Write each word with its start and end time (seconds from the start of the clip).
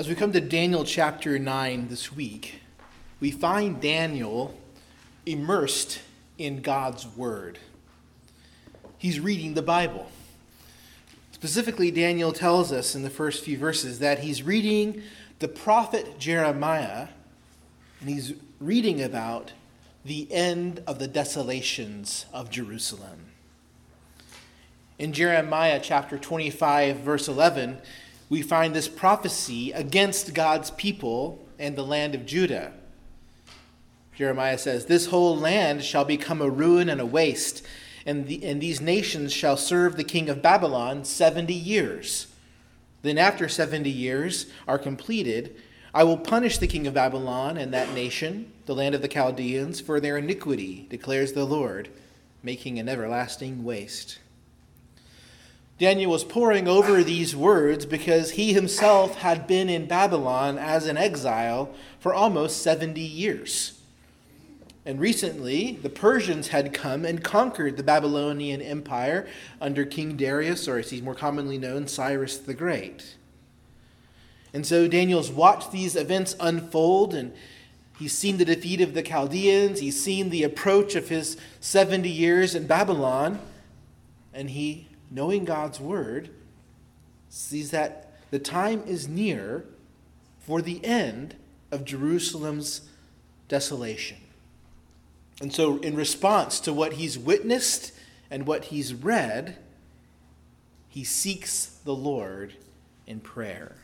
As 0.00 0.08
we 0.08 0.14
come 0.14 0.32
to 0.32 0.40
Daniel 0.40 0.82
chapter 0.82 1.38
9 1.38 1.88
this 1.88 2.10
week, 2.10 2.62
we 3.20 3.30
find 3.30 3.82
Daniel 3.82 4.58
immersed 5.26 6.00
in 6.38 6.62
God's 6.62 7.06
Word. 7.06 7.58
He's 8.96 9.20
reading 9.20 9.52
the 9.52 9.60
Bible. 9.60 10.10
Specifically, 11.32 11.90
Daniel 11.90 12.32
tells 12.32 12.72
us 12.72 12.94
in 12.94 13.02
the 13.02 13.10
first 13.10 13.44
few 13.44 13.58
verses 13.58 13.98
that 13.98 14.20
he's 14.20 14.42
reading 14.42 15.02
the 15.38 15.48
prophet 15.48 16.18
Jeremiah, 16.18 17.08
and 18.00 18.08
he's 18.08 18.32
reading 18.58 19.02
about 19.02 19.52
the 20.02 20.32
end 20.32 20.82
of 20.86 20.98
the 20.98 21.08
desolations 21.08 22.24
of 22.32 22.48
Jerusalem. 22.48 23.26
In 24.98 25.12
Jeremiah 25.12 25.78
chapter 25.82 26.16
25, 26.16 27.00
verse 27.00 27.28
11, 27.28 27.82
we 28.30 28.40
find 28.40 28.74
this 28.74 28.88
prophecy 28.88 29.72
against 29.72 30.32
God's 30.32 30.70
people 30.70 31.44
and 31.58 31.76
the 31.76 31.84
land 31.84 32.14
of 32.14 32.24
Judah. 32.24 32.72
Jeremiah 34.14 34.56
says, 34.56 34.86
This 34.86 35.06
whole 35.06 35.36
land 35.36 35.82
shall 35.82 36.04
become 36.04 36.40
a 36.40 36.48
ruin 36.48 36.88
and 36.88 37.00
a 37.00 37.06
waste, 37.06 37.66
and, 38.06 38.26
the, 38.26 38.42
and 38.44 38.60
these 38.60 38.80
nations 38.80 39.32
shall 39.32 39.56
serve 39.56 39.96
the 39.96 40.04
king 40.04 40.30
of 40.30 40.40
Babylon 40.40 41.04
70 41.04 41.52
years. 41.52 42.28
Then, 43.02 43.18
after 43.18 43.48
70 43.48 43.90
years 43.90 44.46
are 44.68 44.78
completed, 44.78 45.56
I 45.92 46.04
will 46.04 46.18
punish 46.18 46.58
the 46.58 46.68
king 46.68 46.86
of 46.86 46.94
Babylon 46.94 47.56
and 47.56 47.74
that 47.74 47.92
nation, 47.94 48.52
the 48.66 48.74
land 48.74 48.94
of 48.94 49.02
the 49.02 49.08
Chaldeans, 49.08 49.80
for 49.80 49.98
their 49.98 50.18
iniquity, 50.18 50.86
declares 50.88 51.32
the 51.32 51.44
Lord, 51.44 51.88
making 52.42 52.78
an 52.78 52.88
everlasting 52.88 53.64
waste. 53.64 54.18
Daniel 55.80 56.10
was 56.10 56.24
poring 56.24 56.68
over 56.68 57.02
these 57.02 57.34
words 57.34 57.86
because 57.86 58.32
he 58.32 58.52
himself 58.52 59.16
had 59.20 59.46
been 59.46 59.70
in 59.70 59.86
Babylon 59.86 60.58
as 60.58 60.84
an 60.84 60.98
exile 60.98 61.74
for 61.98 62.12
almost 62.12 62.60
70 62.62 63.00
years. 63.00 63.80
And 64.84 65.00
recently, 65.00 65.78
the 65.82 65.88
Persians 65.88 66.48
had 66.48 66.74
come 66.74 67.06
and 67.06 67.24
conquered 67.24 67.78
the 67.78 67.82
Babylonian 67.82 68.60
Empire 68.60 69.26
under 69.58 69.86
King 69.86 70.18
Darius, 70.18 70.68
or 70.68 70.76
as 70.76 70.90
he's 70.90 71.00
more 71.00 71.14
commonly 71.14 71.56
known, 71.56 71.88
Cyrus 71.88 72.36
the 72.36 72.52
Great. 72.52 73.16
And 74.52 74.66
so 74.66 74.86
Daniel's 74.86 75.30
watched 75.30 75.72
these 75.72 75.96
events 75.96 76.36
unfold, 76.40 77.14
and 77.14 77.32
he's 77.98 78.12
seen 78.12 78.36
the 78.36 78.44
defeat 78.44 78.82
of 78.82 78.92
the 78.92 79.02
Chaldeans, 79.02 79.80
he's 79.80 79.98
seen 79.98 80.28
the 80.28 80.42
approach 80.42 80.94
of 80.94 81.08
his 81.08 81.38
70 81.60 82.06
years 82.06 82.54
in 82.54 82.66
Babylon, 82.66 83.38
and 84.34 84.50
he 84.50 84.89
knowing 85.10 85.44
God's 85.44 85.80
word, 85.80 86.30
sees 87.28 87.70
that 87.70 88.12
the 88.30 88.38
time 88.38 88.82
is 88.86 89.08
near 89.08 89.64
for 90.38 90.62
the 90.62 90.84
end 90.84 91.34
of 91.70 91.84
Jerusalem's 91.84 92.82
desolation. 93.48 94.18
And 95.40 95.52
so, 95.52 95.78
in 95.78 95.96
response 95.96 96.60
to 96.60 96.72
what 96.72 96.94
he's 96.94 97.18
witnessed 97.18 97.92
and 98.30 98.46
what 98.46 98.66
he's 98.66 98.94
read, 98.94 99.56
he 100.88 101.02
seeks 101.02 101.66
the 101.84 101.94
Lord 101.94 102.54
in 103.06 103.20
prayer. 103.20 103.76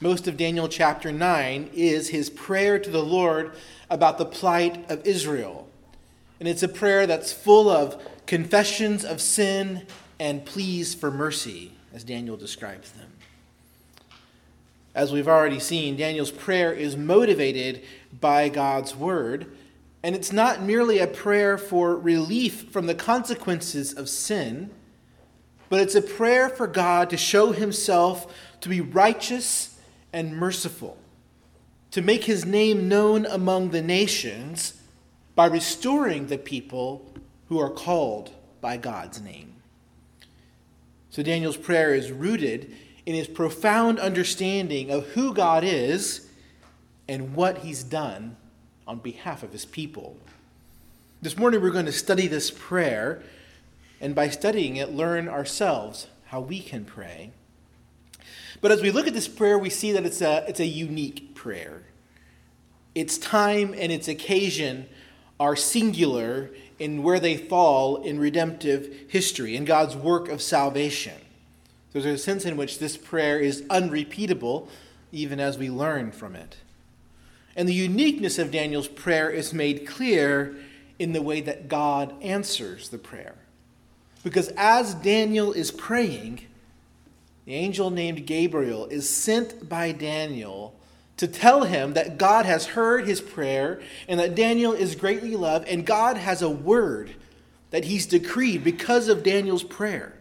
Most 0.00 0.28
of 0.28 0.36
Daniel 0.36 0.68
chapter 0.68 1.10
9 1.10 1.70
is 1.74 2.10
his 2.10 2.30
prayer 2.30 2.78
to 2.78 2.90
the 2.90 3.02
Lord 3.02 3.52
about 3.90 4.16
the 4.16 4.24
plight 4.24 4.88
of 4.90 5.04
Israel. 5.04 5.67
And 6.38 6.48
it's 6.48 6.62
a 6.62 6.68
prayer 6.68 7.06
that's 7.06 7.32
full 7.32 7.68
of 7.68 8.00
confessions 8.26 9.04
of 9.04 9.20
sin 9.20 9.86
and 10.20 10.44
pleas 10.44 10.94
for 10.94 11.10
mercy, 11.10 11.72
as 11.92 12.04
Daniel 12.04 12.36
describes 12.36 12.92
them. 12.92 13.12
As 14.94 15.12
we've 15.12 15.28
already 15.28 15.60
seen, 15.60 15.96
Daniel's 15.96 16.30
prayer 16.30 16.72
is 16.72 16.96
motivated 16.96 17.82
by 18.20 18.48
God's 18.48 18.96
word, 18.96 19.56
and 20.02 20.14
it's 20.14 20.32
not 20.32 20.62
merely 20.62 20.98
a 20.98 21.06
prayer 21.06 21.58
for 21.58 21.96
relief 21.96 22.70
from 22.70 22.86
the 22.86 22.94
consequences 22.94 23.92
of 23.92 24.08
sin, 24.08 24.70
but 25.68 25.80
it's 25.80 25.94
a 25.94 26.02
prayer 26.02 26.48
for 26.48 26.66
God 26.66 27.10
to 27.10 27.16
show 27.16 27.52
himself 27.52 28.34
to 28.60 28.68
be 28.68 28.80
righteous 28.80 29.78
and 30.12 30.36
merciful, 30.36 30.96
to 31.90 32.02
make 32.02 32.24
his 32.24 32.44
name 32.44 32.88
known 32.88 33.26
among 33.26 33.70
the 33.70 33.82
nations 33.82 34.77
by 35.38 35.46
restoring 35.46 36.26
the 36.26 36.36
people 36.36 37.06
who 37.48 37.60
are 37.60 37.70
called 37.70 38.32
by 38.60 38.76
God's 38.76 39.20
name. 39.20 39.54
So 41.10 41.22
Daniel's 41.22 41.56
prayer 41.56 41.94
is 41.94 42.10
rooted 42.10 42.74
in 43.06 43.14
his 43.14 43.28
profound 43.28 44.00
understanding 44.00 44.90
of 44.90 45.06
who 45.10 45.32
God 45.32 45.62
is 45.62 46.28
and 47.06 47.36
what 47.36 47.58
he's 47.58 47.84
done 47.84 48.36
on 48.84 48.98
behalf 48.98 49.44
of 49.44 49.52
his 49.52 49.64
people. 49.64 50.16
This 51.22 51.38
morning 51.38 51.62
we're 51.62 51.70
going 51.70 51.86
to 51.86 51.92
study 51.92 52.26
this 52.26 52.50
prayer, 52.50 53.22
and 54.00 54.16
by 54.16 54.30
studying 54.30 54.74
it, 54.74 54.90
learn 54.90 55.28
ourselves 55.28 56.08
how 56.24 56.40
we 56.40 56.58
can 56.58 56.84
pray. 56.84 57.30
But 58.60 58.72
as 58.72 58.82
we 58.82 58.90
look 58.90 59.06
at 59.06 59.14
this 59.14 59.28
prayer, 59.28 59.56
we 59.56 59.70
see 59.70 59.92
that 59.92 60.04
it's 60.04 60.20
a, 60.20 60.44
it's 60.48 60.58
a 60.58 60.66
unique 60.66 61.36
prayer. 61.36 61.84
Its 62.96 63.18
time 63.18 63.72
and 63.78 63.92
its 63.92 64.08
occasion 64.08 64.88
are 65.40 65.56
singular 65.56 66.50
in 66.78 67.02
where 67.02 67.20
they 67.20 67.36
fall 67.36 67.96
in 67.96 68.18
redemptive 68.18 69.06
history, 69.08 69.56
in 69.56 69.64
God's 69.64 69.96
work 69.96 70.28
of 70.28 70.42
salvation. 70.42 71.14
There's 71.92 72.04
a 72.04 72.18
sense 72.18 72.44
in 72.44 72.56
which 72.56 72.78
this 72.78 72.96
prayer 72.96 73.40
is 73.40 73.64
unrepeatable, 73.70 74.68
even 75.10 75.40
as 75.40 75.58
we 75.58 75.70
learn 75.70 76.12
from 76.12 76.36
it. 76.36 76.56
And 77.56 77.68
the 77.68 77.74
uniqueness 77.74 78.38
of 78.38 78.52
Daniel's 78.52 78.88
prayer 78.88 79.30
is 79.30 79.52
made 79.52 79.86
clear 79.86 80.54
in 80.98 81.12
the 81.12 81.22
way 81.22 81.40
that 81.40 81.68
God 81.68 82.14
answers 82.22 82.88
the 82.88 82.98
prayer. 82.98 83.34
Because 84.22 84.48
as 84.56 84.94
Daniel 84.94 85.52
is 85.52 85.70
praying, 85.70 86.42
the 87.46 87.54
angel 87.54 87.90
named 87.90 88.26
Gabriel 88.26 88.86
is 88.86 89.08
sent 89.08 89.68
by 89.68 89.92
Daniel 89.92 90.77
to 91.18 91.28
tell 91.28 91.64
him 91.64 91.92
that 91.92 92.16
God 92.16 92.46
has 92.46 92.66
heard 92.66 93.06
his 93.06 93.20
prayer 93.20 93.80
and 94.08 94.18
that 94.18 94.34
Daniel 94.34 94.72
is 94.72 94.94
greatly 94.94 95.36
loved, 95.36 95.68
and 95.68 95.84
God 95.84 96.16
has 96.16 96.40
a 96.40 96.48
word 96.48 97.14
that 97.70 97.84
he's 97.84 98.06
decreed 98.06 98.64
because 98.64 99.08
of 99.08 99.22
Daniel's 99.22 99.62
prayer. 99.62 100.14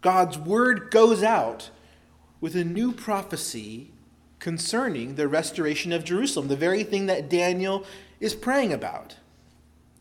God's 0.00 0.38
word 0.38 0.90
goes 0.90 1.22
out 1.22 1.70
with 2.40 2.54
a 2.54 2.64
new 2.64 2.92
prophecy 2.92 3.90
concerning 4.38 5.16
the 5.16 5.26
restoration 5.26 5.92
of 5.92 6.04
Jerusalem, 6.04 6.48
the 6.48 6.56
very 6.56 6.84
thing 6.84 7.06
that 7.06 7.28
Daniel 7.28 7.84
is 8.20 8.34
praying 8.34 8.72
about. 8.72 9.16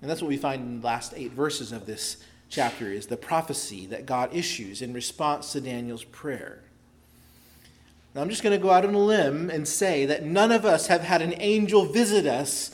And 0.01 0.09
that's 0.09 0.21
what 0.21 0.29
we 0.29 0.37
find 0.37 0.61
in 0.61 0.81
the 0.81 0.85
last 0.85 1.13
eight 1.15 1.31
verses 1.31 1.71
of 1.71 1.87
this 1.87 2.17
chapter 2.49 2.91
is 2.91 3.07
the 3.07 3.17
prophecy 3.17 3.87
that 3.87 4.05
God 4.05 4.33
issues 4.33 4.83
in 4.83 4.93
response 4.93 5.51
to 5.53 5.61
Daniel's 5.61 6.03
prayer. 6.03 6.61
Now, 8.15 8.21
I'm 8.21 8.29
just 8.29 8.43
going 8.43 8.57
to 8.57 8.61
go 8.61 8.71
out 8.71 8.85
on 8.85 8.95
a 8.95 8.99
limb 8.99 9.49
and 9.49 9.67
say 9.67 10.05
that 10.05 10.25
none 10.25 10.51
of 10.51 10.65
us 10.65 10.87
have 10.87 11.01
had 11.01 11.21
an 11.21 11.35
angel 11.37 11.85
visit 11.85 12.25
us 12.25 12.71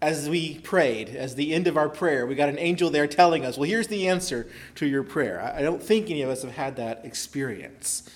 as 0.00 0.28
we 0.28 0.58
prayed, 0.58 1.08
as 1.08 1.34
the 1.34 1.54
end 1.54 1.66
of 1.66 1.76
our 1.76 1.88
prayer. 1.88 2.26
We 2.26 2.34
got 2.34 2.50
an 2.50 2.58
angel 2.58 2.90
there 2.90 3.06
telling 3.06 3.44
us, 3.44 3.56
well, 3.56 3.68
here's 3.68 3.88
the 3.88 4.06
answer 4.06 4.46
to 4.74 4.86
your 4.86 5.02
prayer. 5.02 5.40
I 5.40 5.62
don't 5.62 5.82
think 5.82 6.10
any 6.10 6.22
of 6.22 6.28
us 6.28 6.42
have 6.42 6.52
had 6.52 6.76
that 6.76 7.04
experience. 7.04 8.08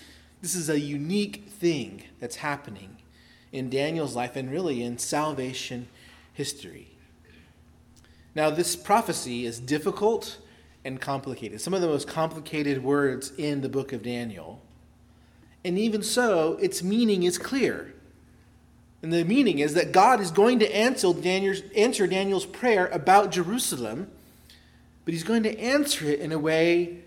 This 0.42 0.54
is 0.54 0.68
a 0.68 0.78
unique 0.78 1.48
thing 1.48 2.04
that's 2.20 2.36
happening 2.36 2.98
in 3.52 3.70
Daniel's 3.70 4.14
life 4.14 4.36
and 4.36 4.50
really 4.50 4.82
in 4.82 4.98
salvation 4.98 5.88
history. 6.32 6.88
Now, 8.34 8.50
this 8.50 8.76
prophecy 8.76 9.46
is 9.46 9.58
difficult 9.58 10.38
and 10.84 11.00
complicated. 11.00 11.60
Some 11.60 11.74
of 11.74 11.80
the 11.80 11.88
most 11.88 12.06
complicated 12.06 12.84
words 12.84 13.32
in 13.36 13.62
the 13.62 13.68
book 13.68 13.92
of 13.92 14.02
Daniel. 14.02 14.60
And 15.64 15.78
even 15.78 16.02
so, 16.02 16.54
its 16.60 16.82
meaning 16.82 17.24
is 17.24 17.38
clear. 17.38 17.94
And 19.02 19.12
the 19.12 19.24
meaning 19.24 19.58
is 19.58 19.74
that 19.74 19.92
God 19.92 20.20
is 20.20 20.30
going 20.30 20.58
to 20.60 20.76
answer 20.76 21.12
Daniel's, 21.12 21.62
answer 21.76 22.06
Daniel's 22.06 22.46
prayer 22.46 22.86
about 22.88 23.30
Jerusalem, 23.30 24.10
but 25.04 25.14
he's 25.14 25.24
going 25.24 25.44
to 25.44 25.58
answer 25.58 26.06
it 26.06 26.20
in 26.20 26.32
a 26.32 26.38
way 26.38 26.98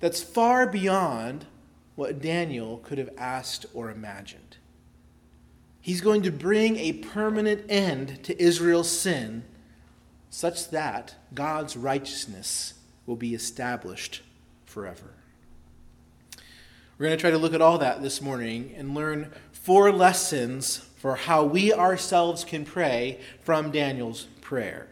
that's 0.00 0.22
far 0.22 0.66
beyond 0.66 1.46
what 1.94 2.20
Daniel 2.20 2.78
could 2.78 2.98
have 2.98 3.10
asked 3.16 3.66
or 3.74 3.90
imagined. 3.90 4.56
He's 5.80 6.00
going 6.00 6.22
to 6.22 6.32
bring 6.32 6.76
a 6.76 6.94
permanent 6.94 7.64
end 7.68 8.22
to 8.24 8.42
Israel's 8.42 8.90
sin 8.90 9.44
such 10.30 10.70
that 10.70 11.14
God's 11.32 11.76
righteousness 11.76 12.74
will 13.06 13.16
be 13.16 13.34
established 13.34 14.22
forever. 14.64 15.15
We're 16.98 17.08
going 17.08 17.18
to 17.18 17.20
try 17.20 17.30
to 17.30 17.36
look 17.36 17.52
at 17.52 17.60
all 17.60 17.76
that 17.78 18.00
this 18.00 18.22
morning 18.22 18.72
and 18.74 18.94
learn 18.94 19.30
four 19.52 19.92
lessons 19.92 20.78
for 20.96 21.14
how 21.14 21.44
we 21.44 21.70
ourselves 21.70 22.42
can 22.42 22.64
pray 22.64 23.20
from 23.42 23.70
Daniel's 23.70 24.28
prayer. 24.40 24.86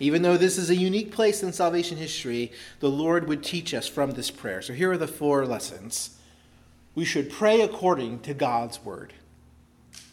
Even 0.00 0.22
though 0.22 0.36
this 0.36 0.58
is 0.58 0.70
a 0.70 0.74
unique 0.74 1.12
place 1.12 1.44
in 1.44 1.52
salvation 1.52 1.98
history, 1.98 2.50
the 2.80 2.90
Lord 2.90 3.28
would 3.28 3.44
teach 3.44 3.74
us 3.74 3.86
from 3.86 4.10
this 4.10 4.28
prayer. 4.28 4.60
So 4.60 4.72
here 4.72 4.90
are 4.90 4.98
the 4.98 5.06
four 5.06 5.46
lessons. 5.46 6.18
we 6.96 7.04
should 7.04 7.30
pray 7.30 7.60
according 7.60 8.20
to 8.20 8.34
God's 8.34 8.84
word. 8.84 9.12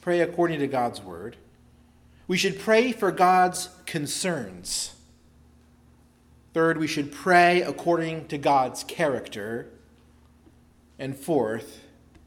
Pray 0.02 0.20
according 0.20 0.60
to 0.60 0.68
God's 0.68 1.02
word. 1.02 1.38
We 2.28 2.38
should 2.38 2.60
pray 2.60 2.92
for 2.92 3.12
God's 3.12 3.70
concerns. 3.88 4.94
Third, 6.54 6.78
we 6.78 6.88
should 6.88 7.12
pray 7.12 7.64
according 7.64 8.28
to 8.28 8.38
God's 8.38 8.84
character. 8.84 9.70
And 11.00 11.18
fourth, 11.18 11.82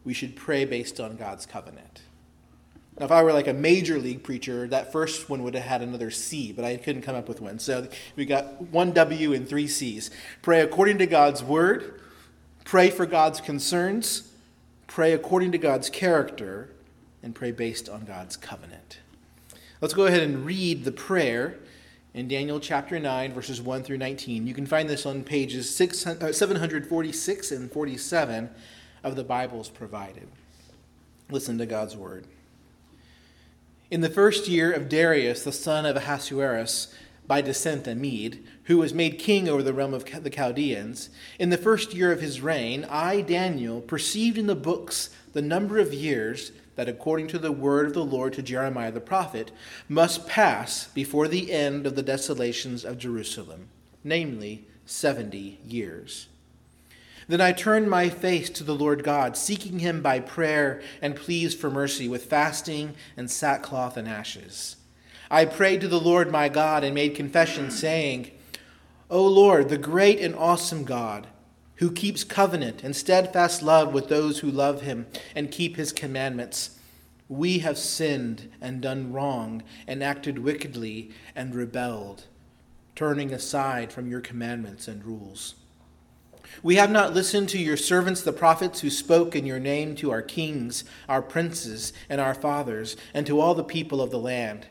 we 0.05 0.13
should 0.13 0.37
pray 0.37 0.65
based 0.65 1.01
on 1.01 1.17
God's 1.17 1.47
covenant. 1.47 2.03
Now, 2.99 3.05
if 3.05 3.13
I 3.13 3.23
were 3.23 3.33
like 3.33 3.47
a 3.47 3.53
major 3.53 3.99
league 3.99 4.23
preacher, 4.23 4.67
that 4.69 4.91
first 4.91 5.29
one 5.29 5.43
would 5.43 5.55
have 5.55 5.65
had 5.65 5.83
another 5.83 6.11
C, 6.11 6.53
but 6.53 6.65
I 6.65 6.77
couldn't 6.77 7.03
come 7.03 7.15
up 7.15 7.29
with 7.29 7.41
one. 7.41 7.59
So 7.59 7.89
we 8.17 8.25
got 8.25 8.63
one 8.63 8.93
W 8.93 9.33
and 9.33 9.47
three 9.49 9.67
C's. 9.67 10.11
Pray 10.41 10.61
according 10.61 10.99
to 10.99 11.07
God's 11.07 11.43
word, 11.43 12.01
pray 12.65 12.91
for 12.91 13.05
God's 13.05 13.41
concerns, 13.41 14.33
pray 14.87 15.13
according 15.13 15.53
to 15.53 15.59
God's 15.59 15.91
character, 15.91 16.71
and 17.23 17.35
pray 17.35 17.51
based 17.51 17.89
on 17.89 18.05
God's 18.05 18.37
covenant. 18.37 19.01
Let's 19.81 19.95
go 19.95 20.07
ahead 20.07 20.23
and 20.23 20.47
read 20.47 20.85
the 20.85 20.93
prayer 20.93 21.59
in 22.17 22.29
Daniel 22.29 22.59
chapter 22.59 22.99
9, 22.99 23.35
verses 23.35 23.61
1 23.61 23.83
through 23.83 23.99
19. 23.99 24.47
You 24.47 24.55
can 24.55 24.65
find 24.65 24.89
this 24.89 25.05
on 25.05 25.23
pages 25.23 25.79
uh, 25.79 26.33
746 26.33 27.53
and 27.53 27.71
47 27.71 28.51
of 29.05 29.17
the 29.17 29.23
Bibles 29.23 29.69
provided. 29.69 30.27
Listen 31.31 31.59
to 31.59 31.67
God's 31.67 31.95
word. 31.95 32.25
In 33.91 34.01
the 34.01 34.09
first 34.09 34.49
year 34.49 34.73
of 34.73 34.89
Darius, 34.89 35.45
the 35.45 35.53
son 35.53 35.85
of 35.85 35.95
Ahasuerus, 35.95 36.95
by 37.27 37.43
descent 37.43 37.87
a 37.87 37.95
Mede, 37.95 38.43
who 38.65 38.79
was 38.79 38.95
made 38.95 39.19
king 39.19 39.47
over 39.47 39.63
the 39.63 39.75
realm 39.75 39.93
of 39.93 40.07
the 40.23 40.31
Chaldeans, 40.31 41.11
in 41.39 41.51
the 41.51 41.59
first 41.59 41.93
year 41.93 42.13
of 42.13 42.23
his 42.23 42.41
reign, 42.41 42.87
I, 42.89 43.21
Daniel, 43.21 43.83
perceived 43.83 44.39
in 44.39 44.47
the 44.47 44.55
books 44.55 45.11
the 45.35 45.43
number 45.43 45.79
of 45.79 45.93
years 45.93 46.53
that, 46.77 46.89
according 46.89 47.27
to 47.29 47.39
the 47.39 47.53
word 47.53 47.87
of 47.87 47.95
the 47.95 48.05
Lord 48.05 48.33
to 48.35 48.43
Jeremiah 48.43 48.93
the 48.93 49.01
prophet, 49.01 49.51
must 49.89 50.27
pass 50.27 50.87
before 50.89 51.27
the 51.27 51.51
end 51.51 51.87
of 51.87 51.97
the 51.97 52.03
desolations 52.03 52.85
of 52.85 52.99
Jerusalem, 52.99 53.69
namely, 54.05 54.67
seventy 54.87 55.59
years. 55.67 56.29
Then 57.29 57.41
I 57.41 57.51
turned 57.51 57.91
my 57.91 58.09
face 58.09 58.49
to 58.51 58.63
the 58.63 58.75
Lord 58.75 59.03
God, 59.03 59.37
seeking 59.37 59.81
him 59.81 60.01
by 60.01 60.21
prayer 60.21 60.81
and 61.03 61.17
pleas 61.17 61.55
for 61.57 61.71
mercy 61.71 62.09
with 62.09 62.27
fasting 62.27 62.95
and 63.17 63.29
sackcloth 63.29 63.97
and 63.97 64.07
ashes. 64.07 64.77
I 65.29 65.45
prayed 65.45 65.81
to 65.81 65.89
the 65.89 66.01
Lord 66.01 66.31
my 66.31 66.49
God 66.49 66.85
and 66.85 66.95
made 66.95 67.17
confession, 67.17 67.73
saying, 67.73 68.31
O 69.11 69.27
Lord, 69.27 69.69
the 69.69 69.79
great 69.79 70.21
and 70.21 70.37
awesome 70.37 70.85
God, 70.85 71.27
who 71.77 71.91
keeps 71.91 72.25
covenant 72.25 72.83
and 72.83 72.95
steadfast 72.95 73.63
love 73.63 73.93
with 73.93 74.09
those 74.09 74.41
who 74.41 74.51
love 74.51 74.83
him 74.83 75.07
and 75.35 75.51
keep 75.51 75.77
his 75.77 75.93
commandments, 75.93 76.79
we 77.29 77.59
have 77.59 77.79
sinned 77.79 78.51
and 78.61 78.81
done 78.81 79.13
wrong 79.13 79.63
and 79.87 80.03
acted 80.03 80.39
wickedly 80.39 81.11
and 81.35 81.55
rebelled, 81.55 82.25
turning 82.95 83.33
aside 83.33 83.93
from 83.93 84.09
your 84.09 84.21
commandments 84.21 84.89
and 84.89 85.05
rules. 85.05 85.55
We 86.63 86.77
have 86.77 86.91
not 86.91 87.13
listened 87.13 87.49
to 87.51 87.59
your 87.59 87.77
servants, 87.77 88.23
the 88.23 88.33
prophets, 88.33 88.81
who 88.81 88.89
spoke 88.89 89.35
in 89.35 89.45
your 89.45 89.59
name 89.59 89.95
to 89.97 90.11
our 90.11 90.23
kings, 90.23 90.85
our 91.09 91.21
princes, 91.21 91.93
and 92.09 92.21
our 92.21 92.35
fathers, 92.35 92.97
and 93.13 93.27
to 93.27 93.41
all 93.41 93.55
the 93.55 93.65
people 93.65 94.01
of 94.01 94.11
the 94.11 94.19
land. 94.19 94.67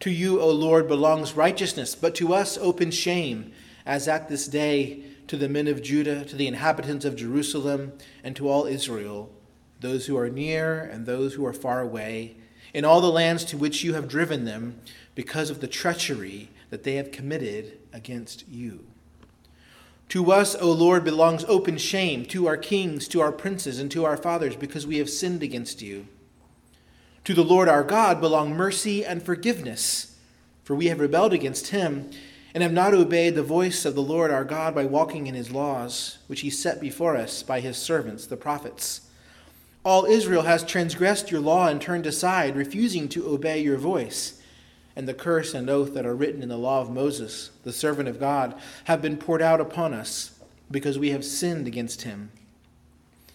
To 0.00 0.10
you, 0.10 0.40
O 0.40 0.50
Lord, 0.50 0.88
belongs 0.88 1.34
righteousness, 1.34 1.94
but 1.94 2.14
to 2.16 2.32
us 2.32 2.58
open 2.58 2.90
shame, 2.90 3.52
as 3.86 4.08
at 4.08 4.28
this 4.28 4.46
day 4.46 5.02
to 5.26 5.36
the 5.36 5.48
men 5.48 5.68
of 5.68 5.82
Judah, 5.82 6.24
to 6.24 6.36
the 6.36 6.46
inhabitants 6.46 7.04
of 7.04 7.16
Jerusalem, 7.16 7.92
and 8.22 8.36
to 8.36 8.48
all 8.48 8.66
Israel, 8.66 9.30
those 9.80 10.06
who 10.06 10.16
are 10.16 10.30
near 10.30 10.80
and 10.80 11.06
those 11.06 11.34
who 11.34 11.46
are 11.46 11.52
far 11.52 11.80
away, 11.80 12.36
in 12.72 12.84
all 12.84 13.00
the 13.00 13.10
lands 13.10 13.44
to 13.46 13.56
which 13.56 13.84
you 13.84 13.94
have 13.94 14.08
driven 14.08 14.44
them, 14.44 14.80
because 15.14 15.50
of 15.50 15.60
the 15.60 15.68
treachery 15.68 16.50
that 16.70 16.82
they 16.82 16.96
have 16.96 17.12
committed 17.12 17.78
against 17.92 18.48
you. 18.48 18.84
To 20.10 20.32
us, 20.32 20.54
O 20.56 20.70
Lord, 20.70 21.04
belongs 21.04 21.44
open 21.44 21.78
shame, 21.78 22.26
to 22.26 22.46
our 22.46 22.56
kings, 22.56 23.08
to 23.08 23.20
our 23.20 23.32
princes, 23.32 23.78
and 23.78 23.90
to 23.92 24.04
our 24.04 24.16
fathers, 24.16 24.56
because 24.56 24.86
we 24.86 24.98
have 24.98 25.08
sinned 25.08 25.42
against 25.42 25.80
you. 25.82 26.06
To 27.24 27.32
the 27.32 27.44
Lord 27.44 27.68
our 27.68 27.82
God 27.82 28.20
belong 28.20 28.54
mercy 28.54 29.04
and 29.04 29.22
forgiveness, 29.22 30.16
for 30.62 30.74
we 30.74 30.86
have 30.86 31.00
rebelled 31.00 31.32
against 31.32 31.68
him, 31.68 32.10
and 32.54 32.62
have 32.62 32.72
not 32.72 32.94
obeyed 32.94 33.34
the 33.34 33.42
voice 33.42 33.84
of 33.84 33.96
the 33.96 34.02
Lord 34.02 34.30
our 34.30 34.44
God 34.44 34.74
by 34.74 34.86
walking 34.86 35.26
in 35.26 35.34
his 35.34 35.50
laws, 35.50 36.18
which 36.28 36.40
he 36.40 36.50
set 36.50 36.80
before 36.80 37.16
us 37.16 37.42
by 37.42 37.58
his 37.60 37.76
servants, 37.76 38.26
the 38.26 38.36
prophets. 38.36 39.02
All 39.84 40.06
Israel 40.06 40.42
has 40.42 40.64
transgressed 40.64 41.30
your 41.30 41.40
law 41.40 41.66
and 41.66 41.80
turned 41.80 42.06
aside, 42.06 42.56
refusing 42.56 43.08
to 43.10 43.28
obey 43.28 43.60
your 43.60 43.76
voice 43.76 44.40
and 44.96 45.08
the 45.08 45.14
curse 45.14 45.54
and 45.54 45.68
oath 45.68 45.94
that 45.94 46.06
are 46.06 46.14
written 46.14 46.42
in 46.42 46.48
the 46.48 46.56
law 46.56 46.80
of 46.80 46.90
Moses, 46.90 47.50
the 47.64 47.72
servant 47.72 48.08
of 48.08 48.20
God, 48.20 48.54
have 48.84 49.02
been 49.02 49.16
poured 49.16 49.42
out 49.42 49.60
upon 49.60 49.92
us 49.92 50.38
because 50.70 50.98
we 50.98 51.10
have 51.10 51.24
sinned 51.24 51.66
against 51.66 52.02
him. 52.02 52.30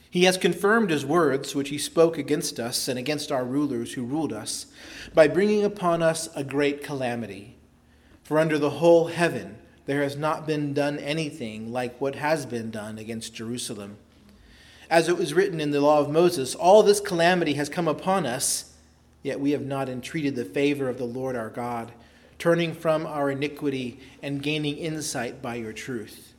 He 0.09 0.23
has 0.23 0.37
confirmed 0.37 0.89
his 0.89 1.05
words, 1.05 1.53
which 1.53 1.69
he 1.69 1.77
spoke 1.77 2.17
against 2.17 2.59
us 2.59 2.87
and 2.87 2.97
against 2.97 3.31
our 3.31 3.45
rulers 3.45 3.93
who 3.93 4.03
ruled 4.03 4.33
us, 4.33 4.65
by 5.13 5.27
bringing 5.27 5.63
upon 5.63 6.01
us 6.01 6.29
a 6.35 6.43
great 6.43 6.83
calamity. 6.83 7.55
For 8.29 8.37
under 8.37 8.59
the 8.59 8.69
whole 8.69 9.07
heaven 9.07 9.57
there 9.87 10.03
has 10.03 10.15
not 10.15 10.45
been 10.45 10.71
done 10.71 10.99
anything 10.99 11.73
like 11.73 11.99
what 11.99 12.13
has 12.13 12.45
been 12.45 12.69
done 12.69 12.99
against 12.99 13.33
Jerusalem. 13.33 13.97
As 14.87 15.09
it 15.09 15.17
was 15.17 15.33
written 15.33 15.59
in 15.59 15.71
the 15.71 15.81
law 15.81 15.99
of 15.99 16.11
Moses, 16.11 16.53
all 16.53 16.83
this 16.83 16.99
calamity 16.99 17.55
has 17.55 17.69
come 17.69 17.87
upon 17.87 18.27
us 18.27 18.69
Yet 19.23 19.39
we 19.39 19.49
have 19.51 19.65
not 19.65 19.89
entreated 19.89 20.35
the 20.35 20.45
favor 20.45 20.89
of 20.89 20.99
the 20.99 21.05
Lord 21.05 21.35
our 21.35 21.49
God, 21.49 21.91
turning 22.37 22.75
from 22.75 23.07
our 23.07 23.31
iniquity 23.31 23.99
and 24.21 24.43
gaining 24.43 24.77
insight 24.77 25.41
by 25.41 25.55
your 25.55 25.73
truth. 25.73 26.35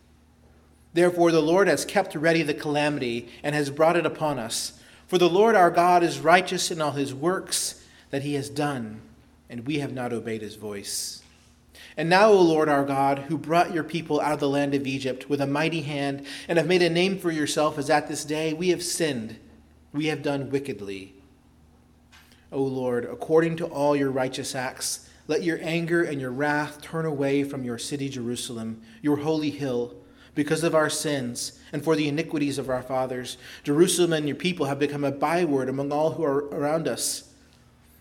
Therefore, 0.95 1.33
the 1.33 1.43
Lord 1.43 1.67
has 1.67 1.85
kept 1.85 2.15
ready 2.15 2.45
the 2.45 2.55
calamity 2.55 3.29
and 3.43 3.53
has 3.53 3.69
brought 3.69 3.97
it 3.97 4.07
upon 4.07 4.39
us. 4.39 4.81
For 5.09 5.19
the 5.19 5.29
Lord 5.29 5.57
our 5.57 5.73
God 5.73 6.05
is 6.05 6.21
righteous 6.21 6.71
in 6.71 6.81
all 6.81 6.93
his 6.93 7.13
works 7.13 7.85
that 8.11 8.23
he 8.23 8.35
has 8.35 8.49
done, 8.49 9.01
and 9.49 9.67
we 9.67 9.81
have 9.81 9.93
not 9.93 10.13
obeyed 10.13 10.43
his 10.43 10.55
voice. 10.55 11.20
And 12.01 12.09
now, 12.09 12.31
O 12.31 12.41
Lord 12.41 12.71
our 12.71 12.87
God, 12.87 13.19
who 13.29 13.37
brought 13.37 13.75
your 13.75 13.85
people 13.85 14.23
out 14.23 14.33
of 14.33 14.41
the 14.41 14.49
land 14.49 14.75
of 14.75 14.87
Egypt 14.87 15.29
with 15.29 15.39
a 15.39 15.47
mighty 15.47 15.83
hand 15.83 16.25
and 16.49 16.57
have 16.57 16.67
made 16.67 16.81
a 16.81 16.89
name 16.89 17.19
for 17.19 17.31
yourself 17.31 17.77
as 17.77 17.91
at 17.91 18.09
this 18.09 18.25
day, 18.25 18.55
we 18.55 18.71
have 18.71 18.83
sinned, 18.83 19.37
we 19.93 20.07
have 20.07 20.23
done 20.23 20.49
wickedly. 20.49 21.13
O 22.51 22.63
Lord, 22.63 23.05
according 23.05 23.57
to 23.57 23.67
all 23.67 23.95
your 23.95 24.11
righteous 24.11 24.55
acts. 24.55 25.11
Let 25.29 25.43
your 25.43 25.59
anger 25.61 26.03
and 26.03 26.19
your 26.23 26.31
wrath 26.31 26.81
turn 26.81 27.05
away 27.05 27.45
from 27.45 27.65
your 27.65 27.77
city, 27.77 28.09
Jerusalem, 28.09 28.81
your 29.03 29.19
holy 29.19 29.51
hill, 29.51 29.95
because 30.35 30.65
of 30.65 30.75
our 30.75 30.89
sins 30.89 31.61
and 31.71 31.85
for 31.85 31.97
the 31.97 32.09
iniquities 32.09 32.57
of 32.57 32.71
our 32.71 32.83
fathers. 32.83 33.37
Jerusalem 33.63 34.15
and 34.15 34.27
your 34.27 34.37
people 34.37 34.65
have 34.65 34.79
become 34.79 35.05
a 35.05 35.13
byword 35.13 35.69
among 35.69 35.93
all 35.93 36.13
who 36.13 36.25
are 36.25 36.47
around 36.47 36.89
us. 36.89 37.30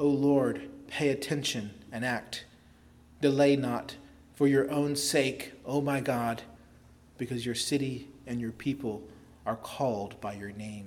O 0.00 0.06
Lord, 0.06 0.62
pay 0.86 1.10
attention 1.10 1.72
and 1.92 2.06
act. 2.06 2.46
Delay 3.20 3.54
not 3.54 3.96
for 4.34 4.48
your 4.48 4.70
own 4.70 4.96
sake, 4.96 5.52
O 5.66 5.82
my 5.82 6.00
God, 6.00 6.40
because 7.18 7.44
your 7.44 7.54
city 7.54 8.08
and 8.26 8.40
your 8.40 8.50
people 8.50 9.02
are 9.44 9.56
called 9.56 10.18
by 10.18 10.32
your 10.32 10.52
name. 10.52 10.86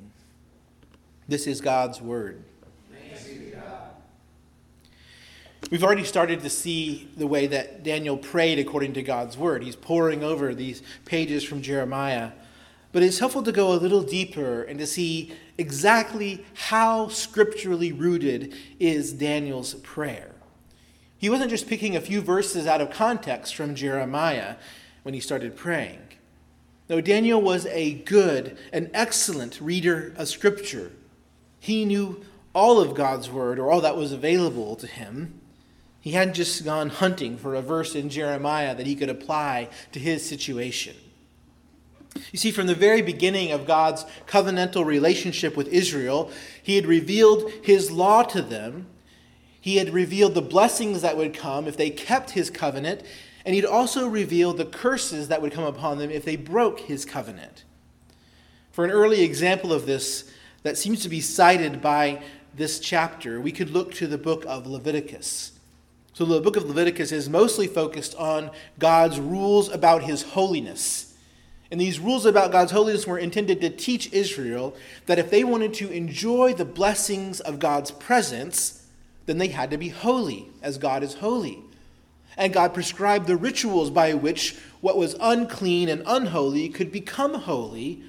This 1.27 1.45
is 1.45 1.61
God's 1.61 2.01
word. 2.01 2.43
We've 5.69 5.83
already 5.83 6.03
started 6.03 6.41
to 6.41 6.49
see 6.49 7.07
the 7.15 7.27
way 7.27 7.45
that 7.45 7.83
Daniel 7.83 8.17
prayed 8.17 8.57
according 8.57 8.93
to 8.93 9.03
God's 9.03 9.37
word. 9.37 9.63
He's 9.63 9.75
poring 9.75 10.23
over 10.23 10.55
these 10.55 10.81
pages 11.05 11.43
from 11.43 11.61
Jeremiah. 11.61 12.31
But 12.93 13.03
it's 13.03 13.19
helpful 13.19 13.43
to 13.43 13.51
go 13.51 13.73
a 13.73 13.75
little 13.75 14.03
deeper 14.03 14.63
and 14.63 14.79
to 14.79 14.87
see 14.87 15.33
exactly 15.57 16.45
how 16.53 17.09
scripturally 17.09 17.91
rooted 17.91 18.53
is 18.79 19.11
Daniel's 19.11 19.73
prayer. 19.73 20.31
He 21.17 21.29
wasn't 21.29 21.49
just 21.49 21.67
picking 21.67 21.95
a 21.95 22.01
few 22.01 22.21
verses 22.21 22.67
out 22.67 22.81
of 22.81 22.91
context 22.91 23.55
from 23.55 23.75
Jeremiah 23.75 24.55
when 25.01 25.13
he 25.13 25.19
started 25.19 25.57
praying. 25.57 25.99
No, 26.87 27.01
Daniel 27.01 27.41
was 27.41 27.65
a 27.67 27.93
good, 27.93 28.57
an 28.71 28.91
excellent 28.93 29.59
reader 29.59 30.13
of 30.15 30.27
Scripture. 30.27 30.91
He 31.59 31.85
knew 31.85 32.23
all 32.53 32.79
of 32.79 32.93
God's 32.93 33.29
Word, 33.29 33.57
or 33.57 33.71
all 33.71 33.81
that 33.81 33.97
was 33.97 34.11
available 34.11 34.75
to 34.75 34.85
him. 34.85 35.39
He 35.99 36.11
hadn't 36.11 36.35
just 36.35 36.63
gone 36.63 36.89
hunting 36.89 37.37
for 37.37 37.55
a 37.55 37.61
verse 37.61 37.95
in 37.95 38.09
Jeremiah 38.09 38.75
that 38.75 38.85
he 38.85 38.95
could 38.95 39.09
apply 39.09 39.69
to 39.93 39.99
his 39.99 40.27
situation. 40.27 40.95
You 42.31 42.39
see, 42.39 42.51
from 42.51 42.67
the 42.67 42.75
very 42.75 43.01
beginning 43.01 43.51
of 43.51 43.65
God's 43.65 44.05
covenantal 44.27 44.85
relationship 44.85 45.57
with 45.57 45.67
Israel, 45.67 46.31
he 46.61 46.75
had 46.75 46.85
revealed 46.85 47.51
his 47.63 47.91
law 47.91 48.23
to 48.23 48.41
them. 48.41 48.87
He 49.59 49.77
had 49.77 49.93
revealed 49.93 50.33
the 50.33 50.41
blessings 50.41 51.01
that 51.01 51.17
would 51.17 51.33
come 51.33 51.67
if 51.67 51.77
they 51.77 51.89
kept 51.89 52.31
his 52.31 52.49
covenant, 52.49 53.01
and 53.45 53.55
he'd 53.55 53.65
also 53.65 54.07
revealed 54.07 54.57
the 54.57 54.65
curses 54.65 55.27
that 55.27 55.41
would 55.41 55.53
come 55.53 55.63
upon 55.63 55.97
them 55.97 56.11
if 56.11 56.25
they 56.25 56.35
broke 56.35 56.81
his 56.81 57.05
covenant. 57.05 57.63
For 58.71 58.85
an 58.85 58.91
early 58.91 59.21
example 59.21 59.71
of 59.71 59.85
this 59.85 60.31
that 60.63 60.77
seems 60.77 61.01
to 61.03 61.09
be 61.09 61.21
cited 61.21 61.81
by 61.81 62.23
this 62.55 62.79
chapter, 62.79 63.41
we 63.41 63.51
could 63.51 63.71
look 63.71 63.93
to 63.95 64.07
the 64.07 64.17
book 64.17 64.45
of 64.47 64.67
Leviticus. 64.67 65.51
So, 66.13 66.25
the 66.25 66.41
book 66.41 66.55
of 66.55 66.65
Leviticus 66.65 67.11
is 67.11 67.27
mostly 67.27 67.65
focused 67.65 68.13
on 68.15 68.51
God's 68.77 69.19
rules 69.19 69.69
about 69.69 70.03
his 70.03 70.21
holiness 70.21 71.12
and 71.73 71.81
these 71.81 71.99
rules 71.99 72.27
about 72.27 72.51
God's 72.51 72.71
holiness 72.71 73.07
were 73.07 73.17
intended 73.17 73.59
to 73.61 73.69
teach 73.71 74.13
Israel 74.13 74.75
that 75.07 75.17
if 75.17 75.31
they 75.31 75.43
wanted 75.43 75.73
to 75.73 75.89
enjoy 75.89 76.53
the 76.53 76.65
blessings 76.65 77.39
of 77.39 77.57
God's 77.57 77.89
presence, 77.89 78.85
then 79.25 79.39
they 79.39 79.47
had 79.47 79.71
to 79.71 79.77
be 79.79 79.89
holy, 79.89 80.49
as 80.61 80.77
God 80.77 81.01
is 81.01 81.15
holy. 81.15 81.63
And 82.37 82.53
God 82.53 82.75
prescribed 82.75 83.25
the 83.25 83.37
rituals 83.37 83.89
by 83.89 84.13
which 84.13 84.55
what 84.81 84.99
was 84.99 85.15
unclean 85.19 85.89
and 85.89 86.03
unholy 86.05 86.69
could 86.69 86.91
become 86.91 87.33
holy, 87.33 88.03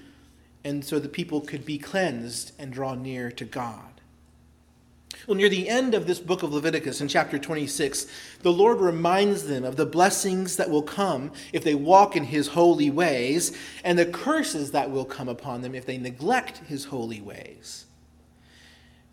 and 0.63 0.85
so 0.85 0.99
the 0.99 1.09
people 1.09 1.41
could 1.41 1.65
be 1.65 1.79
cleansed 1.79 2.53
and 2.59 2.71
draw 2.71 2.95
near 2.95 3.31
to 3.31 3.47
God. 3.47 3.94
Well, 5.27 5.37
near 5.37 5.49
the 5.49 5.71
end 5.71 5.95
of 5.95 6.07
this 6.07 6.21
book 6.21 6.43
of 6.43 6.53
Leviticus, 6.53 7.01
in 7.01 7.09
chapter 7.09 7.39
26, 7.39 8.07
the 8.43 8.53
Lord 8.53 8.81
reminds 8.81 9.45
them 9.45 9.65
of 9.65 9.77
the 9.77 9.87
blessings 9.87 10.57
that 10.57 10.69
will 10.69 10.83
come 10.83 11.33
if 11.53 11.65
they 11.65 11.75
walk 11.75 12.15
in 12.15 12.25
his 12.25 12.49
holy 12.49 12.91
ways, 12.91 13.57
and 13.83 13.99
the 13.99 14.05
curses 14.05 14.73
that 14.73 14.91
will 14.91 15.07
come 15.07 15.29
upon 15.29 15.63
them 15.63 15.75
if 15.75 15.87
they 15.87 15.97
neglect 15.97 16.59
his 16.67 16.87
holy 16.87 17.23
ways. 17.23 17.87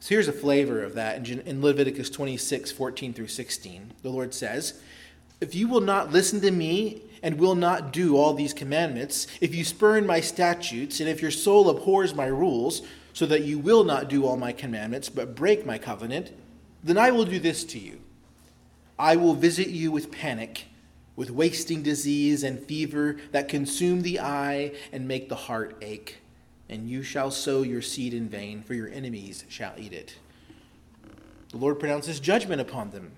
So 0.01 0.09
here's 0.09 0.27
a 0.27 0.33
flavor 0.33 0.83
of 0.83 0.95
that 0.95 1.29
in 1.29 1.61
Leviticus 1.61 2.09
26, 2.09 2.71
14 2.71 3.13
through 3.13 3.27
16. 3.27 3.93
The 4.01 4.09
Lord 4.09 4.33
says, 4.33 4.81
If 5.39 5.55
you 5.55 5.69
will 5.69 5.81
not 5.81 6.11
listen 6.11 6.41
to 6.41 6.51
me 6.51 7.03
and 7.23 7.37
will 7.37 7.55
not 7.55 7.93
do 7.93 8.17
all 8.17 8.33
these 8.33 8.53
commandments, 8.53 9.27
if 9.39 9.55
you 9.55 9.63
spurn 9.63 10.05
my 10.05 10.19
statutes, 10.19 10.99
and 10.99 11.07
if 11.07 11.21
your 11.21 11.31
soul 11.31 11.69
abhors 11.69 12.13
my 12.15 12.25
rules, 12.25 12.81
so 13.13 13.25
that 13.25 13.43
you 13.43 13.59
will 13.59 13.83
not 13.83 14.09
do 14.09 14.25
all 14.25 14.37
my 14.37 14.51
commandments, 14.51 15.09
but 15.09 15.35
break 15.35 15.65
my 15.65 15.77
covenant, 15.77 16.31
then 16.83 16.97
I 16.97 17.11
will 17.11 17.25
do 17.25 17.39
this 17.39 17.63
to 17.65 17.79
you. 17.79 17.99
I 18.97 19.15
will 19.15 19.33
visit 19.33 19.67
you 19.67 19.91
with 19.91 20.11
panic, 20.11 20.65
with 21.15 21.31
wasting 21.31 21.83
disease 21.83 22.43
and 22.43 22.59
fever 22.59 23.17
that 23.31 23.49
consume 23.49 24.01
the 24.01 24.19
eye 24.19 24.73
and 24.91 25.07
make 25.07 25.29
the 25.29 25.35
heart 25.35 25.77
ache. 25.81 26.17
And 26.69 26.89
you 26.89 27.03
shall 27.03 27.31
sow 27.31 27.63
your 27.63 27.81
seed 27.81 28.13
in 28.13 28.29
vain, 28.29 28.63
for 28.63 28.73
your 28.73 28.89
enemies 28.89 29.43
shall 29.49 29.73
eat 29.77 29.91
it. 29.91 30.15
The 31.49 31.57
Lord 31.57 31.79
pronounces 31.79 32.19
judgment 32.19 32.61
upon 32.61 32.91
them. 32.91 33.11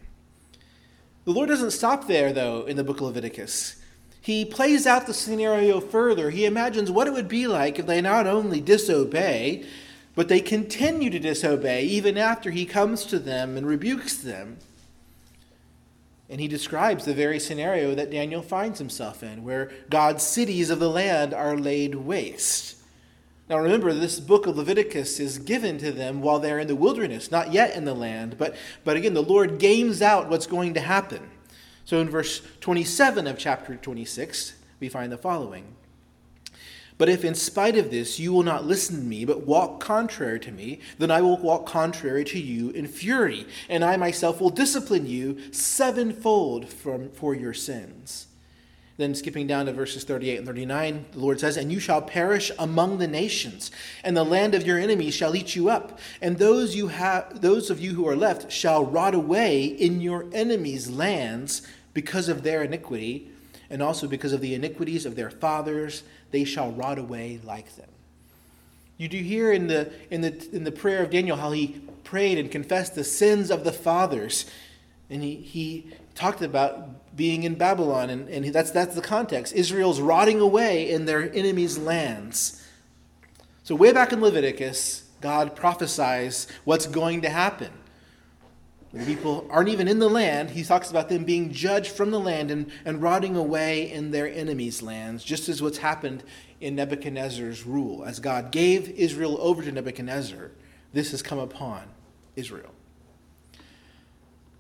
The 1.26 1.32
Lord 1.32 1.50
doesn't 1.50 1.72
stop 1.72 2.08
there, 2.08 2.34
though, 2.34 2.64
in 2.64 2.78
the 2.78 2.84
book 2.84 2.98
of 2.98 3.04
Leviticus. 3.04 3.76
He 4.24 4.46
plays 4.46 4.88
out 4.88 5.06
the 5.06 5.14
scenario 5.14 5.82
further. 5.82 6.30
He 6.30 6.46
imagines 6.46 6.90
what 6.90 7.08
it 7.08 7.14
would 7.14 7.28
be 7.28 7.46
like 7.46 7.78
if 7.78 7.86
they 7.86 8.00
not 8.00 8.26
only 8.26 8.62
disobey, 8.62 9.66
but 10.16 10.30
they 10.30 10.40
continue 10.40 11.10
to 11.10 11.20
disobey 11.20 11.84
even 11.84 12.18
after 12.18 12.50
he 12.50 12.66
comes 12.66 13.04
to 13.08 13.20
them 13.20 13.58
and 13.58 13.68
rebukes 13.68 14.16
them. 14.16 14.60
And 16.30 16.40
he 16.40 16.48
describes 16.48 17.04
the 17.04 17.14
very 17.14 17.38
scenario 17.38 17.94
that 17.96 18.12
Daniel 18.12 18.42
finds 18.42 18.80
himself 18.80 19.24
in, 19.24 19.44
where 19.44 19.70
God's 19.90 20.24
cities 20.24 20.70
of 20.70 20.80
the 20.80 20.90
land 20.90 21.34
are 21.34 21.58
laid 21.58 21.94
waste. 21.94 22.78
Now 23.50 23.58
remember, 23.58 23.94
this 23.94 24.22
book 24.22 24.48
of 24.48 24.56
Leviticus 24.56 25.20
is 25.20 25.38
given 25.38 25.78
to 25.80 25.92
them 25.92 26.22
while 26.22 26.40
they're 26.40 26.60
in 26.60 26.68
the 26.70 26.78
wilderness, 26.78 27.30
not 27.30 27.52
yet 27.52 27.76
in 27.76 27.84
the 27.84 27.94
land. 27.94 28.38
But, 28.38 28.56
but 28.86 28.96
again, 28.96 29.16
the 29.16 29.22
Lord 29.22 29.60
games 29.60 30.02
out 30.02 30.30
what's 30.30 30.48
going 30.48 30.76
to 30.76 30.80
happen. 30.80 31.30
So 31.86 32.00
in 32.00 32.10
verse 32.10 32.42
27 32.62 33.28
of 33.28 33.38
chapter 33.38 33.76
26, 33.76 34.56
we 34.80 34.90
find 34.90 35.12
the 35.12 35.18
following 35.18 35.76
but 36.98 37.10
if 37.10 37.26
in 37.26 37.36
spite 37.36 37.78
of 37.78 37.92
this 37.92 38.20
you 38.20 38.32
will 38.32 38.44
not 38.44 38.66
listen 38.66 38.98
to 38.98 39.04
me, 39.04 39.26
but 39.26 39.46
walk 39.46 39.80
contrary 39.80 40.40
to 40.42 40.52
me, 40.52 40.80
then 40.98 41.12
I 41.12 41.22
will 41.22 41.38
walk 41.38 41.66
contrary 41.66 42.24
to 42.26 42.40
you 42.40 42.70
in 42.70 42.88
fury, 42.88 43.46
and 43.68 43.84
I 43.84 43.98
myself 43.98 44.40
will 44.40 44.50
discipline 44.50 45.08
you 45.08 45.52
sevenfold 45.52 46.70
from, 46.70 47.10
for 47.10 47.34
your 47.34 47.54
sins. 47.54 48.28
Then 48.98 49.16
skipping 49.16 49.48
down 49.48 49.66
to 49.66 49.74
verses 49.74 50.04
38 50.04 50.38
and 50.38 50.48
39, 50.48 51.06
the 51.14 51.20
Lord 51.20 51.40
says, 51.40 51.58
And 51.58 51.72
you 51.72 51.80
shall 51.80 52.02
perish 52.02 52.52
among 52.60 53.00
the 53.00 53.08
nations, 53.08 53.72
and 54.04 54.16
the 54.16 54.24
land 54.24 54.54
of 54.54 54.68
your 54.68 54.78
enemies 54.78 55.16
shall 55.16 55.36
eat 55.36 55.56
you 55.56 55.70
up, 55.70 55.98
and 56.22 56.38
those 56.38 56.76
you 56.76 56.90
have 56.90 57.42
those 57.42 57.72
of 57.72 57.80
you 57.80 57.96
who 57.96 58.08
are 58.08 58.16
left 58.16 58.52
shall 58.52 58.86
rot 58.86 59.16
away 59.16 59.66
in 59.66 60.00
your 60.00 60.26
enemies' 60.32 60.92
lands 60.92 61.64
because 61.96 62.30
of 62.30 62.44
their 62.44 62.64
iniquity, 62.64 63.32
and 63.70 63.82
also 63.82 64.08
because 64.08 64.32
of 64.32 64.42
the 64.42 64.54
iniquities 64.54 65.08
of 65.08 65.16
their 65.16 65.32
fathers 65.32 66.04
they 66.30 66.44
shall 66.44 66.72
rot 66.72 67.00
away 67.00 67.40
like 67.44 67.76
them. 67.76 67.90
You 68.98 69.08
do 69.08 69.18
hear 69.18 69.52
in 69.52 69.68
the, 69.68 69.92
in 70.12 70.22
the, 70.22 70.48
in 70.52 70.64
the 70.64 70.72
prayer 70.72 71.04
of 71.04 71.10
Daniel 71.10 71.38
how 71.38 71.52
he 71.52 71.82
prayed 72.04 72.38
and 72.38 72.52
confessed 72.52 72.96
the 72.96 73.04
sins 73.04 73.50
of 73.50 73.64
the 73.64 73.72
fathers. 73.72 74.46
And 75.10 75.24
he, 75.24 75.36
he 75.36 75.92
talked 76.16 76.42
about 76.42 76.90
being 77.16 77.44
in 77.44 77.56
Babylon, 77.56 78.10
and, 78.10 78.28
and 78.30 78.46
that's, 78.48 78.72
that's 78.72 78.96
the 78.96 79.02
context. 79.02 79.54
Israel's 79.54 80.02
rotting 80.02 80.40
away 80.40 80.90
in 80.90 81.06
their 81.06 81.32
enemies' 81.34 81.78
lands. 81.78 82.66
So, 83.64 83.76
way 83.76 83.94
back 83.94 84.12
in 84.12 84.22
Leviticus, 84.22 85.04
God 85.22 85.56
prophesies 85.56 86.48
what's 86.66 86.86
going 86.86 87.22
to 87.22 87.30
happen. 87.30 87.72
The 88.94 89.06
people 89.06 89.48
aren't 89.50 89.70
even 89.70 89.88
in 89.88 89.98
the 89.98 90.10
land. 90.10 90.52
He 90.52 90.64
talks 90.64 90.92
about 90.92 91.10
them 91.10 91.24
being 91.24 91.52
judged 91.52 91.92
from 91.92 92.12
the 92.12 92.20
land 92.20 92.52
and, 92.52 92.72
and 92.86 93.02
rotting 93.02 93.36
away 93.36 93.92
in 93.92 94.12
their 94.12 94.28
enemies' 94.28 94.84
lands, 94.84 95.24
just 95.24 95.50
as 95.50 95.62
what's 95.62 95.80
happened 95.80 96.24
in 96.62 96.76
Nebuchadnezzar's 96.76 97.66
rule. 97.66 98.04
As 98.04 98.20
God 98.20 98.52
gave 98.52 98.90
Israel 98.90 99.38
over 99.40 99.64
to 99.64 99.72
Nebuchadnezzar, 99.72 100.52
this 100.92 101.12
has 101.12 101.24
come 101.24 101.40
upon 101.40 101.84
Israel. 102.36 102.73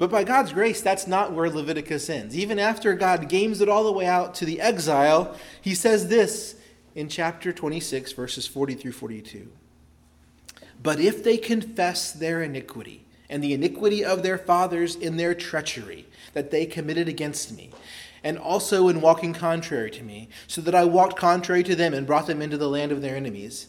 But 0.03 0.11
by 0.11 0.25
God's 0.25 0.51
grace, 0.51 0.81
that's 0.81 1.07
not 1.07 1.31
where 1.31 1.49
Leviticus 1.49 2.09
ends. 2.09 2.37
Even 2.37 2.59
after 2.59 2.93
God 2.93 3.29
games 3.29 3.61
it 3.61 3.69
all 3.69 3.85
the 3.85 3.91
way 3.93 4.05
out 4.05 4.35
to 4.35 4.45
the 4.45 4.59
exile, 4.59 5.33
he 5.61 5.73
says 5.73 6.09
this 6.09 6.57
in 6.93 7.07
chapter 7.07 7.53
26, 7.53 8.11
verses 8.11 8.45
40 8.45 8.73
through 8.73 8.91
42. 8.91 9.49
But 10.81 10.99
if 10.99 11.23
they 11.23 11.37
confess 11.37 12.11
their 12.11 12.43
iniquity, 12.43 13.05
and 13.29 13.41
the 13.41 13.53
iniquity 13.53 14.03
of 14.03 14.23
their 14.23 14.37
fathers 14.37 14.97
in 14.97 15.15
their 15.15 15.33
treachery 15.33 16.05
that 16.33 16.51
they 16.51 16.65
committed 16.65 17.07
against 17.07 17.55
me, 17.55 17.71
and 18.25 18.37
also 18.37 18.89
in 18.89 18.99
walking 18.99 19.31
contrary 19.31 19.91
to 19.91 20.03
me, 20.03 20.27
so 20.47 20.59
that 20.59 20.75
I 20.75 20.83
walked 20.83 21.15
contrary 21.15 21.63
to 21.63 21.77
them 21.77 21.93
and 21.93 22.05
brought 22.05 22.27
them 22.27 22.41
into 22.41 22.57
the 22.57 22.67
land 22.67 22.91
of 22.91 23.01
their 23.01 23.15
enemies. 23.15 23.67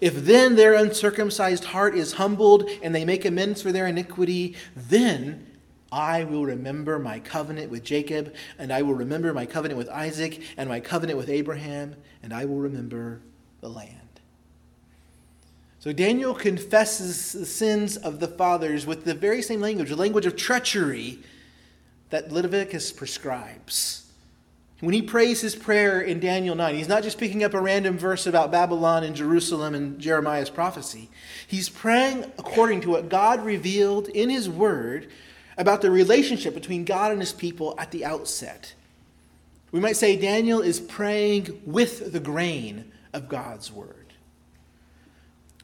If 0.00 0.24
then 0.24 0.56
their 0.56 0.72
uncircumcised 0.72 1.64
heart 1.64 1.94
is 1.94 2.14
humbled 2.14 2.70
and 2.82 2.94
they 2.94 3.04
make 3.04 3.26
amends 3.26 3.60
for 3.60 3.70
their 3.70 3.86
iniquity, 3.86 4.56
then 4.74 5.50
I 5.94 6.24
will 6.24 6.44
remember 6.44 6.98
my 6.98 7.20
covenant 7.20 7.70
with 7.70 7.84
Jacob, 7.84 8.34
and 8.58 8.72
I 8.72 8.82
will 8.82 8.94
remember 8.94 9.32
my 9.32 9.46
covenant 9.46 9.78
with 9.78 9.88
Isaac, 9.88 10.42
and 10.56 10.68
my 10.68 10.80
covenant 10.80 11.16
with 11.16 11.28
Abraham, 11.28 11.94
and 12.20 12.34
I 12.34 12.46
will 12.46 12.56
remember 12.56 13.20
the 13.60 13.68
land. 13.68 14.00
So 15.78 15.92
Daniel 15.92 16.34
confesses 16.34 17.30
the 17.32 17.46
sins 17.46 17.96
of 17.96 18.18
the 18.18 18.26
fathers 18.26 18.86
with 18.86 19.04
the 19.04 19.14
very 19.14 19.40
same 19.40 19.60
language, 19.60 19.88
the 19.88 19.94
language 19.94 20.26
of 20.26 20.34
treachery 20.34 21.20
that 22.10 22.32
Leviticus 22.32 22.90
prescribes. 22.90 24.10
When 24.80 24.94
he 24.94 25.02
prays 25.02 25.42
his 25.42 25.54
prayer 25.54 26.00
in 26.00 26.18
Daniel 26.18 26.56
9, 26.56 26.74
he's 26.74 26.88
not 26.88 27.04
just 27.04 27.18
picking 27.18 27.44
up 27.44 27.54
a 27.54 27.60
random 27.60 27.96
verse 27.96 28.26
about 28.26 28.50
Babylon 28.50 29.04
and 29.04 29.14
Jerusalem 29.14 29.76
and 29.76 30.00
Jeremiah's 30.00 30.50
prophecy. 30.50 31.08
He's 31.46 31.68
praying 31.68 32.24
according 32.36 32.80
to 32.80 32.90
what 32.90 33.08
God 33.08 33.44
revealed 33.44 34.08
in 34.08 34.28
his 34.28 34.50
word 34.50 35.08
about 35.56 35.82
the 35.82 35.90
relationship 35.90 36.54
between 36.54 36.84
God 36.84 37.12
and 37.12 37.20
his 37.20 37.32
people 37.32 37.74
at 37.78 37.90
the 37.90 38.04
outset. 38.04 38.74
We 39.70 39.80
might 39.80 39.96
say 39.96 40.16
Daniel 40.16 40.60
is 40.60 40.80
praying 40.80 41.60
with 41.64 42.12
the 42.12 42.20
grain 42.20 42.92
of 43.12 43.28
God's 43.28 43.72
word. 43.72 44.04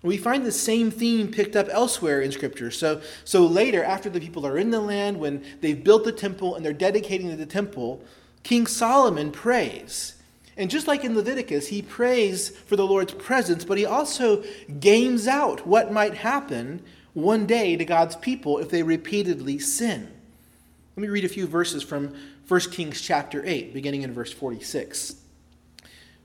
We 0.03 0.17
find 0.17 0.47
the 0.47 0.53
same 0.53 0.91
theme 0.91 1.31
picked 1.31 1.57
up 1.57 1.69
elsewhere 1.71 2.23
in 2.23 2.33
Scripture. 2.33 2.71
So, 2.71 3.03
so 3.25 3.45
later, 3.47 3.85
after 3.85 4.09
the 4.09 4.21
people 4.21 4.47
are 4.47 4.57
in 4.57 4.71
the 4.71 4.81
land, 4.81 5.21
when 5.21 5.45
they've 5.61 5.83
built 5.83 6.05
the 6.05 6.13
temple 6.13 6.55
and 6.55 6.65
they're 6.65 6.73
dedicating 6.73 7.37
the 7.37 7.47
temple, 7.47 8.03
King 8.43 8.67
Solomon 8.67 9.31
prays. 9.31 10.15
And 10.57 10.71
just 10.71 10.87
like 10.87 11.05
in 11.05 11.15
Leviticus, 11.15 11.69
he 11.69 11.83
prays 11.83 12.51
for 12.51 12.77
the 12.77 12.87
Lord's 12.87 13.15
presence, 13.15 13.65
but 13.65 13.79
he 13.79 13.85
also 13.85 14.43
games 14.79 15.27
out 15.27 15.67
what 15.67 15.93
might 15.93 16.15
happen 16.15 16.83
one 17.15 17.47
day 17.47 17.77
to 17.77 17.85
God's 17.85 18.17
people 18.17 18.59
if 18.59 18.71
they 18.71 18.83
repeatedly 18.83 19.59
sin. 19.59 20.13
Let 20.97 21.03
me 21.03 21.09
read 21.09 21.25
a 21.25 21.29
few 21.29 21.47
verses 21.47 21.83
from 21.83 22.15
1 22.47 22.61
Kings 22.73 23.01
chapter 23.01 23.45
8, 23.45 23.73
beginning 23.73 24.03
in 24.03 24.13
verse 24.13 24.33
46. 24.33 25.17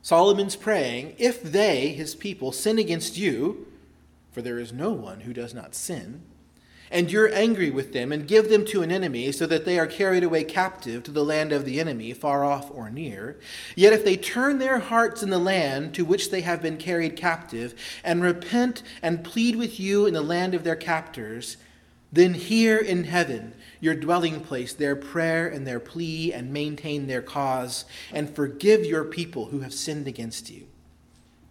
Solomon's 0.01 0.55
praying, 0.55 1.15
If 1.17 1.41
they, 1.41 1.89
his 1.89 2.15
people, 2.15 2.51
sin 2.51 2.77
against 2.77 3.17
you, 3.17 3.67
for 4.31 4.41
there 4.41 4.59
is 4.59 4.73
no 4.73 4.91
one 4.91 5.21
who 5.21 5.33
does 5.33 5.53
not 5.53 5.73
sin, 5.73 6.21
and 6.91 7.11
you're 7.11 7.33
angry 7.33 7.69
with 7.69 7.93
them, 7.93 8.11
and 8.11 8.27
give 8.27 8.49
them 8.49 8.65
to 8.65 8.81
an 8.81 8.91
enemy, 8.91 9.31
so 9.31 9.45
that 9.45 9.65
they 9.65 9.79
are 9.79 9.87
carried 9.87 10.23
away 10.23 10.43
captive 10.43 11.03
to 11.03 11.11
the 11.11 11.25
land 11.25 11.51
of 11.51 11.65
the 11.65 11.79
enemy, 11.79 12.13
far 12.13 12.43
off 12.43 12.69
or 12.71 12.89
near. 12.89 13.39
Yet 13.75 13.93
if 13.93 14.05
they 14.05 14.17
turn 14.17 14.59
their 14.59 14.79
hearts 14.79 15.23
in 15.23 15.29
the 15.29 15.39
land 15.39 15.93
to 15.95 16.05
which 16.05 16.31
they 16.31 16.41
have 16.41 16.61
been 16.61 16.77
carried 16.77 17.15
captive, 17.15 17.73
and 18.03 18.21
repent 18.21 18.83
and 19.01 19.23
plead 19.23 19.55
with 19.55 19.79
you 19.79 20.05
in 20.05 20.13
the 20.13 20.21
land 20.21 20.53
of 20.53 20.63
their 20.63 20.75
captors, 20.75 21.57
then 22.11 22.33
hear 22.33 22.77
in 22.77 23.03
heaven 23.03 23.53
your 23.81 23.95
dwelling 23.95 24.39
place, 24.39 24.73
their 24.73 24.95
prayer 24.95 25.47
and 25.47 25.67
their 25.67 25.79
plea, 25.79 26.31
and 26.31 26.53
maintain 26.53 27.07
their 27.07 27.21
cause, 27.21 27.85
and 28.13 28.33
forgive 28.33 28.85
your 28.85 29.03
people 29.03 29.47
who 29.47 29.59
have 29.59 29.73
sinned 29.73 30.07
against 30.07 30.49
you. 30.49 30.67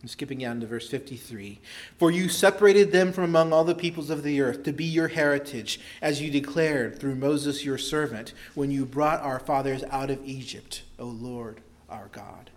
I'm 0.04 0.08
skipping 0.08 0.40
down 0.40 0.60
to 0.60 0.66
verse 0.66 0.86
53. 0.90 1.60
For 1.96 2.10
you 2.10 2.28
separated 2.28 2.92
them 2.92 3.10
from 3.10 3.24
among 3.24 3.54
all 3.54 3.64
the 3.64 3.74
peoples 3.74 4.10
of 4.10 4.22
the 4.22 4.42
earth 4.42 4.62
to 4.64 4.72
be 4.74 4.84
your 4.84 5.08
heritage, 5.08 5.80
as 6.02 6.20
you 6.20 6.30
declared 6.30 6.98
through 6.98 7.14
Moses 7.14 7.64
your 7.64 7.78
servant, 7.78 8.34
when 8.54 8.70
you 8.70 8.84
brought 8.84 9.22
our 9.22 9.38
fathers 9.38 9.82
out 9.84 10.10
of 10.10 10.22
Egypt, 10.26 10.82
O 10.98 11.06
Lord 11.06 11.62
our 11.88 12.10
God. 12.12 12.50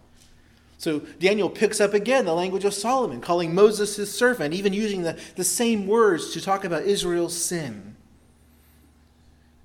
So 0.77 0.99
Daniel 1.21 1.49
picks 1.49 1.79
up 1.79 1.93
again 1.93 2.25
the 2.25 2.33
language 2.33 2.65
of 2.65 2.73
Solomon, 2.73 3.21
calling 3.21 3.55
Moses 3.55 3.95
his 3.95 4.13
servant, 4.13 4.53
even 4.53 4.73
using 4.73 5.03
the, 5.03 5.17
the 5.37 5.45
same 5.45 5.87
words 5.87 6.33
to 6.33 6.41
talk 6.41 6.65
about 6.65 6.83
Israel's 6.83 7.41
sin. 7.41 7.95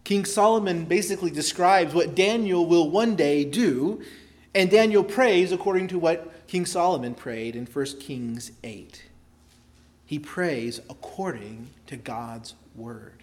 King 0.04 0.24
Solomon 0.24 0.84
basically 0.84 1.32
describes 1.32 1.94
what 1.94 2.14
Daniel 2.14 2.64
will 2.64 2.88
one 2.88 3.16
day 3.16 3.44
do, 3.44 4.02
and 4.54 4.70
Daniel 4.70 5.02
prays 5.02 5.50
according 5.50 5.88
to 5.88 5.98
what 5.98 6.28
King 6.52 6.66
Solomon 6.66 7.14
prayed 7.14 7.56
in 7.56 7.64
1 7.64 7.86
Kings 7.98 8.52
8. 8.62 9.04
He 10.04 10.18
prays 10.18 10.80
according 10.90 11.70
to 11.86 11.96
God's 11.96 12.52
word. 12.76 13.22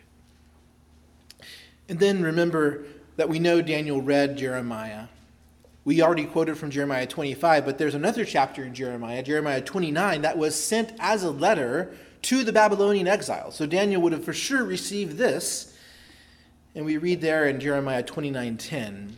And 1.88 2.00
then 2.00 2.24
remember 2.24 2.86
that 3.18 3.30
we 3.30 3.38
know 3.38 3.62
Daniel 3.62 4.02
read 4.02 4.36
Jeremiah. 4.36 5.10
We 5.86 6.02
already 6.02 6.26
quoted 6.26 6.58
from 6.58 6.72
Jeremiah 6.72 7.06
25, 7.06 7.66
but 7.66 7.78
there's 7.78 7.94
another 7.94 8.26
chapter 8.26 8.64
in 8.64 8.74
Jeremiah, 8.74 9.22
Jeremiah 9.22 9.62
29, 9.62 10.24
that 10.24 10.40
was 10.40 10.56
sent 10.56 10.94
as 10.98 11.22
a 11.22 11.30
letter 11.30 11.94
to 12.24 12.44
the 12.44 12.52
Babylonian 12.52 13.08
exile. 13.08 13.52
So 13.52 13.68
Daniel 13.68 14.02
would 14.02 14.14
have 14.14 14.26
for 14.26 14.34
sure 14.34 14.64
received 14.64 15.18
this 15.18 15.78
and 16.74 16.84
we 16.84 16.98
read 16.98 17.22
there 17.22 17.48
in 17.48 17.60
Jeremiah 17.60 18.04
29:10, 18.04 19.18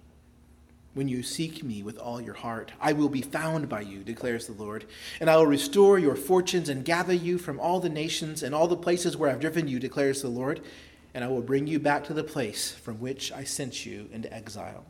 when 0.93 1.07
you 1.07 1.23
seek 1.23 1.63
me 1.63 1.83
with 1.83 1.97
all 1.97 2.19
your 2.19 2.33
heart. 2.33 2.71
I 2.79 2.93
will 2.93 3.09
be 3.09 3.21
found 3.21 3.69
by 3.69 3.81
you, 3.81 4.03
declares 4.03 4.47
the 4.47 4.61
Lord, 4.61 4.85
and 5.19 5.29
I 5.29 5.37
will 5.37 5.47
restore 5.47 5.97
your 5.97 6.15
fortunes 6.15 6.69
and 6.69 6.83
gather 6.83 7.13
you 7.13 7.37
from 7.37 7.59
all 7.59 7.79
the 7.79 7.89
nations 7.89 8.43
and 8.43 8.53
all 8.53 8.67
the 8.67 8.75
places 8.75 9.15
where 9.15 9.29
I've 9.29 9.39
driven 9.39 9.67
you, 9.67 9.79
declares 9.79 10.21
the 10.21 10.27
Lord, 10.27 10.61
and 11.13 11.23
I 11.23 11.27
will 11.27 11.41
bring 11.41 11.67
you 11.67 11.79
back 11.79 12.03
to 12.05 12.13
the 12.13 12.23
place 12.23 12.71
from 12.71 12.99
which 12.99 13.31
I 13.31 13.43
sent 13.43 13.85
you 13.85 14.09
into 14.11 14.33
exile. 14.33 14.85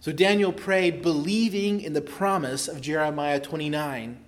So 0.00 0.12
Daniel 0.12 0.52
prayed, 0.52 1.02
believing 1.02 1.80
in 1.80 1.92
the 1.92 2.00
promise 2.00 2.68
of 2.68 2.80
Jeremiah 2.80 3.40
29. 3.40 4.18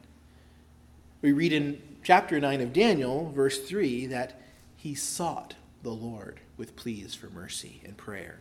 We 1.23 1.33
read 1.33 1.53
in 1.53 1.81
chapter 2.03 2.39
9 2.39 2.61
of 2.61 2.73
Daniel, 2.73 3.33
verse 3.35 3.59
3, 3.61 4.07
that 4.07 4.41
he 4.77 4.95
sought 4.95 5.55
the 5.83 5.91
Lord 5.91 6.41
with 6.57 6.77
pleas 6.77 7.15
for 7.15 7.31
mercy 7.31 7.81
and 7.85 7.97
prayer. 7.97 8.41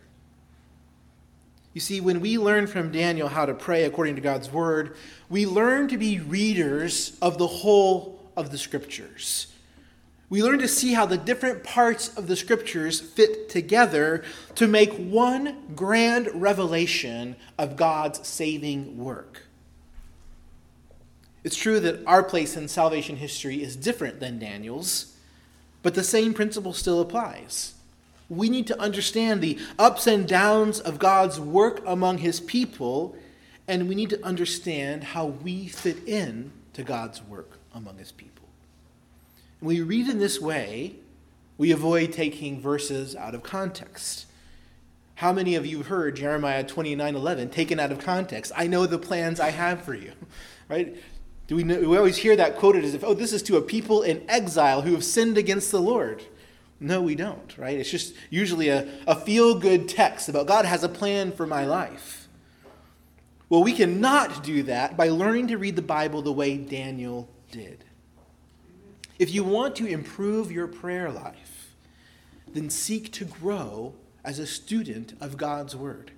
You 1.74 1.80
see, 1.80 2.00
when 2.00 2.20
we 2.20 2.38
learn 2.38 2.66
from 2.66 2.92
Daniel 2.92 3.28
how 3.28 3.46
to 3.46 3.54
pray 3.54 3.84
according 3.84 4.16
to 4.16 4.20
God's 4.20 4.50
word, 4.52 4.94
we 5.30 5.46
learn 5.46 5.88
to 5.88 5.96
be 5.96 6.18
readers 6.18 7.16
of 7.22 7.38
the 7.38 7.46
whole 7.46 8.20
of 8.36 8.50
the 8.50 8.58
scriptures. 8.58 9.46
We 10.28 10.42
learn 10.42 10.60
to 10.60 10.68
see 10.68 10.94
how 10.94 11.06
the 11.06 11.18
different 11.18 11.62
parts 11.62 12.16
of 12.16 12.26
the 12.26 12.36
scriptures 12.36 13.00
fit 13.00 13.48
together 13.48 14.24
to 14.54 14.66
make 14.66 14.92
one 14.94 15.74
grand 15.74 16.28
revelation 16.34 17.36
of 17.58 17.76
God's 17.76 18.26
saving 18.26 18.96
work. 18.96 19.42
It's 21.44 21.56
true 21.56 21.80
that 21.80 22.06
our 22.06 22.22
place 22.22 22.56
in 22.56 22.68
salvation 22.68 23.16
history 23.16 23.62
is 23.62 23.76
different 23.76 24.20
than 24.20 24.38
Daniel's, 24.38 25.16
but 25.82 25.94
the 25.94 26.04
same 26.04 26.32
principle 26.32 26.72
still 26.72 27.00
applies. 27.00 27.74
We 28.32 28.48
need 28.48 28.66
to 28.68 28.80
understand 28.80 29.42
the 29.42 29.58
ups 29.78 30.06
and 30.06 30.26
downs 30.26 30.80
of 30.80 30.98
God's 30.98 31.38
work 31.38 31.82
among 31.86 32.18
his 32.18 32.40
people, 32.40 33.14
and 33.68 33.90
we 33.90 33.94
need 33.94 34.08
to 34.08 34.24
understand 34.24 35.04
how 35.04 35.26
we 35.26 35.68
fit 35.68 36.08
in 36.08 36.50
to 36.72 36.82
God's 36.82 37.22
work 37.22 37.58
among 37.74 37.98
his 37.98 38.10
people. 38.10 38.48
When 39.60 39.76
we 39.76 39.82
read 39.82 40.08
in 40.08 40.18
this 40.18 40.40
way, 40.40 40.96
we 41.58 41.72
avoid 41.72 42.14
taking 42.14 42.58
verses 42.58 43.14
out 43.14 43.34
of 43.34 43.42
context. 43.42 44.24
How 45.16 45.34
many 45.34 45.54
of 45.54 45.66
you 45.66 45.82
heard 45.82 46.16
Jeremiah 46.16 46.64
29 46.64 47.14
11 47.14 47.50
taken 47.50 47.78
out 47.78 47.92
of 47.92 47.98
context? 47.98 48.50
I 48.56 48.66
know 48.66 48.86
the 48.86 48.98
plans 48.98 49.40
I 49.40 49.50
have 49.50 49.82
for 49.82 49.94
you, 49.94 50.12
right? 50.70 50.96
Do 51.48 51.56
we, 51.56 51.64
know, 51.64 51.78
we 51.80 51.98
always 51.98 52.16
hear 52.16 52.34
that 52.36 52.56
quoted 52.56 52.82
as 52.82 52.94
if, 52.94 53.04
oh, 53.04 53.12
this 53.12 53.34
is 53.34 53.42
to 53.42 53.58
a 53.58 53.62
people 53.62 54.00
in 54.00 54.24
exile 54.26 54.80
who 54.80 54.94
have 54.94 55.04
sinned 55.04 55.36
against 55.36 55.70
the 55.70 55.80
Lord. 55.80 56.22
No, 56.82 57.00
we 57.00 57.14
don't, 57.14 57.56
right? 57.56 57.78
It's 57.78 57.90
just 57.90 58.14
usually 58.28 58.68
a, 58.68 58.88
a 59.06 59.14
feel 59.14 59.54
good 59.54 59.88
text 59.88 60.28
about 60.28 60.48
God 60.48 60.64
has 60.64 60.82
a 60.82 60.88
plan 60.88 61.30
for 61.30 61.46
my 61.46 61.64
life. 61.64 62.26
Well, 63.48 63.62
we 63.62 63.72
cannot 63.72 64.42
do 64.42 64.64
that 64.64 64.96
by 64.96 65.08
learning 65.08 65.48
to 65.48 65.58
read 65.58 65.76
the 65.76 65.82
Bible 65.82 66.22
the 66.22 66.32
way 66.32 66.56
Daniel 66.56 67.28
did. 67.52 67.84
If 69.18 69.32
you 69.32 69.44
want 69.44 69.76
to 69.76 69.86
improve 69.86 70.50
your 70.50 70.66
prayer 70.66 71.08
life, 71.10 71.74
then 72.52 72.68
seek 72.68 73.12
to 73.12 73.24
grow 73.24 73.94
as 74.24 74.40
a 74.40 74.46
student 74.46 75.14
of 75.20 75.36
God's 75.36 75.76
Word. 75.76 76.10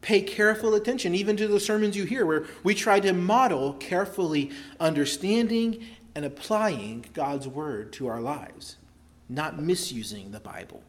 Pay 0.00 0.22
careful 0.22 0.74
attention 0.74 1.14
even 1.14 1.36
to 1.36 1.46
the 1.46 1.60
sermons 1.60 1.96
you 1.96 2.04
hear, 2.04 2.26
where 2.26 2.46
we 2.64 2.74
try 2.74 2.98
to 2.98 3.12
model 3.12 3.74
carefully 3.74 4.50
understanding 4.80 5.84
and 6.14 6.24
applying 6.24 7.04
God's 7.14 7.46
Word 7.46 7.92
to 7.94 8.08
our 8.08 8.20
lives 8.20 8.76
not 9.28 9.58
misusing 9.58 10.30
the 10.30 10.40
Bible. 10.40 10.82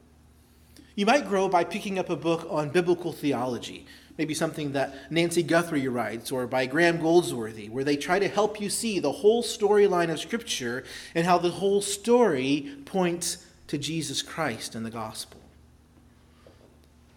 You 0.96 1.06
might 1.06 1.28
grow 1.28 1.50
by 1.50 1.64
picking 1.64 2.00
up 2.00 2.10
a 2.10 2.16
book 2.16 2.48
on 2.50 2.70
biblical 2.70 3.12
theology, 3.12 3.86
maybe 4.18 4.34
something 4.34 4.72
that 4.72 5.12
Nancy 5.12 5.44
Guthrie 5.44 5.88
writes 5.88 6.32
or 6.32 6.48
by 6.48 6.66
Graham 6.66 7.00
Goldsworthy, 7.00 7.68
where 7.68 7.84
they 7.84 7.98
try 7.98 8.18
to 8.18 8.30
help 8.30 8.62
you 8.62 8.70
see 8.70 9.00
the 9.00 9.12
whole 9.12 9.44
storyline 9.44 10.10
of 10.10 10.20
Scripture 10.20 10.86
and 11.14 11.26
how 11.26 11.38
the 11.38 11.52
whole 11.52 11.82
story 11.82 12.78
points 12.86 13.46
to 13.68 13.78
Jesus 13.78 14.22
Christ 14.22 14.74
and 14.74 14.86
the 14.86 14.92
gospel. 14.92 15.42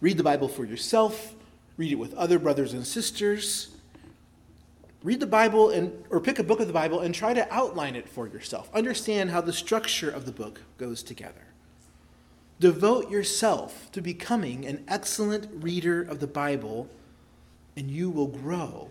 Read 0.00 0.16
the 0.16 0.24
Bible 0.24 0.48
for 0.48 0.64
yourself, 0.64 1.35
read 1.76 1.92
it 1.92 1.96
with 1.96 2.14
other 2.14 2.38
brothers 2.38 2.72
and 2.72 2.87
sisters, 2.87 3.68
read 5.02 5.20
the 5.20 5.26
Bible 5.26 5.70
and, 5.70 6.04
or 6.11 6.20
pick 6.20 6.38
a 6.38 6.44
book 6.44 6.61
of 6.61 6.66
the 6.66 6.72
Bible 6.72 7.00
and 7.00 7.14
try 7.14 7.32
to 7.34 7.52
outline 7.52 7.96
it 7.96 8.08
for 8.08 8.26
yourself. 8.26 8.68
Understand 8.74 9.30
how 9.30 9.40
the 9.40 9.52
structure 9.52 10.11
of 10.11 10.26
the 10.26 10.32
book 10.32 10.62
goes 10.76 11.02
together. 11.02 11.46
Devote 12.61 13.11
yourself 13.11 13.90
to 13.92 14.00
becoming 14.00 14.66
an 14.66 14.84
excellent 14.88 15.62
reader 15.62 16.02
of 16.02 16.18
the 16.18 16.26
Bible, 16.26 16.88
and 17.76 17.88
you 17.90 18.11
will 18.11 18.26
grow 18.26 18.90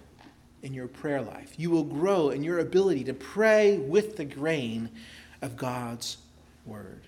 in 0.63 0.73
your 0.73 0.87
prayer 0.87 1.21
life. 1.21 1.53
You 1.57 1.69
will 1.69 1.83
grow 1.83 2.29
in 2.29 2.43
your 2.43 2.59
ability 2.59 3.03
to 3.05 3.13
pray 3.13 3.77
with 3.77 4.15
the 4.15 4.25
grain 4.25 4.89
of 5.41 5.57
God's 5.57 6.17
word. 6.65 7.01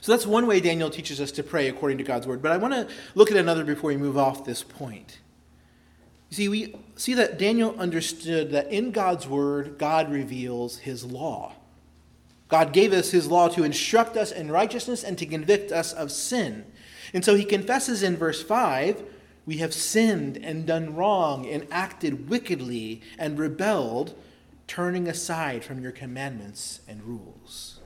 So 0.00 0.12
that's 0.12 0.26
one 0.26 0.46
way 0.46 0.60
Daniel 0.60 0.88
teaches 0.88 1.20
us 1.20 1.32
to 1.32 1.42
pray 1.42 1.66
according 1.66 1.98
to 1.98 2.04
God's 2.04 2.28
word. 2.28 2.40
But 2.40 2.52
I 2.52 2.58
want 2.58 2.74
to 2.74 2.88
look 3.16 3.32
at 3.32 3.36
another 3.36 3.64
before 3.64 3.88
we 3.88 3.96
move 3.96 4.16
off 4.16 4.44
this 4.44 4.62
point. 4.62 5.18
You 6.30 6.36
see, 6.36 6.48
we 6.48 6.74
see 6.96 7.14
that 7.14 7.38
Daniel 7.38 7.74
understood 7.78 8.50
that 8.50 8.70
in 8.72 8.90
God's 8.90 9.28
word, 9.28 9.78
God 9.78 10.10
reveals 10.10 10.78
his 10.78 11.04
law, 11.04 11.54
God 12.48 12.72
gave 12.72 12.92
us 12.92 13.10
his 13.10 13.26
law 13.26 13.48
to 13.48 13.64
instruct 13.64 14.16
us 14.16 14.30
in 14.30 14.50
righteousness 14.50 15.02
and 15.02 15.18
to 15.18 15.26
convict 15.26 15.72
us 15.72 15.92
of 15.92 16.12
sin. 16.12 16.64
And 17.12 17.24
so 17.24 17.34
he 17.34 17.44
confesses 17.44 18.02
in 18.02 18.16
verse 18.16 18.42
5 18.42 19.02
we 19.46 19.58
have 19.58 19.72
sinned 19.72 20.36
and 20.38 20.66
done 20.66 20.96
wrong 20.96 21.46
and 21.46 21.66
acted 21.70 22.28
wickedly 22.28 23.00
and 23.16 23.38
rebelled, 23.38 24.14
turning 24.66 25.06
aside 25.08 25.64
from 25.64 25.80
your 25.80 25.92
commandments 25.92 26.80
and 26.88 27.02
rules. 27.04 27.78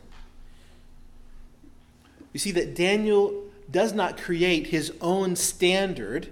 You 2.32 2.40
see 2.40 2.50
that 2.52 2.74
Daniel 2.74 3.44
does 3.70 3.92
not 3.92 4.16
create 4.16 4.68
his 4.68 4.92
own 5.02 5.36
standard 5.36 6.28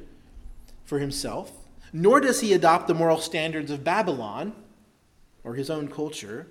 for 0.85 0.99
himself, 0.99 1.53
nor 1.93 2.21
does 2.21 2.41
he 2.41 2.53
adopt 2.53 2.87
the 2.87 2.95
moral 2.95 3.19
standards 3.19 3.71
of 3.71 3.85
Babylon 3.85 4.53
or 5.45 5.55
his 5.55 5.71
own 5.71 5.89
culture. 5.89 6.47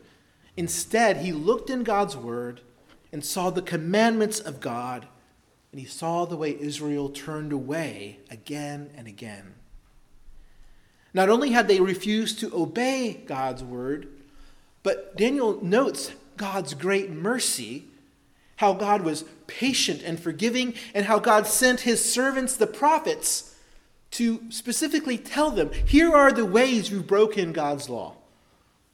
Instead, 0.55 1.17
he 1.17 1.31
looked 1.31 1.69
in 1.69 1.83
God's 1.83 2.17
word 2.17 2.61
and 3.11 3.23
saw 3.23 3.49
the 3.49 3.61
commandments 3.61 4.39
of 4.39 4.59
God 4.59 5.07
and 5.71 5.79
he 5.79 5.85
saw 5.85 6.25
the 6.25 6.37
way 6.37 6.57
Israel 6.59 7.09
turned 7.09 7.51
away 7.51 8.19
again 8.31 8.89
and 8.95 9.07
again. 9.07 9.53
Not 11.13 11.29
only 11.29 11.51
had 11.51 11.67
they 11.67 11.79
refused 11.79 12.39
to 12.39 12.55
obey 12.55 13.21
God's 13.25 13.63
word, 13.63 14.07
but 14.83 15.15
Daniel 15.17 15.63
notes 15.63 16.11
God's 16.37 16.73
great 16.73 17.09
mercy, 17.09 17.85
how 18.57 18.73
God 18.73 19.01
was 19.01 19.25
patient 19.45 20.01
and 20.03 20.19
forgiving, 20.19 20.73
and 20.93 21.05
how 21.05 21.19
God 21.19 21.47
sent 21.47 21.81
his 21.81 22.03
servants, 22.03 22.55
the 22.55 22.67
prophets, 22.67 23.55
to 24.11 24.41
specifically 24.49 25.17
tell 25.17 25.51
them, 25.51 25.71
here 25.85 26.13
are 26.13 26.31
the 26.31 26.45
ways 26.45 26.89
you've 26.89 27.07
broken 27.07 27.51
God's 27.51 27.89
law. 27.89 28.15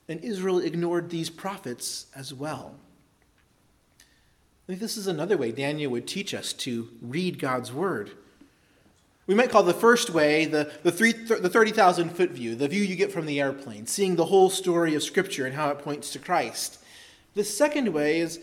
And 0.08 0.24
Israel 0.24 0.60
ignored 0.60 1.10
these 1.10 1.30
prophets 1.30 2.08
as 2.16 2.34
well. 2.34 2.76
I 4.00 4.66
think 4.68 4.80
this 4.80 4.98
is 4.98 5.08
another 5.08 5.38
way 5.38 5.52
Daniel 5.52 5.92
would 5.92 6.08
teach 6.08 6.34
us 6.34 6.54
to 6.54 6.90
read 7.02 7.40
God's 7.40 7.72
word. 7.72 8.12
We 9.26 9.36
might 9.36 9.52
call 9.52 9.64
the 9.64 9.74
first 9.74 10.10
way 10.10 10.46
the, 10.46 10.72
the, 10.84 10.92
three, 10.92 11.14
the 11.14 11.50
30,000 11.50 12.10
foot 12.10 12.32
view, 12.32 12.56
the 12.56 12.68
view 12.68 12.84
you 12.84 12.96
get 12.96 13.12
from 13.12 13.26
the 13.26 13.40
airplane, 13.40 13.88
seeing 13.88 14.16
the 14.16 14.26
whole 14.26 14.50
story 14.50 14.96
of 14.96 15.04
Scripture 15.04 15.46
and 15.46 15.56
how 15.56 15.70
it 15.70 15.80
points 15.80 16.12
to 16.12 16.20
Christ. 16.20 16.80
The 17.34 17.44
second 17.44 17.94
way 17.94 18.20
is, 18.20 18.40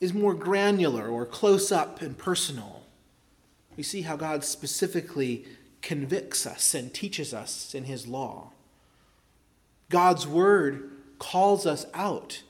is 0.00 0.12
more 0.12 0.34
granular 0.34 1.08
or 1.08 1.24
close 1.24 1.72
up 1.72 2.02
and 2.02 2.16
personal. 2.16 2.82
We 3.76 3.82
see 3.82 4.02
how 4.02 4.16
God 4.16 4.44
specifically 4.44 5.46
convicts 5.82 6.46
us 6.46 6.74
and 6.74 6.94
teaches 6.94 7.34
us 7.34 7.74
in 7.74 7.84
His 7.84 8.06
law. 8.06 8.50
God's 9.90 10.26
word 10.26 10.90
calls 11.18 11.66
us 11.66 11.84
out 11.92 12.42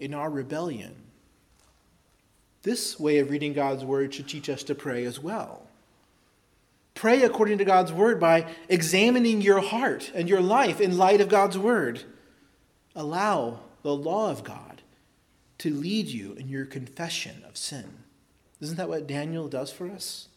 in 0.00 0.12
our 0.14 0.30
rebellion. 0.30 0.94
This 2.62 2.98
way 2.98 3.18
of 3.18 3.30
reading 3.30 3.52
God's 3.52 3.84
word 3.84 4.12
should 4.12 4.28
teach 4.28 4.48
us 4.48 4.62
to 4.64 4.74
pray 4.74 5.04
as 5.04 5.20
well. 5.20 5.62
Pray 6.94 7.22
according 7.22 7.58
to 7.58 7.64
God's 7.64 7.92
word 7.92 8.20
by 8.20 8.46
examining 8.68 9.40
your 9.40 9.60
heart 9.60 10.10
and 10.14 10.28
your 10.28 10.40
life 10.40 10.80
in 10.80 10.98
light 10.98 11.20
of 11.20 11.28
God's 11.28 11.56
word. 11.56 12.02
Allow 12.94 13.60
the 13.82 13.94
law 13.94 14.30
of 14.30 14.44
God 14.44 14.82
to 15.58 15.72
lead 15.72 16.08
you 16.08 16.32
in 16.34 16.48
your 16.48 16.66
confession 16.66 17.42
of 17.48 17.56
sin. 17.56 17.86
Isn't 18.60 18.76
that 18.76 18.88
what 18.88 19.06
Daniel 19.06 19.48
does 19.48 19.70
for 19.70 19.88
us? 19.88 20.28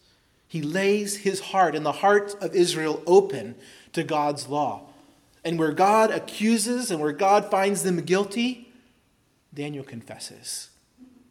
He 0.54 0.62
lays 0.62 1.16
his 1.16 1.40
heart 1.40 1.74
and 1.74 1.84
the 1.84 1.90
heart 1.90 2.36
of 2.40 2.54
Israel 2.54 3.02
open 3.08 3.56
to 3.92 4.04
God's 4.04 4.46
law. 4.46 4.82
And 5.44 5.58
where 5.58 5.72
God 5.72 6.12
accuses 6.12 6.92
and 6.92 7.00
where 7.00 7.10
God 7.10 7.50
finds 7.50 7.82
them 7.82 8.00
guilty, 8.02 8.72
Daniel 9.52 9.82
confesses 9.82 10.68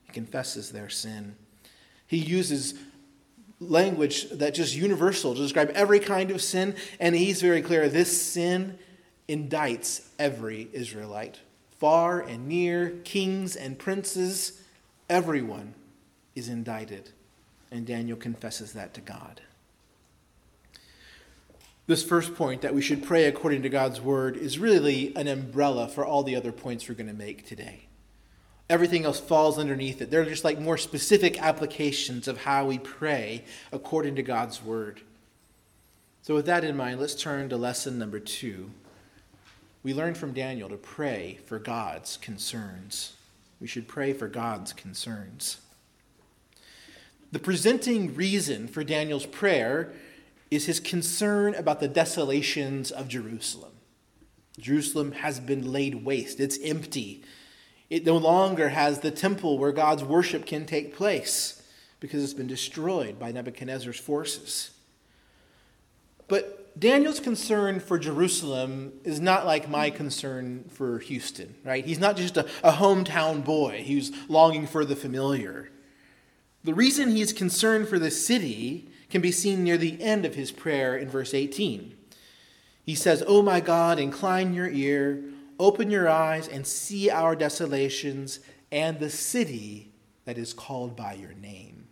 He 0.03 0.11
confesses 0.11 0.73
their 0.73 0.89
sin. 0.89 1.37
He 2.05 2.17
uses 2.17 2.73
language 3.61 4.29
that's 4.29 4.57
just 4.57 4.75
universal 4.75 5.33
to 5.33 5.39
describe 5.39 5.71
every 5.73 6.01
kind 6.01 6.29
of 6.29 6.41
sin, 6.41 6.75
and 6.99 7.15
he's 7.15 7.41
very 7.41 7.61
clear 7.61 7.87
this 7.87 8.21
sin 8.21 8.77
indicts 9.29 10.05
every 10.19 10.67
Israelite. 10.73 11.39
Far 11.79 12.19
and 12.19 12.49
near, 12.49 12.89
kings 13.05 13.55
and 13.55 13.79
princes, 13.79 14.61
everyone 15.09 15.75
is 16.35 16.49
indicted. 16.49 17.11
And 17.73 17.85
Daniel 17.85 18.15
confesses 18.15 18.71
that 18.71 18.93
to 18.93 19.01
God. 19.01 19.41
This 21.87 22.03
first 22.05 22.35
point 22.35 22.61
that 22.61 22.73
we 22.73 22.81
should 22.81 23.03
pray 23.03 23.25
according 23.25 23.63
to 23.63 23.69
God's 23.69 23.99
word 23.99 24.37
is 24.37 24.57
really 24.57 25.13
an 25.17 25.27
umbrella 25.27 25.89
for 25.89 26.05
all 26.05 26.23
the 26.23 26.37
other 26.37 26.53
points 26.53 26.87
we're 26.87 26.95
going 26.95 27.07
to 27.07 27.13
make 27.13 27.45
today 27.45 27.87
everything 28.69 29.05
else 29.05 29.19
falls 29.19 29.59
underneath 29.59 30.01
it. 30.01 30.09
They're 30.09 30.25
just 30.25 30.43
like 30.43 30.59
more 30.59 30.77
specific 30.77 31.41
applications 31.41 32.27
of 32.27 32.39
how 32.39 32.65
we 32.65 32.79
pray 32.79 33.45
according 33.71 34.15
to 34.15 34.23
God's 34.23 34.63
word. 34.63 35.01
So, 36.21 36.33
with 36.35 36.45
that 36.45 36.63
in 36.63 36.77
mind, 36.77 36.99
let's 36.99 37.15
turn 37.15 37.49
to 37.49 37.57
lesson 37.57 37.99
number 37.99 38.19
two. 38.19 38.71
We 39.83 39.93
learn 39.93 40.15
from 40.15 40.33
Daniel 40.33 40.69
to 40.69 40.77
pray 40.77 41.39
for 41.45 41.59
God's 41.59 42.17
concerns. 42.17 43.13
We 43.59 43.67
should 43.67 43.87
pray 43.87 44.13
for 44.13 44.27
God's 44.27 44.71
concerns. 44.71 45.57
The 47.33 47.39
presenting 47.39 48.13
reason 48.13 48.67
for 48.67 48.83
Daniel's 48.83 49.25
prayer 49.25 49.91
is 50.51 50.67
his 50.67 50.79
concern 50.79 51.55
about 51.55 51.79
the 51.79 51.87
desolations 51.87 52.91
of 52.91 53.07
Jerusalem. 53.07 53.71
Jerusalem 54.59 55.13
has 55.13 55.39
been 55.39 55.71
laid 55.71 56.05
waste, 56.05 56.39
it's 56.39 56.59
empty. 56.63 57.23
It 57.89 58.05
no 58.05 58.17
longer 58.17 58.69
has 58.69 58.99
the 58.99 59.09
temple 59.09 59.57
where 59.57 59.71
God's 59.71 60.03
worship 60.03 60.45
can 60.45 60.67
take 60.67 60.95
place 60.95 61.63
because 61.99 62.23
it's 62.23 62.35
been 62.35 62.45
destroyed 62.45 63.17
by 63.17 63.31
Nebuchadnezzar's 63.31 63.99
forces. 63.99 64.69
But 66.27 66.79
Daniel's 66.79 67.19
concern 67.19 67.79
for 67.79 67.97
Jerusalem 67.97 68.93
is 69.03 69.19
not 69.19 69.47
like 69.47 69.67
my 69.67 69.89
concern 69.89 70.65
for 70.69 70.99
Houston, 70.99 71.55
right? 71.63 71.83
He's 71.83 71.97
not 71.97 72.15
just 72.15 72.37
a, 72.37 72.47
a 72.63 72.73
hometown 72.73 73.43
boy 73.43 73.83
who's 73.87 74.11
longing 74.29 74.67
for 74.67 74.85
the 74.85 74.95
familiar. 74.95 75.71
The 76.63 76.73
reason 76.73 77.11
he's 77.11 77.33
concerned 77.33 77.87
for 77.87 77.99
the 77.99 78.11
city 78.11 78.89
can 79.09 79.21
be 79.21 79.31
seen 79.31 79.63
near 79.63 79.77
the 79.77 80.01
end 80.01 80.25
of 80.25 80.35
his 80.35 80.51
prayer 80.51 80.97
in 80.97 81.09
verse 81.09 81.33
18. 81.33 81.95
He 82.85 82.95
says, 82.95 83.23
Oh 83.27 83.41
my 83.41 83.59
God, 83.59 83.99
incline 83.99 84.53
your 84.53 84.69
ear 84.69 85.23
Open 85.59 85.91
your 85.91 86.09
eyes 86.09 86.47
and 86.47 86.65
see 86.65 87.09
our 87.09 87.35
desolations 87.35 88.39
and 88.71 88.99
the 88.99 89.09
city 89.09 89.91
that 90.25 90.37
is 90.37 90.53
called 90.53 90.95
by 90.95 91.13
your 91.13 91.33
name. 91.33 91.87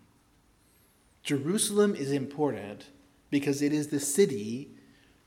Jerusalem 1.24 1.96
is 1.96 2.12
important 2.12 2.88
because 3.30 3.62
it 3.62 3.72
is 3.72 3.88
the 3.88 4.00
city 4.00 4.72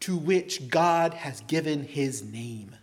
to 0.00 0.16
which 0.16 0.68
God 0.68 1.14
has 1.14 1.40
given 1.42 1.84
his 1.84 2.22
name. 2.22 2.76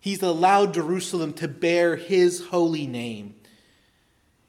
He's 0.00 0.22
allowed 0.22 0.74
Jerusalem 0.74 1.34
to 1.34 1.48
bear 1.48 1.96
his 1.96 2.46
holy 2.46 2.86
name. 2.86 3.34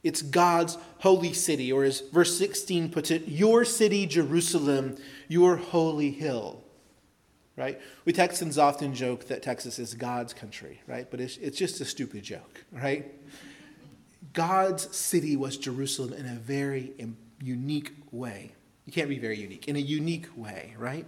It's 0.06 0.22
God's 0.22 0.78
holy 1.00 1.34
city, 1.34 1.74
or 1.74 1.84
as 1.84 2.00
verse 2.00 2.38
16 2.38 2.89
puts 2.91 3.12
it, 3.12 3.28
your 3.28 3.65
city, 3.65 4.06
Jerusalem, 4.06 4.96
your 5.28 5.58
holy 5.58 6.12
hill 6.12 6.62
right? 7.58 7.80
We 8.04 8.13
Texans 8.13 8.58
often 8.58 8.94
joke 8.94 9.28
that 9.28 9.41
Texas 9.41 9.80
is 9.80 9.94
God's 9.94 10.34
country, 10.34 10.82
right? 10.88 11.10
But 11.10 11.22
it's, 11.22 11.38
it's 11.38 11.58
just 11.58 11.80
a 11.82 11.86
stupid 11.86 12.24
joke, 12.24 12.65
right? 12.72 13.13
God's 14.34 14.94
city 14.96 15.38
was 15.38 15.58
Jerusalem 15.58 16.13
in 16.13 16.26
a 16.26 16.36
very 16.36 16.94
unique 17.41 17.94
way. 18.12 18.52
You 18.86 18.94
can't 18.94 19.10
be 19.10 19.20
very 19.20 19.39
unique, 19.39 19.68
in 19.68 19.76
a 19.76 19.80
unique 19.80 20.28
way, 20.36 20.76
right? 20.78 21.06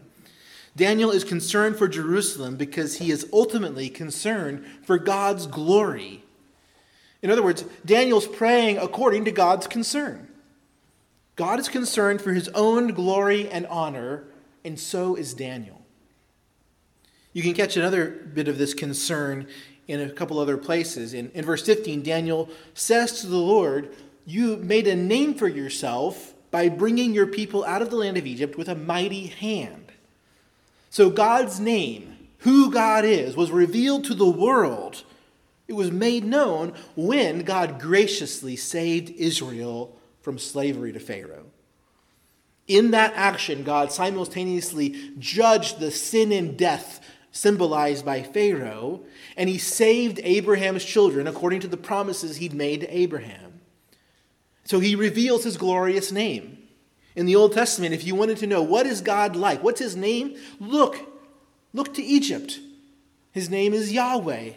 Daniel 0.75 1.11
is 1.11 1.23
concerned 1.23 1.75
for 1.75 1.87
Jerusalem 1.87 2.55
because 2.55 2.97
he 2.97 3.11
is 3.11 3.27
ultimately 3.33 3.89
concerned 3.89 4.65
for 4.83 4.97
God's 4.97 5.47
glory. 5.47 6.23
In 7.21 7.31
other 7.31 7.43
words, 7.43 7.65
Daniel's 7.85 8.27
praying 8.27 8.77
according 8.77 9.25
to 9.25 9.31
God's 9.31 9.67
concern. 9.67 10.27
God 11.35 11.59
is 11.59 11.69
concerned 11.69 12.21
for 12.21 12.33
his 12.33 12.49
own 12.49 12.93
glory 12.93 13.49
and 13.49 13.65
honor, 13.67 14.25
and 14.65 14.79
so 14.79 15.15
is 15.15 15.33
Daniel. 15.33 15.81
You 17.33 17.43
can 17.43 17.53
catch 17.53 17.77
another 17.77 18.09
bit 18.09 18.47
of 18.47 18.57
this 18.57 18.73
concern 18.73 19.47
in 19.87 20.01
a 20.01 20.09
couple 20.09 20.39
other 20.39 20.57
places. 20.57 21.13
In, 21.13 21.31
in 21.31 21.45
verse 21.45 21.63
15, 21.63 22.01
Daniel 22.01 22.49
says 22.73 23.21
to 23.21 23.27
the 23.27 23.37
Lord, 23.37 23.95
You 24.25 24.57
made 24.57 24.87
a 24.87 24.95
name 24.95 25.35
for 25.35 25.47
yourself 25.47 26.33
by 26.49 26.69
bringing 26.69 27.13
your 27.13 27.27
people 27.27 27.63
out 27.65 27.81
of 27.81 27.89
the 27.89 27.95
land 27.95 28.17
of 28.17 28.25
Egypt 28.25 28.57
with 28.57 28.67
a 28.67 28.75
mighty 28.75 29.27
hand. 29.27 29.91
So 30.89 31.09
God's 31.09 31.59
name, 31.59 32.17
who 32.39 32.71
God 32.71 33.05
is, 33.05 33.35
was 33.35 33.51
revealed 33.51 34.05
to 34.05 34.15
the 34.15 34.29
world. 34.29 35.03
It 35.67 35.73
was 35.73 35.91
made 35.91 36.23
known 36.23 36.73
when 36.95 37.41
God 37.41 37.79
graciously 37.79 38.55
saved 38.55 39.09
Israel 39.09 39.97
from 40.21 40.39
slavery 40.39 40.93
to 40.93 40.99
Pharaoh. 40.99 41.45
In 42.67 42.91
that 42.91 43.13
action, 43.15 43.63
God 43.63 43.91
simultaneously 43.91 45.13
judged 45.19 45.79
the 45.79 45.91
sin 45.91 46.31
and 46.31 46.57
death 46.57 47.01
symbolized 47.31 48.03
by 48.03 48.23
Pharaoh, 48.23 49.01
and 49.35 49.47
he 49.47 49.57
saved 49.57 50.19
Abraham's 50.23 50.83
children 50.83 51.27
according 51.27 51.59
to 51.61 51.67
the 51.67 51.77
promises 51.77 52.37
he'd 52.37 52.53
made 52.53 52.81
to 52.81 52.97
Abraham. 52.97 53.61
So 54.63 54.79
he 54.79 54.95
reveals 54.95 55.43
his 55.43 55.55
glorious 55.55 56.11
name. 56.11 56.57
In 57.15 57.25
the 57.25 57.35
Old 57.35 57.53
Testament, 57.53 57.93
if 57.93 58.05
you 58.05 58.15
wanted 58.15 58.37
to 58.37 58.47
know 58.47 58.61
what 58.61 58.85
is 58.85 59.01
God 59.01 59.35
like, 59.35 59.63
what's 59.63 59.79
his 59.79 59.95
name, 59.95 60.35
look. 60.59 60.99
Look 61.73 61.93
to 61.93 62.03
Egypt. 62.03 62.59
His 63.31 63.49
name 63.49 63.73
is 63.73 63.93
Yahweh. 63.93 64.51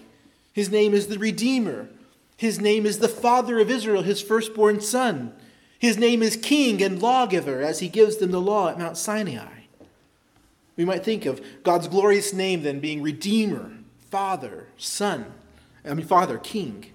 His 0.53 0.71
name 0.71 0.95
is 0.95 1.07
the 1.07 1.19
Redeemer. 1.19 1.89
His 2.37 2.61
name 2.61 2.87
is 2.87 2.99
the 2.99 3.09
Father 3.09 3.59
of 3.59 3.71
Israel, 3.71 4.03
his 4.03 4.23
firstborn 4.23 4.81
son. 4.81 5.33
His 5.79 5.97
name 5.97 6.23
is 6.23 6.37
King 6.37 6.83
and 6.83 7.01
Lawgiver 7.01 7.63
as 7.63 7.81
he 7.81 7.89
gives 7.89 8.17
them 8.17 8.31
the 8.31 8.41
law 8.41 8.69
at 8.69 8.79
Mount 8.79 8.97
Sinai. 8.97 9.61
We 10.77 10.85
might 10.85 11.05
think 11.05 11.27
of 11.27 11.43
God's 11.63 11.89
glorious 11.89 12.33
name 12.33 12.63
then 12.63 12.81
being 12.81 13.03
Redeemer, 13.03 13.73
Father, 14.11 14.69
Son, 14.77 15.27
I 15.85 15.95
mean, 15.95 16.07
Father, 16.07 16.39
King. 16.39 16.87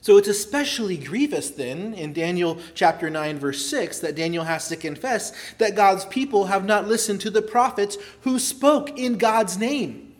So 0.00 0.18
it's 0.18 0.28
especially 0.28 0.98
grievous 0.98 1.50
then 1.50 1.94
in 1.94 2.12
Daniel 2.12 2.58
chapter 2.74 3.08
9, 3.08 3.38
verse 3.38 3.64
6, 3.66 4.00
that 4.00 4.14
Daniel 4.14 4.44
has 4.44 4.68
to 4.68 4.76
confess 4.76 5.32
that 5.58 5.74
God's 5.74 6.04
people 6.04 6.46
have 6.46 6.64
not 6.64 6.86
listened 6.86 7.20
to 7.22 7.30
the 7.30 7.40
prophets 7.40 7.96
who 8.20 8.38
spoke 8.38 8.98
in 8.98 9.16
God's 9.16 9.56
name. 9.56 10.13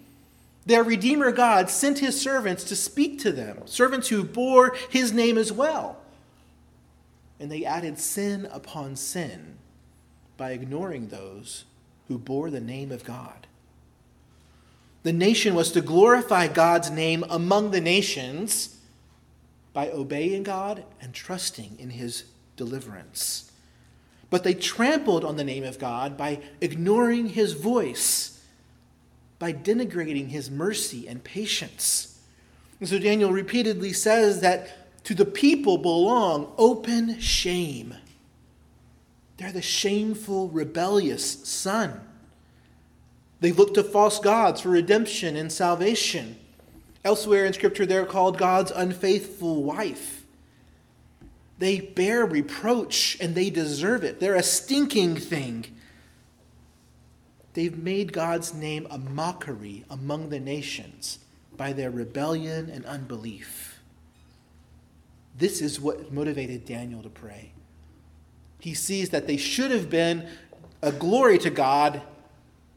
Their 0.67 0.83
Redeemer 0.83 1.31
God 1.31 1.69
sent 1.69 1.99
his 1.99 2.21
servants 2.21 2.65
to 2.65 2.77
speak 2.77 3.19
to 3.21 3.33
them, 3.33 3.63
servants 3.67 4.09
who 4.09 4.25
bore 4.25 4.77
his 4.91 5.13
name 5.13 5.37
as 5.37 5.53
well. 5.53 5.99
And 7.39 7.51
they 7.51 7.65
added 7.65 7.99
sin 7.99 8.49
upon 8.51 8.97
sin 8.97 9.57
by 10.37 10.53
ignoring 10.53 11.09
those 11.09 11.65
who 12.09 12.19
bore 12.19 12.51
the 12.51 12.61
name 12.61 12.91
of 12.91 13.05
God. 13.05 13.47
The 15.03 15.13
nation 15.13 15.55
was 15.55 15.71
to 15.73 15.83
glorify 15.83 16.49
God's 16.49 16.91
name 16.91 17.25
among 17.29 17.71
the 17.71 17.81
nations 17.81 18.79
by 19.75 19.91
obeying 19.91 20.45
God 20.45 20.85
and 21.01 21.13
trusting 21.13 21.77
in 21.79 21.91
his 21.91 22.25
deliverance. 22.57 23.51
But 24.31 24.45
they 24.45 24.55
trampled 24.55 25.25
on 25.25 25.37
the 25.37 25.45
name 25.45 25.65
of 25.65 25.79
God 25.79 26.17
by 26.17 26.41
ignoring 26.61 27.29
his 27.29 27.53
voice, 27.53 28.34
by 29.39 29.53
denigrating 29.53 30.29
his 30.29 30.51
mercy 30.51 31.07
and 31.09 31.23
patience. 31.23 32.21
And 32.81 32.89
so 32.89 32.99
Daniel 32.99 33.33
repeatedly 33.33 33.93
says 33.93 34.41
that 34.41 35.05
to 35.05 35.15
the 35.15 35.25
people 35.25 35.79
belong 35.79 36.53
open 36.57 37.19
shame 37.21 37.95
they're 39.37 39.53
the 39.53 39.63
shameful, 39.63 40.49
rebellious 40.49 41.47
son. 41.47 42.01
They 43.41 43.53
look 43.53 43.75
to 43.75 43.83
false 43.83 44.19
gods 44.19 44.61
for 44.61 44.71
redemption 44.71 45.37
and 45.37 45.51
salvation. 45.51 46.37
Elsewhere 47.05 47.45
in 47.45 47.53
Scripture, 47.53 47.85
they're 47.85 48.07
called 48.07 48.39
God's 48.39 48.71
unfaithful 48.71 49.63
wife. 49.63 50.25
They 51.59 51.81
bear 51.81 52.25
reproach 52.25 53.17
and 53.21 53.35
they 53.35 53.51
deserve 53.51 54.05
it. 54.05 54.21
They're 54.21 54.35
a 54.35 54.43
stinking 54.43 55.17
thing. 55.17 55.67
They've 57.55 57.77
made 57.77 58.13
God's 58.13 58.53
name 58.53 58.87
a 58.91 58.99
mockery 58.99 59.85
among 59.89 60.29
the 60.29 60.41
nations 60.41 61.21
by 61.57 61.73
their 61.73 61.91
rebellion 61.91 62.69
and 62.69 62.85
unbelief. 62.85 63.81
This 65.37 65.61
is 65.61 65.81
what 65.81 66.13
motivated 66.13 66.65
Daniel 66.67 67.03
to 67.03 67.09
pray 67.09 67.55
he 68.65 68.73
sees 68.73 69.11
that 69.11 69.27
they 69.27 69.37
should 69.37 69.71
have 69.71 69.91
been 69.91 70.27
a 70.81 70.91
glory 70.91 71.37
to 71.37 71.51
God. 71.51 72.01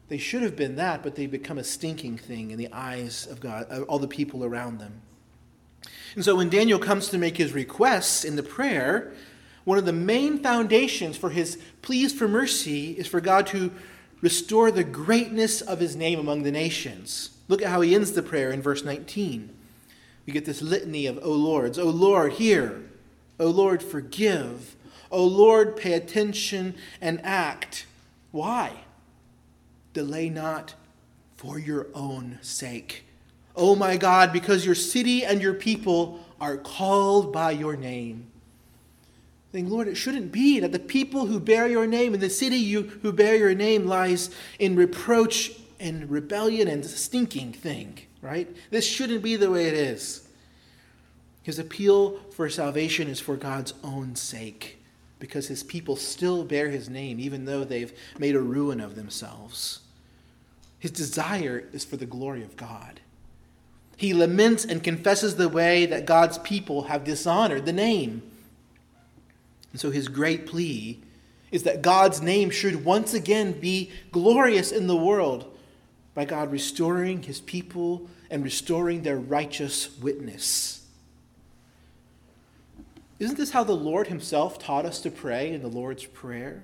They 0.08 0.18
should 0.18 0.42
have 0.42 0.54
been 0.54 0.76
that, 0.76 1.02
but 1.02 1.14
they've 1.14 1.30
become 1.30 1.56
a 1.56 1.64
stinking 1.64 2.18
thing 2.18 2.50
in 2.50 2.58
the 2.58 2.68
eyes 2.70 3.26
of 3.26 3.40
God, 3.40 3.64
of 3.70 3.84
all 3.84 3.98
the 3.98 4.06
people 4.06 4.44
around 4.44 4.80
them. 4.80 5.00
And 6.14 6.22
so 6.22 6.36
when 6.36 6.50
Daniel 6.50 6.78
comes 6.78 7.08
to 7.08 7.16
make 7.16 7.38
his 7.38 7.54
requests 7.54 8.22
in 8.22 8.36
the 8.36 8.42
prayer, 8.42 9.14
one 9.64 9.78
of 9.78 9.86
the 9.86 9.94
main 9.94 10.42
foundations 10.42 11.16
for 11.16 11.30
his 11.30 11.56
pleas 11.80 12.12
for 12.12 12.28
mercy 12.28 12.90
is 12.90 13.06
for 13.06 13.22
God 13.22 13.46
to 13.46 13.72
restore 14.20 14.70
the 14.70 14.84
greatness 14.84 15.60
of 15.60 15.80
his 15.80 15.96
name 15.96 16.18
among 16.18 16.42
the 16.42 16.50
nations. 16.50 17.30
Look 17.48 17.62
at 17.62 17.68
how 17.68 17.80
he 17.80 17.94
ends 17.94 18.12
the 18.12 18.22
prayer 18.22 18.50
in 18.50 18.62
verse 18.62 18.84
19. 18.84 19.50
We 20.26 20.32
get 20.32 20.44
this 20.44 20.60
litany 20.60 21.06
of, 21.06 21.18
O 21.22 21.30
Lords, 21.30 21.78
O 21.78 21.86
Lord, 21.86 22.34
hear. 22.34 22.82
O 23.40 23.48
Lord, 23.48 23.82
forgive. 23.82 24.76
O 25.10 25.24
Lord, 25.24 25.76
pay 25.76 25.94
attention 25.94 26.74
and 27.00 27.24
act. 27.24 27.86
Why? 28.30 28.72
Delay 29.94 30.28
not 30.28 30.74
for 31.36 31.58
your 31.58 31.86
own 31.94 32.38
sake. 32.42 33.04
O 33.56 33.74
my 33.74 33.96
God, 33.96 34.32
because 34.32 34.66
your 34.66 34.74
city 34.74 35.24
and 35.24 35.40
your 35.40 35.54
people 35.54 36.20
are 36.40 36.56
called 36.56 37.32
by 37.32 37.52
your 37.52 37.76
name. 37.76 38.30
Saying, 39.52 39.70
Lord, 39.70 39.88
it 39.88 39.94
shouldn't 39.94 40.30
be 40.30 40.60
that 40.60 40.72
the 40.72 40.78
people 40.78 41.26
who 41.26 41.40
bear 41.40 41.66
your 41.66 41.86
name 41.86 42.12
and 42.12 42.22
the 42.22 42.28
city 42.28 42.56
you, 42.56 42.82
who 43.02 43.12
bear 43.12 43.34
your 43.34 43.54
name 43.54 43.86
lies 43.86 44.30
in 44.58 44.76
reproach 44.76 45.52
and 45.80 46.10
rebellion 46.10 46.68
and 46.68 46.84
stinking 46.84 47.52
thing, 47.52 47.98
right? 48.20 48.48
This 48.70 48.86
shouldn't 48.86 49.22
be 49.22 49.36
the 49.36 49.50
way 49.50 49.66
it 49.66 49.74
is. 49.74 50.28
His 51.42 51.58
appeal 51.58 52.18
for 52.30 52.50
salvation 52.50 53.08
is 53.08 53.20
for 53.20 53.36
God's 53.36 53.72
own 53.82 54.16
sake 54.16 54.78
because 55.18 55.48
his 55.48 55.62
people 55.62 55.96
still 55.96 56.44
bear 56.44 56.68
his 56.68 56.90
name, 56.90 57.18
even 57.18 57.44
though 57.46 57.64
they've 57.64 57.92
made 58.18 58.36
a 58.36 58.40
ruin 58.40 58.80
of 58.80 58.96
themselves. 58.96 59.80
His 60.78 60.90
desire 60.90 61.64
is 61.72 61.84
for 61.84 61.96
the 61.96 62.06
glory 62.06 62.42
of 62.42 62.56
God. 62.56 63.00
He 63.96 64.14
laments 64.14 64.64
and 64.64 64.84
confesses 64.84 65.36
the 65.36 65.48
way 65.48 65.86
that 65.86 66.06
God's 66.06 66.38
people 66.38 66.84
have 66.84 67.02
dishonored 67.02 67.66
the 67.66 67.72
name. 67.72 68.27
And 69.72 69.80
so 69.80 69.90
his 69.90 70.08
great 70.08 70.46
plea 70.46 71.00
is 71.50 71.62
that 71.62 71.82
God's 71.82 72.20
name 72.20 72.50
should 72.50 72.84
once 72.84 73.14
again 73.14 73.52
be 73.52 73.90
glorious 74.12 74.72
in 74.72 74.86
the 74.86 74.96
world 74.96 75.56
by 76.14 76.24
God 76.24 76.50
restoring 76.50 77.22
his 77.22 77.40
people 77.40 78.08
and 78.30 78.44
restoring 78.44 79.02
their 79.02 79.18
righteous 79.18 79.98
witness. 79.98 80.78
Isn't 83.18 83.36
this 83.36 83.50
how 83.50 83.64
the 83.64 83.72
Lord 83.72 84.06
Himself 84.08 84.58
taught 84.58 84.86
us 84.86 85.00
to 85.00 85.10
pray 85.10 85.52
in 85.52 85.62
the 85.62 85.68
Lord's 85.68 86.04
Prayer? 86.04 86.62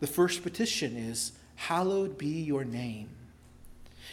The 0.00 0.06
first 0.06 0.42
petition 0.42 0.96
is, 0.96 1.32
Hallowed 1.56 2.18
be 2.18 2.28
your 2.28 2.64
name. 2.64 3.08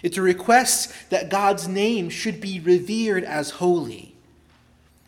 It's 0.02 0.18
a 0.18 0.22
request 0.22 1.10
that 1.10 1.30
God's 1.30 1.68
name 1.68 2.10
should 2.10 2.40
be 2.40 2.60
revered 2.60 3.24
as 3.24 3.52
holy. 3.52 4.16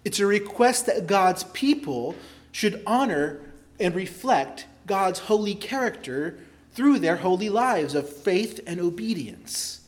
It's 0.03 0.19
a 0.19 0.25
request 0.25 0.85
that 0.87 1.07
God's 1.07 1.43
people 1.45 2.15
should 2.55 2.81
honor 2.87 3.41
and 3.81 3.93
reflect 3.93 4.65
God's 4.87 5.19
holy 5.19 5.53
character 5.53 6.39
through 6.71 6.99
their 6.99 7.17
holy 7.17 7.49
lives 7.49 7.93
of 7.93 8.07
faith 8.07 8.61
and 8.65 8.79
obedience. 8.79 9.81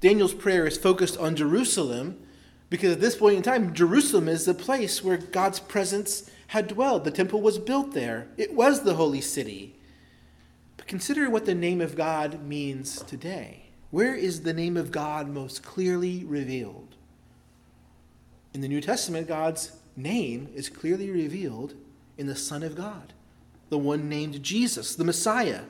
Daniel's 0.00 0.32
prayer 0.32 0.68
is 0.68 0.78
focused 0.78 1.18
on 1.18 1.34
Jerusalem 1.34 2.16
because 2.70 2.92
at 2.92 3.00
this 3.00 3.16
point 3.16 3.36
in 3.36 3.42
time, 3.42 3.74
Jerusalem 3.74 4.28
is 4.28 4.44
the 4.44 4.54
place 4.54 5.02
where 5.02 5.16
God's 5.16 5.58
presence 5.58 6.30
had 6.46 6.68
dwelled. 6.68 7.02
The 7.02 7.10
temple 7.10 7.42
was 7.42 7.58
built 7.58 7.92
there, 7.92 8.28
it 8.36 8.54
was 8.54 8.82
the 8.82 8.94
holy 8.94 9.20
city. 9.20 9.74
But 10.76 10.86
consider 10.86 11.28
what 11.28 11.44
the 11.44 11.56
name 11.56 11.80
of 11.80 11.96
God 11.96 12.44
means 12.44 13.02
today. 13.02 13.70
Where 13.90 14.14
is 14.14 14.42
the 14.42 14.54
name 14.54 14.76
of 14.76 14.92
God 14.92 15.28
most 15.28 15.64
clearly 15.64 16.22
revealed? 16.24 16.94
In 18.54 18.60
the 18.60 18.68
New 18.68 18.80
Testament, 18.80 19.26
God's 19.26 19.72
name 19.96 20.48
is 20.54 20.68
clearly 20.68 21.10
revealed 21.10 21.74
in 22.18 22.26
the 22.26 22.36
Son 22.36 22.62
of 22.62 22.74
God, 22.74 23.12
the 23.68 23.78
one 23.78 24.08
named 24.08 24.42
Jesus, 24.42 24.94
the 24.94 25.04
Messiah. 25.04 25.62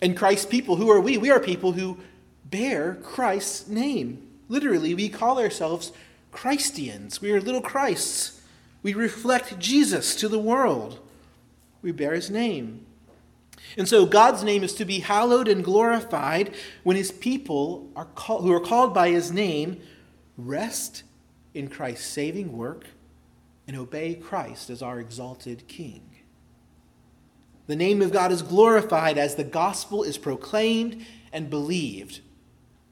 And 0.00 0.16
Christ's 0.16 0.46
people, 0.46 0.76
who 0.76 0.90
are 0.90 1.00
we? 1.00 1.18
We 1.18 1.30
are 1.30 1.40
people 1.40 1.72
who 1.72 1.98
bear 2.44 2.94
Christ's 2.94 3.68
name. 3.68 4.26
Literally, 4.48 4.94
we 4.94 5.08
call 5.08 5.38
ourselves 5.38 5.92
Christians. 6.30 7.20
We 7.20 7.32
are 7.32 7.40
little 7.40 7.60
Christs. 7.60 8.40
We 8.82 8.94
reflect 8.94 9.58
Jesus 9.58 10.14
to 10.16 10.28
the 10.28 10.38
world. 10.38 11.00
We 11.82 11.92
bear 11.92 12.14
his 12.14 12.30
name. 12.30 12.86
And 13.76 13.88
so 13.88 14.06
God's 14.06 14.42
name 14.42 14.64
is 14.64 14.74
to 14.74 14.84
be 14.84 15.00
hallowed 15.00 15.48
and 15.48 15.62
glorified 15.62 16.54
when 16.84 16.96
his 16.96 17.12
people 17.12 17.90
are 17.94 18.06
call, 18.06 18.42
who 18.42 18.52
are 18.52 18.60
called 18.60 18.94
by 18.94 19.10
his 19.10 19.30
name 19.30 19.80
rest 20.36 21.02
in 21.54 21.68
Christ's 21.68 22.06
saving 22.06 22.56
work 22.56 22.86
and 23.68 23.76
obey 23.76 24.14
Christ 24.14 24.70
as 24.70 24.82
our 24.82 24.98
exalted 24.98 25.68
king. 25.68 26.02
The 27.68 27.76
name 27.76 28.02
of 28.02 28.12
God 28.12 28.32
is 28.32 28.42
glorified 28.42 29.18
as 29.18 29.36
the 29.36 29.44
gospel 29.44 30.02
is 30.02 30.18
proclaimed 30.18 31.06
and 31.32 31.48
believed 31.48 32.20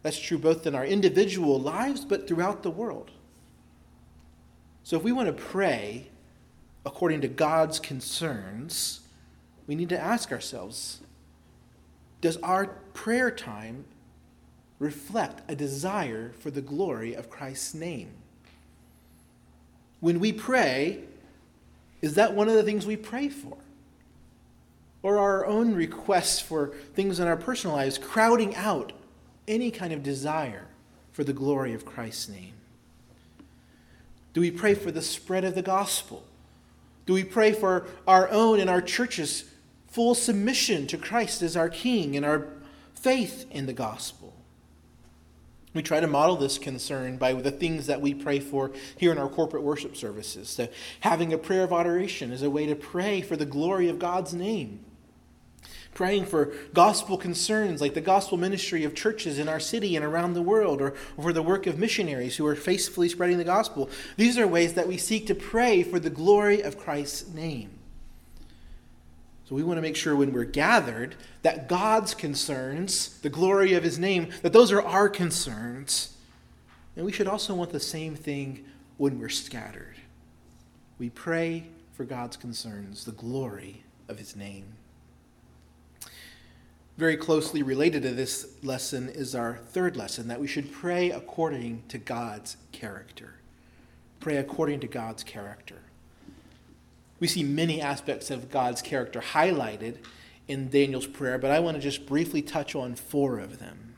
that's 0.07 0.21
true 0.21 0.39
both 0.39 0.69
in 0.69 0.77
our 0.77 0.87
individual 0.87 1.61
lives, 1.61 2.05
but 2.05 2.29
throughout 2.29 2.63
the 2.63 2.71
world. 2.71 3.11
So 4.85 4.97
if 4.97 5.03
we 5.03 5.11
want 5.11 5.27
to 5.27 5.33
pray 5.33 6.07
according 6.85 7.23
to 7.23 7.29
God's 7.29 7.81
concerns, 7.81 9.01
we 9.67 9.75
need 9.75 9.89
to 9.89 9.99
ask 9.99 10.31
ourselves 10.31 11.01
does 12.21 12.37
our 12.37 12.67
prayer 12.95 13.33
time 13.33 13.85
reflect 14.79 15.43
a 15.51 15.57
desire 15.57 16.33
for 16.39 16.53
the 16.53 16.63
glory 16.63 17.13
of 17.13 17.29
Christ's 17.29 17.75
name? 17.75 18.11
When 20.01 20.21
we 20.21 20.33
pray, 20.33 21.01
is 22.03 22.15
that 22.15 22.35
one 22.35 22.49
of 22.49 22.55
the 22.55 22.63
things 22.63 22.87
we 22.87 22.97
pray 22.97 23.29
for? 23.29 23.57
Or 25.03 25.19
are 25.19 25.39
our 25.39 25.47
own 25.47 25.75
requests 25.75 26.41
for 26.41 26.69
things 26.95 27.21
in 27.21 27.29
our 27.29 27.37
personal 27.37 27.77
lives 27.77 27.99
crowding 27.99 28.55
out 28.57 28.93
any 29.47 29.71
kind 29.71 29.93
of 29.93 30.03
desire 30.03 30.67
for 31.13 31.25
the 31.25 31.33
glory 31.33 31.73
of 31.73 31.87
Christ's 31.87 32.29
name? 32.29 32.55
Do 34.33 34.41
we 34.41 34.51
pray 34.51 34.75
for 34.75 34.91
the 34.91 35.03
spread 35.03 35.45
of 35.45 35.55
the 35.55 35.63
gospel? 35.63 36.25
Do 37.07 37.15
we 37.15 37.25
pray 37.25 37.53
for 37.53 37.87
our 38.07 38.29
own 38.29 38.61
and 38.61 38.69
our 38.69 38.83
church's 38.83 39.45
full 39.87 40.15
submission 40.15 40.87
to 40.89 40.99
Christ 40.99 41.41
as 41.41 41.57
our 41.57 41.71
King 41.71 42.17
and 42.17 42.27
our 42.27 42.49
faith 42.95 43.47
in 43.51 43.67
the 43.67 43.73
gospel? 43.73 44.26
We 45.77 45.83
try 45.83 46.01
to 46.01 46.07
model 46.07 46.37
this 46.37 46.57
concern 46.57 47.19
by 47.19 47.35
the 47.35 47.51
things 47.51 47.87
that 47.87 48.01
we 48.01 48.15
pray 48.15 48.41
for 48.41 48.73
here 48.97 49.13
in 49.13 49.19
our 49.19 49.29
corporate 49.29 49.63
worship 49.63 49.95
services. 49.95 50.49
So 50.49 50.69
having 51.01 51.35
a 51.35 51.39
prayer 51.39 51.65
of 51.65 51.73
adoration 51.73 52.33
is 52.33 52.43
a 52.43 52.49
way 52.49 52.65
to 52.67 52.75
pray 52.75 53.21
for 53.21 53.37
the 53.37 53.45
glory 53.45 53.91
of 53.91 53.99
God's 53.99 54.33
name. 54.33 54.81
Praying 55.93 56.27
for 56.27 56.53
gospel 56.75 57.17
concerns 57.17 57.81
like 57.81 57.95
the 57.95 58.01
gospel 58.01 58.39
ministry 58.39 58.85
of 58.85 58.95
churches 58.95 59.39
in 59.39 59.49
our 59.49 59.61
city 59.61 59.97
and 59.97 60.05
around 60.05 60.33
the 60.33 60.43
world, 60.43 60.81
or 60.81 60.91
for 61.21 61.33
the 61.33 61.43
work 61.43 61.67
of 61.67 61.79
missionaries 61.79 62.37
who 62.37 62.47
are 62.47 62.55
faithfully 62.55 63.09
spreading 63.09 63.39
the 63.39 63.45
gospel. 63.45 63.89
These 64.17 64.39
are 64.39 64.47
ways 64.47 64.75
that 64.75 64.89
we 64.89 64.97
seek 64.97 65.27
to 65.27 65.35
pray 65.35 65.83
for 65.83 65.99
the 65.99 66.11
glory 66.11 66.63
of 66.63 66.79
Christ's 66.79 67.33
name. 67.33 67.76
So 69.49 69.55
we 69.55 69.63
want 69.63 69.79
to 69.79 69.83
make 69.83 69.95
sure 69.95 70.17
when 70.17 70.33
we're 70.33 70.45
gathered 70.45 71.15
that 71.43 71.69
God's 71.69 72.15
concerns, 72.15 73.19
the 73.21 73.29
glory 73.29 73.75
of 73.75 73.85
his 73.85 73.97
name, 73.97 74.31
that 74.43 74.53
those 74.53 74.73
are 74.73 74.83
our 74.83 75.09
concerns. 75.09 76.17
And 76.97 77.07
we 77.07 77.13
should 77.13 77.29
also 77.29 77.55
want 77.55 77.71
the 77.71 77.79
same 77.79 78.17
thing 78.17 78.65
when 78.97 79.21
we're 79.21 79.29
scattered. 79.29 79.95
We 80.99 81.11
pray 81.11 81.65
for 81.93 82.05
God's 82.05 82.37
concerns, 82.37 83.05
the 83.05 83.13
glory 83.13 83.85
of 84.09 84.19
his 84.19 84.35
name. 84.35 84.65
Very 86.97 87.17
closely 87.17 87.63
related 87.63 88.03
to 88.03 88.13
this 88.13 88.55
lesson 88.65 89.09
is 89.09 89.35
our 89.35 89.61
third 89.69 89.97
lesson 89.97 90.27
that 90.29 90.41
we 90.41 90.47
should 90.47 90.73
pray 90.73 91.11
according 91.11 91.85
to 91.89 91.99
God's 91.99 92.57
character. 92.73 93.35
Pray 94.19 94.39
according 94.39 94.81
to 94.81 94.89
God's 94.89 95.23
character. 95.23 95.83
We 97.19 97.27
see 97.27 97.43
many 97.43 97.81
aspects 97.81 98.31
of 98.31 98.51
God's 98.51 98.83
character 98.83 99.21
highlighted 99.21 99.99
in 100.49 100.69
Daniel's 100.69 101.07
prayer, 101.07 101.39
but 101.39 101.51
I 101.51 101.61
want 101.61 101.77
to 101.77 101.83
just 101.83 102.07
briefly 102.07 102.43
touch 102.43 102.75
on 102.75 102.95
four 102.95 103.39
of 103.39 103.59
them. 103.59 103.95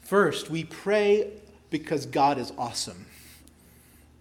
First, 0.00 0.50
we 0.50 0.64
pray 0.64 1.30
because 1.68 2.06
God 2.06 2.38
is 2.38 2.52
awesome. 2.58 3.06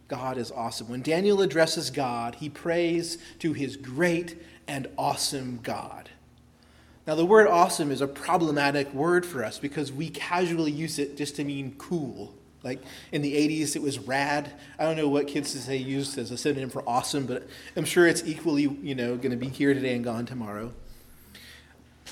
God 0.08 0.38
is 0.38 0.52
awesome. 0.52 0.89
When 0.89 1.02
Daniel 1.02 1.42
addresses 1.42 1.89
God, 1.89 2.36
he 2.36 2.50
prays 2.50 3.18
to 3.39 3.54
his 3.54 3.78
great 3.78 4.42
and 4.68 4.88
awesome 4.98 5.60
God. 5.63 6.10
Now, 7.08 7.15
the 7.15 7.26
word 7.26 7.48
awesome 7.48 7.92
is 7.92 8.02
a 8.02 8.08
problematic 8.08 8.94
word 8.94 9.26
for 9.26 9.44
us 9.44 9.58
because 9.58 9.92
we 9.92 10.10
casually 10.10 10.72
use 10.72 11.00
it 11.00 11.18
just 11.18 11.36
to 11.38 11.44
mean 11.44 11.74
cool 11.78 12.36
like 12.63 12.82
in 13.12 13.22
the 13.22 13.34
80s, 13.34 13.76
it 13.76 13.82
was 13.82 14.00
rad. 14.00 14.52
I 14.78 14.84
don't 14.84 14.98
know 14.98 15.08
what 15.08 15.28
kids 15.28 15.54
to 15.54 15.60
say 15.60 15.78
used 15.78 16.17
as 16.17 16.32
a 16.32 16.38
synonym 16.38 16.69
for 16.69 16.88
awesome, 16.88 17.26
but 17.26 17.48
I'm 17.76 17.86
sure 17.86 18.06
it's 18.06 18.24
equally, 18.26 18.63
you 18.63 18.95
know, 18.95 19.15
going 19.15 19.32
to 19.32 19.38
be 19.38 19.48
here 19.48 19.74
today 19.74 19.95
and 19.95 20.04
gone 20.04 20.26
tomorrow. 20.26 20.74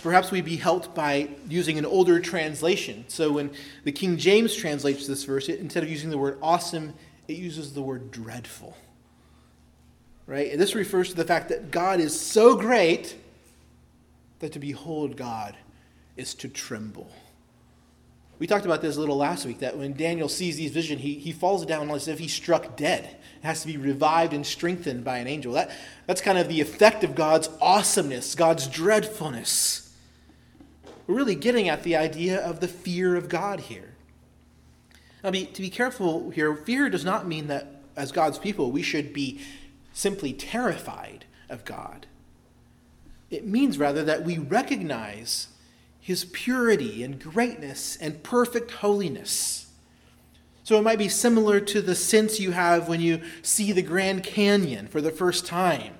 Perhaps 0.01 0.31
we'd 0.31 0.45
be 0.45 0.55
helped 0.55 0.95
by 0.95 1.29
using 1.49 1.77
an 1.77 1.85
older 1.85 2.19
translation. 2.19 3.05
So 3.07 3.33
when 3.33 3.51
the 3.83 3.91
King 3.91 4.17
James 4.17 4.55
translates 4.55 5.07
this 5.07 5.23
verse, 5.23 5.49
it, 5.49 5.59
instead 5.59 5.83
of 5.83 5.89
using 5.89 6.11
the 6.11 6.17
word 6.17 6.37
awesome, 6.41 6.93
it 7.27 7.35
uses 7.35 7.73
the 7.73 7.81
word 7.81 8.11
dreadful. 8.11 8.77
Right? 10.27 10.51
And 10.51 10.61
this 10.61 10.75
refers 10.75 11.09
to 11.09 11.15
the 11.15 11.25
fact 11.25 11.49
that 11.49 11.71
God 11.71 11.99
is 11.99 12.17
so 12.17 12.55
great 12.55 13.15
that 14.39 14.53
to 14.53 14.59
behold 14.59 15.17
God 15.17 15.57
is 16.15 16.33
to 16.35 16.47
tremble. 16.47 17.11
We 18.39 18.45
talked 18.45 18.65
about 18.65 18.81
this 18.81 18.97
a 18.97 18.99
little 18.99 19.17
last 19.17 19.45
week 19.45 19.59
that 19.59 19.77
when 19.77 19.93
Daniel 19.93 20.29
sees 20.29 20.57
these 20.57 20.71
visions, 20.71 21.01
he, 21.01 21.15
he 21.15 21.31
falls 21.31 21.65
down 21.65 21.89
as 21.89 22.07
if 22.07 22.19
he's 22.19 22.33
struck 22.33 22.75
dead. 22.77 23.03
It 23.03 23.45
has 23.45 23.61
to 23.61 23.67
be 23.67 23.77
revived 23.77 24.33
and 24.33 24.45
strengthened 24.45 25.03
by 25.03 25.17
an 25.17 25.27
angel. 25.27 25.53
That, 25.53 25.71
that's 26.05 26.21
kind 26.21 26.37
of 26.37 26.47
the 26.47 26.61
effect 26.61 27.03
of 27.03 27.15
God's 27.15 27.49
awesomeness, 27.59 28.35
God's 28.35 28.67
dreadfulness. 28.67 29.91
We're 31.07 31.15
really 31.15 31.35
getting 31.35 31.67
at 31.67 31.83
the 31.83 31.95
idea 31.95 32.39
of 32.39 32.59
the 32.59 32.67
fear 32.67 33.15
of 33.15 33.27
God 33.27 33.61
here. 33.61 33.95
Now, 35.23 35.31
be, 35.31 35.45
to 35.45 35.61
be 35.61 35.69
careful 35.71 36.29
here, 36.29 36.55
fear 36.55 36.89
does 36.89 37.03
not 37.05 37.27
mean 37.27 37.47
that 37.47 37.81
as 37.95 38.11
God's 38.11 38.37
people 38.37 38.71
we 38.71 38.83
should 38.83 39.13
be 39.13 39.41
simply 39.93 40.31
terrified 40.31 41.25
of 41.49 41.65
God. 41.65 42.05
It 43.31 43.45
means 43.45 43.79
rather 43.79 44.03
that 44.03 44.23
we 44.23 44.37
recognize 44.37 45.47
his 46.07 46.23
purity 46.23 47.03
and 47.03 47.21
greatness 47.21 47.97
and 47.97 48.23
perfect 48.23 48.71
holiness. 48.71 49.69
So 50.63 50.79
it 50.79 50.81
might 50.81 50.99
be 50.99 51.09
similar 51.09 51.59
to 51.59 51.81
the 51.81 51.95
sense 51.95 52.39
you 52.39 52.51
have 52.51 52.87
when 52.87 53.01
you 53.01 53.21
see 53.41 53.73
the 53.73 53.81
Grand 53.81 54.23
Canyon 54.23 54.87
for 54.87 55.01
the 55.01 55.11
first 55.11 55.45
time. 55.45 55.95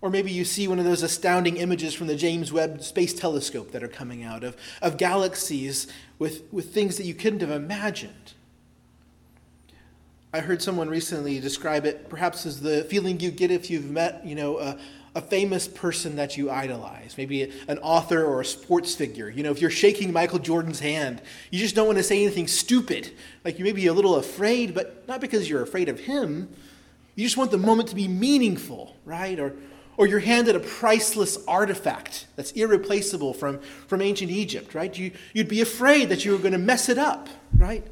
Or 0.00 0.08
maybe 0.08 0.30
you 0.30 0.44
see 0.44 0.68
one 0.68 0.78
of 0.78 0.84
those 0.84 1.02
astounding 1.02 1.56
images 1.56 1.94
from 1.94 2.06
the 2.06 2.14
James 2.14 2.52
Webb 2.52 2.80
Space 2.84 3.12
Telescope 3.12 3.72
that 3.72 3.82
are 3.82 3.88
coming 3.88 4.22
out 4.22 4.44
of, 4.44 4.56
of 4.80 4.96
galaxies 4.98 5.88
with, 6.20 6.44
with 6.52 6.72
things 6.72 6.96
that 6.96 7.04
you 7.04 7.14
couldn't 7.14 7.40
have 7.40 7.50
imagined. 7.50 8.34
I 10.32 10.38
heard 10.38 10.62
someone 10.62 10.88
recently 10.88 11.40
describe 11.40 11.86
it 11.86 12.08
perhaps 12.08 12.46
as 12.46 12.60
the 12.60 12.84
feeling 12.84 13.18
you 13.18 13.32
get 13.32 13.50
if 13.50 13.68
you've 13.68 13.90
met, 13.90 14.24
you 14.24 14.36
know, 14.36 14.60
a, 14.60 14.78
a 15.18 15.20
famous 15.20 15.66
person 15.66 16.14
that 16.14 16.36
you 16.36 16.48
idolize, 16.48 17.16
maybe 17.18 17.52
an 17.66 17.78
author 17.78 18.24
or 18.24 18.40
a 18.40 18.44
sports 18.44 18.94
figure. 18.94 19.28
You 19.28 19.42
know, 19.42 19.50
if 19.50 19.60
you're 19.60 19.68
shaking 19.68 20.12
Michael 20.12 20.38
Jordan's 20.38 20.78
hand, 20.78 21.20
you 21.50 21.58
just 21.58 21.74
don't 21.74 21.86
want 21.86 21.98
to 21.98 22.04
say 22.04 22.22
anything 22.22 22.46
stupid. 22.46 23.10
Like 23.44 23.58
you 23.58 23.64
may 23.64 23.72
be 23.72 23.88
a 23.88 23.92
little 23.92 24.14
afraid, 24.14 24.74
but 24.74 25.08
not 25.08 25.20
because 25.20 25.50
you're 25.50 25.62
afraid 25.62 25.88
of 25.88 25.98
him. 25.98 26.48
You 27.16 27.26
just 27.26 27.36
want 27.36 27.50
the 27.50 27.58
moment 27.58 27.88
to 27.88 27.96
be 27.96 28.06
meaningful, 28.06 28.94
right? 29.04 29.40
Or, 29.40 29.56
or 29.96 30.06
you're 30.06 30.20
handed 30.20 30.54
a 30.54 30.60
priceless 30.60 31.36
artifact 31.48 32.28
that's 32.36 32.52
irreplaceable 32.52 33.34
from, 33.34 33.58
from 33.88 34.00
ancient 34.00 34.30
Egypt, 34.30 34.72
right? 34.72 34.96
You, 34.96 35.10
you'd 35.32 35.48
be 35.48 35.62
afraid 35.62 36.10
that 36.10 36.24
you 36.24 36.30
were 36.30 36.38
going 36.38 36.52
to 36.52 36.58
mess 36.58 36.88
it 36.88 36.96
up, 36.96 37.28
right? 37.56 37.84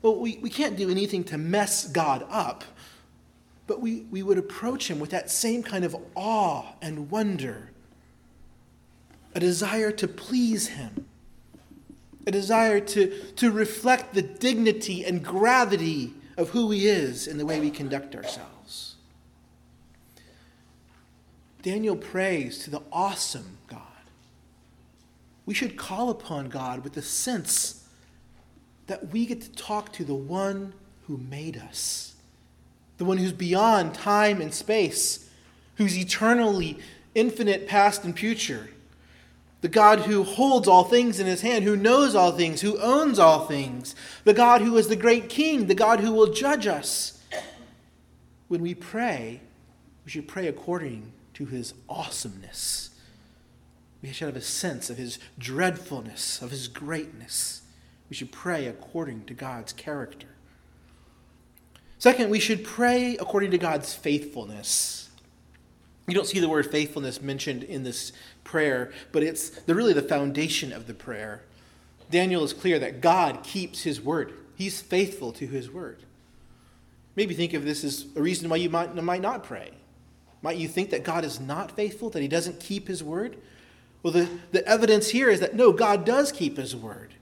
Well, 0.00 0.16
we, 0.16 0.38
we 0.38 0.48
can't 0.48 0.78
do 0.78 0.88
anything 0.88 1.22
to 1.24 1.36
mess 1.36 1.86
God 1.86 2.24
up 2.30 2.64
but 3.66 3.80
we, 3.80 4.02
we 4.10 4.22
would 4.22 4.38
approach 4.38 4.90
him 4.90 4.98
with 4.98 5.10
that 5.10 5.30
same 5.30 5.62
kind 5.62 5.84
of 5.84 5.96
awe 6.14 6.72
and 6.80 7.10
wonder, 7.10 7.70
a 9.34 9.40
desire 9.40 9.90
to 9.92 10.08
please 10.08 10.68
him, 10.68 11.06
a 12.26 12.30
desire 12.30 12.80
to, 12.80 13.08
to 13.36 13.50
reflect 13.50 14.14
the 14.14 14.22
dignity 14.22 15.04
and 15.04 15.24
gravity 15.24 16.14
of 16.36 16.50
who 16.50 16.70
he 16.70 16.86
is 16.86 17.26
in 17.26 17.38
the 17.38 17.46
way 17.46 17.60
we 17.60 17.70
conduct 17.70 18.14
ourselves. 18.14 18.96
Daniel 21.62 21.96
prays 21.96 22.58
to 22.58 22.70
the 22.70 22.82
awesome 22.92 23.58
God. 23.66 23.80
We 25.46 25.54
should 25.54 25.76
call 25.76 26.10
upon 26.10 26.48
God 26.48 26.84
with 26.84 26.92
the 26.92 27.02
sense 27.02 27.84
that 28.86 29.12
we 29.12 29.26
get 29.26 29.40
to 29.42 29.50
talk 29.52 29.92
to 29.94 30.04
the 30.04 30.14
one 30.14 30.74
who 31.06 31.16
made 31.16 31.56
us 31.56 32.15
the 32.98 33.04
one 33.04 33.18
who's 33.18 33.32
beyond 33.32 33.94
time 33.94 34.40
and 34.40 34.52
space, 34.52 35.28
who's 35.76 35.96
eternally 35.96 36.78
infinite, 37.14 37.66
past 37.66 38.04
and 38.04 38.18
future, 38.18 38.70
the 39.62 39.68
God 39.68 40.00
who 40.00 40.22
holds 40.22 40.68
all 40.68 40.84
things 40.84 41.18
in 41.18 41.26
his 41.26 41.40
hand, 41.40 41.64
who 41.64 41.76
knows 41.76 42.14
all 42.14 42.32
things, 42.32 42.60
who 42.60 42.78
owns 42.78 43.18
all 43.18 43.46
things, 43.46 43.94
the 44.24 44.34
God 44.34 44.60
who 44.60 44.76
is 44.76 44.88
the 44.88 44.96
great 44.96 45.28
king, 45.28 45.66
the 45.66 45.74
God 45.74 46.00
who 46.00 46.12
will 46.12 46.32
judge 46.32 46.66
us. 46.66 47.20
When 48.48 48.62
we 48.62 48.74
pray, 48.74 49.40
we 50.04 50.10
should 50.10 50.28
pray 50.28 50.46
according 50.46 51.12
to 51.34 51.46
his 51.46 51.74
awesomeness. 51.88 52.90
We 54.02 54.12
should 54.12 54.28
have 54.28 54.36
a 54.36 54.40
sense 54.40 54.88
of 54.88 54.98
his 54.98 55.18
dreadfulness, 55.38 56.40
of 56.40 56.50
his 56.50 56.68
greatness. 56.68 57.62
We 58.08 58.14
should 58.14 58.30
pray 58.30 58.66
according 58.66 59.24
to 59.24 59.34
God's 59.34 59.72
character. 59.72 60.28
Second, 61.98 62.30
we 62.30 62.40
should 62.40 62.64
pray 62.64 63.16
according 63.16 63.50
to 63.52 63.58
God's 63.58 63.94
faithfulness. 63.94 65.08
You 66.06 66.14
don't 66.14 66.26
see 66.26 66.40
the 66.40 66.48
word 66.48 66.70
faithfulness 66.70 67.20
mentioned 67.20 67.64
in 67.64 67.82
this 67.82 68.12
prayer, 68.44 68.92
but 69.12 69.22
it's 69.22 69.50
the, 69.50 69.74
really 69.74 69.92
the 69.92 70.02
foundation 70.02 70.72
of 70.72 70.86
the 70.86 70.94
prayer. 70.94 71.42
Daniel 72.10 72.44
is 72.44 72.52
clear 72.52 72.78
that 72.78 73.00
God 73.00 73.42
keeps 73.42 73.82
his 73.82 74.00
word, 74.00 74.32
he's 74.54 74.80
faithful 74.80 75.32
to 75.32 75.46
his 75.46 75.70
word. 75.70 75.98
Maybe 77.16 77.34
think 77.34 77.54
of 77.54 77.64
this 77.64 77.82
as 77.82 78.06
a 78.14 78.20
reason 78.20 78.48
why 78.48 78.56
you 78.56 78.68
might, 78.68 78.94
might 78.94 79.22
not 79.22 79.42
pray. 79.42 79.72
Might 80.42 80.58
you 80.58 80.68
think 80.68 80.90
that 80.90 81.02
God 81.02 81.24
is 81.24 81.40
not 81.40 81.72
faithful, 81.72 82.10
that 82.10 82.20
he 82.20 82.28
doesn't 82.28 82.60
keep 82.60 82.86
his 82.88 83.02
word? 83.02 83.36
Well, 84.02 84.12
the, 84.12 84.28
the 84.52 84.64
evidence 84.68 85.08
here 85.08 85.30
is 85.30 85.40
that 85.40 85.56
no, 85.56 85.72
God 85.72 86.04
does 86.04 86.30
keep 86.30 86.58
his 86.58 86.76
word. 86.76 87.14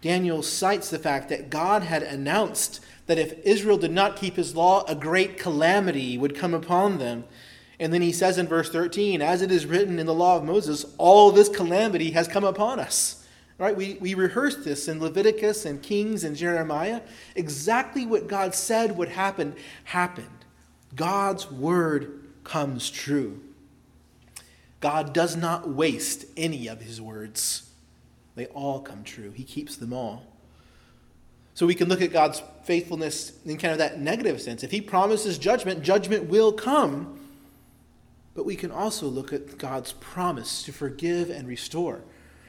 Daniel 0.00 0.42
cites 0.42 0.90
the 0.90 0.98
fact 0.98 1.28
that 1.28 1.50
God 1.50 1.82
had 1.82 2.02
announced 2.02 2.80
that 3.06 3.18
if 3.18 3.32
Israel 3.44 3.78
did 3.78 3.90
not 3.90 4.16
keep 4.16 4.36
his 4.36 4.54
law, 4.54 4.84
a 4.86 4.94
great 4.94 5.38
calamity 5.38 6.16
would 6.18 6.36
come 6.36 6.54
upon 6.54 6.98
them. 6.98 7.24
And 7.80 7.92
then 7.92 8.02
he 8.02 8.12
says 8.12 8.38
in 8.38 8.46
verse 8.46 8.70
13, 8.70 9.22
as 9.22 9.40
it 9.40 9.50
is 9.50 9.66
written 9.66 9.98
in 9.98 10.06
the 10.06 10.14
law 10.14 10.36
of 10.36 10.44
Moses, 10.44 10.84
all 10.98 11.30
this 11.30 11.48
calamity 11.48 12.10
has 12.10 12.28
come 12.28 12.44
upon 12.44 12.78
us. 12.78 13.24
Right? 13.56 13.76
We, 13.76 13.94
we 13.94 14.14
rehearsed 14.14 14.64
this 14.64 14.86
in 14.86 15.00
Leviticus 15.00 15.64
and 15.64 15.82
Kings 15.82 16.22
and 16.22 16.36
Jeremiah. 16.36 17.00
Exactly 17.34 18.06
what 18.06 18.28
God 18.28 18.54
said 18.54 18.96
would 18.96 19.08
happen 19.08 19.56
happened. 19.84 20.28
God's 20.94 21.50
word 21.50 22.24
comes 22.44 22.88
true. 22.88 23.40
God 24.80 25.12
does 25.12 25.34
not 25.34 25.68
waste 25.68 26.24
any 26.36 26.68
of 26.68 26.80
his 26.80 27.00
words, 27.00 27.67
they 28.38 28.46
all 28.46 28.80
come 28.80 29.04
true. 29.04 29.30
He 29.30 29.44
keeps 29.44 29.76
them 29.76 29.92
all. 29.92 30.24
So 31.54 31.66
we 31.66 31.74
can 31.74 31.88
look 31.88 32.00
at 32.00 32.12
God's 32.12 32.40
faithfulness 32.62 33.32
in 33.44 33.58
kind 33.58 33.72
of 33.72 33.78
that 33.78 34.00
negative 34.00 34.40
sense. 34.40 34.62
If 34.62 34.70
he 34.70 34.80
promises 34.80 35.38
judgment, 35.38 35.82
judgment 35.82 36.26
will 36.26 36.52
come. 36.52 37.18
But 38.34 38.46
we 38.46 38.54
can 38.54 38.70
also 38.70 39.08
look 39.08 39.32
at 39.32 39.58
God's 39.58 39.92
promise 39.94 40.62
to 40.62 40.72
forgive 40.72 41.30
and 41.30 41.48
restore. 41.48 42.02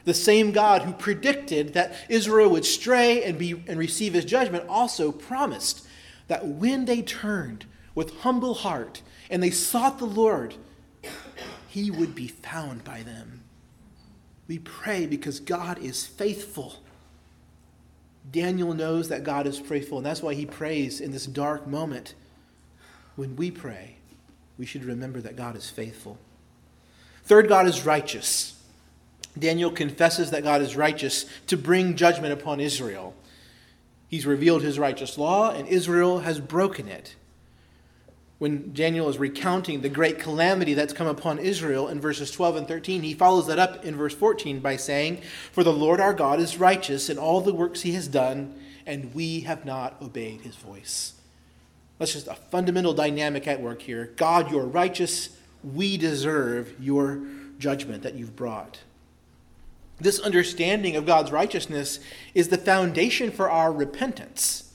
The 0.04 0.14
same 0.14 0.52
God 0.52 0.82
who 0.82 0.92
predicted 0.92 1.74
that 1.74 1.94
Israel 2.08 2.50
would 2.50 2.64
stray 2.64 3.24
and, 3.24 3.36
be, 3.36 3.62
and 3.66 3.78
receive 3.78 4.14
his 4.14 4.24
judgment 4.24 4.68
also 4.68 5.10
promised 5.10 5.84
that 6.28 6.46
when 6.46 6.84
they 6.84 7.02
turned 7.02 7.66
with 7.96 8.20
humble 8.20 8.54
heart 8.54 9.02
and 9.28 9.42
they 9.42 9.50
sought 9.50 9.98
the 9.98 10.06
Lord, 10.06 10.54
he 11.68 11.90
would 11.90 12.14
be 12.14 12.28
found 12.28 12.84
by 12.84 13.02
them. 13.02 13.39
We 14.50 14.58
pray 14.58 15.06
because 15.06 15.38
God 15.38 15.78
is 15.78 16.04
faithful. 16.04 16.74
Daniel 18.32 18.74
knows 18.74 19.08
that 19.08 19.22
God 19.22 19.46
is 19.46 19.60
faithful, 19.60 19.98
and 19.98 20.04
that's 20.04 20.22
why 20.22 20.34
he 20.34 20.44
prays 20.44 21.00
in 21.00 21.12
this 21.12 21.24
dark 21.24 21.68
moment. 21.68 22.14
When 23.14 23.36
we 23.36 23.52
pray, 23.52 23.98
we 24.58 24.66
should 24.66 24.82
remember 24.82 25.20
that 25.20 25.36
God 25.36 25.54
is 25.54 25.70
faithful. 25.70 26.18
Third, 27.22 27.46
God 27.46 27.68
is 27.68 27.86
righteous. 27.86 28.60
Daniel 29.38 29.70
confesses 29.70 30.32
that 30.32 30.42
God 30.42 30.62
is 30.62 30.74
righteous 30.74 31.26
to 31.46 31.56
bring 31.56 31.94
judgment 31.94 32.32
upon 32.32 32.58
Israel. 32.58 33.14
He's 34.08 34.26
revealed 34.26 34.62
his 34.62 34.80
righteous 34.80 35.16
law, 35.16 35.52
and 35.52 35.68
Israel 35.68 36.18
has 36.18 36.40
broken 36.40 36.88
it. 36.88 37.14
When 38.40 38.72
Daniel 38.72 39.10
is 39.10 39.18
recounting 39.18 39.82
the 39.82 39.90
great 39.90 40.18
calamity 40.18 40.72
that's 40.72 40.94
come 40.94 41.06
upon 41.06 41.38
Israel 41.38 41.88
in 41.88 42.00
verses 42.00 42.30
12 42.30 42.56
and 42.56 42.66
13, 42.66 43.02
he 43.02 43.12
follows 43.12 43.46
that 43.48 43.58
up 43.58 43.84
in 43.84 43.94
verse 43.94 44.14
14 44.14 44.60
by 44.60 44.76
saying, 44.76 45.20
For 45.52 45.62
the 45.62 45.74
Lord 45.74 46.00
our 46.00 46.14
God 46.14 46.40
is 46.40 46.56
righteous 46.56 47.10
in 47.10 47.18
all 47.18 47.42
the 47.42 47.52
works 47.52 47.82
he 47.82 47.92
has 47.92 48.08
done, 48.08 48.58
and 48.86 49.14
we 49.14 49.40
have 49.40 49.66
not 49.66 50.00
obeyed 50.00 50.40
his 50.40 50.56
voice. 50.56 51.12
That's 51.98 52.14
just 52.14 52.28
a 52.28 52.34
fundamental 52.34 52.94
dynamic 52.94 53.46
at 53.46 53.60
work 53.60 53.82
here. 53.82 54.14
God, 54.16 54.50
you're 54.50 54.64
righteous. 54.64 55.36
We 55.62 55.98
deserve 55.98 56.72
your 56.80 57.20
judgment 57.58 58.02
that 58.04 58.14
you've 58.14 58.36
brought. 58.36 58.78
This 59.98 60.18
understanding 60.18 60.96
of 60.96 61.04
God's 61.04 61.30
righteousness 61.30 62.00
is 62.34 62.48
the 62.48 62.56
foundation 62.56 63.30
for 63.30 63.50
our 63.50 63.70
repentance. 63.70 64.69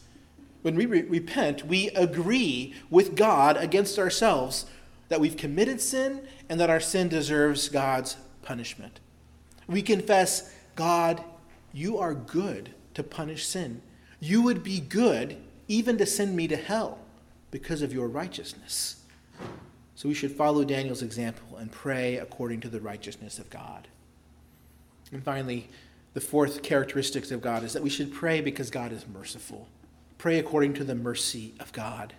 When 0.66 0.74
we 0.74 0.88
re- 0.88 1.04
repent, 1.04 1.68
we 1.68 1.90
agree 1.90 2.74
with 2.90 3.16
God 3.16 3.56
against 3.56 4.00
ourselves 4.00 4.66
that 5.10 5.20
we've 5.20 5.38
committed 5.38 5.80
sin 5.80 6.28
and 6.50 6.60
that 6.60 6.72
our 6.72 6.80
sin 6.80 7.08
deserves 7.08 7.70
God's 7.70 8.18
punishment. 8.42 9.00
We 9.68 9.84
confess, 9.84 10.52
God, 10.76 11.24
you 11.72 12.00
are 12.00 12.16
good 12.16 12.74
to 12.96 13.04
punish 13.04 13.46
sin. 13.46 13.84
You 14.20 14.42
would 14.42 14.64
be 14.64 14.80
good 14.80 15.38
even 15.68 16.00
to 16.00 16.06
send 16.08 16.36
me 16.36 16.48
to 16.48 16.58
hell 16.58 16.98
because 17.52 17.84
of 17.84 17.94
your 17.94 18.08
righteousness. 18.08 19.04
So 19.94 20.10
we 20.10 20.16
should 20.16 20.32
follow 20.32 20.64
Daniel's 20.64 21.04
example 21.04 21.58
and 21.58 21.72
pray 21.72 22.16
according 22.16 22.62
to 22.62 22.70
the 22.70 22.82
righteousness 22.82 23.38
of 23.38 23.52
God. 23.52 23.88
And 25.12 25.24
finally, 25.24 25.70
the 26.16 26.22
fourth 26.22 26.64
characteristic 26.64 27.30
of 27.30 27.44
God 27.44 27.64
is 27.64 27.74
that 27.74 27.84
we 27.84 27.90
should 27.92 28.12
pray 28.12 28.42
because 28.42 28.72
God 28.72 28.92
is 28.92 29.06
merciful. 29.08 29.68
Pray 30.18 30.40
according 30.40 30.74
to 30.76 30.84
the 30.84 30.96
mercy 30.96 31.54
of 31.60 31.72
God. 31.72 32.14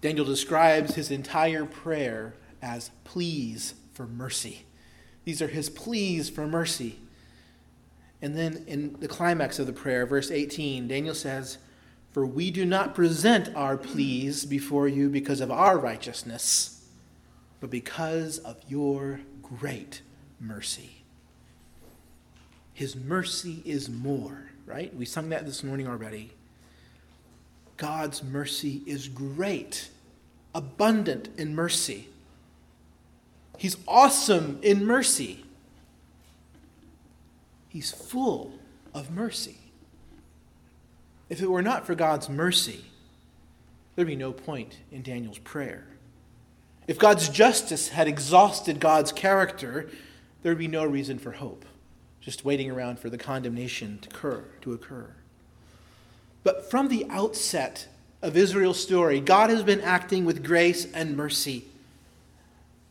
Daniel 0.00 0.24
describes 0.24 0.94
his 0.94 1.10
entire 1.10 1.64
prayer 1.64 2.34
as 2.62 2.90
pleas 3.04 3.74
for 3.92 4.06
mercy. 4.06 4.64
These 5.24 5.42
are 5.42 5.48
his 5.48 5.68
pleas 5.68 6.30
for 6.30 6.46
mercy. 6.46 6.98
And 8.22 8.36
then 8.36 8.64
in 8.66 8.96
the 9.00 9.08
climax 9.08 9.58
of 9.58 9.66
the 9.66 9.72
prayer, 9.72 10.06
verse 10.06 10.30
18, 10.30 10.88
Daniel 10.88 11.14
says, 11.14 11.58
For 12.12 12.24
we 12.24 12.50
do 12.50 12.64
not 12.64 12.94
present 12.94 13.54
our 13.54 13.76
pleas 13.76 14.44
before 14.44 14.88
you 14.88 15.08
because 15.08 15.40
of 15.40 15.50
our 15.50 15.78
righteousness, 15.78 16.86
but 17.60 17.70
because 17.70 18.38
of 18.38 18.56
your 18.68 19.20
great 19.42 20.02
mercy. 20.40 21.02
His 22.72 22.94
mercy 22.94 23.62
is 23.64 23.88
more, 23.88 24.50
right? 24.66 24.94
We 24.94 25.04
sung 25.04 25.28
that 25.30 25.46
this 25.46 25.62
morning 25.62 25.86
already. 25.86 26.32
God's 27.76 28.22
mercy 28.22 28.82
is 28.86 29.08
great, 29.08 29.90
abundant 30.54 31.28
in 31.38 31.54
mercy. 31.54 32.08
He's 33.58 33.76
awesome 33.86 34.58
in 34.62 34.84
mercy. 34.84 35.44
He's 37.68 37.92
full 37.92 38.58
of 38.92 39.10
mercy. 39.10 39.58
If 41.28 41.42
it 41.42 41.50
were 41.50 41.62
not 41.62 41.86
for 41.86 41.94
God's 41.94 42.28
mercy, 42.28 42.84
there'd 43.94 44.08
be 44.08 44.16
no 44.16 44.32
point 44.32 44.78
in 44.90 45.02
Daniel's 45.02 45.38
prayer. 45.38 45.86
If 46.86 46.98
God's 46.98 47.28
justice 47.28 47.88
had 47.88 48.06
exhausted 48.08 48.78
God's 48.80 49.12
character, 49.12 49.90
there'd 50.42 50.58
be 50.58 50.68
no 50.68 50.84
reason 50.84 51.18
for 51.18 51.32
hope 51.32 51.64
just 52.26 52.44
waiting 52.44 52.68
around 52.68 52.98
for 52.98 53.08
the 53.08 53.16
condemnation 53.16 54.00
to 54.00 54.08
occur. 54.10 54.42
To 54.62 54.72
occur. 54.72 55.06
But 56.42 56.68
from 56.68 56.88
the 56.88 57.06
outset 57.08 57.86
of 58.20 58.36
Israel's 58.36 58.82
story, 58.82 59.20
God 59.20 59.48
has 59.48 59.62
been 59.62 59.80
acting 59.80 60.24
with 60.24 60.42
grace 60.42 60.88
and 60.92 61.16
mercy. 61.16 61.66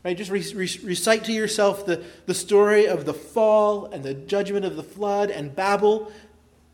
Right? 0.06 0.16
Just 0.16 0.32
re- 0.32 0.54
re- 0.56 0.80
recite 0.86 1.26
to 1.26 1.34
yourself 1.34 1.86
the, 1.86 2.02
the 2.28 2.34
story 2.34 2.88
of 2.88 3.04
the 3.04 3.14
fall 3.14 3.88
and 3.88 4.06
the 4.06 4.14
judgment 4.14 4.64
of 4.64 4.78
the 4.78 4.84
flood 4.84 5.30
and 5.30 5.54
Babel. 5.54 6.14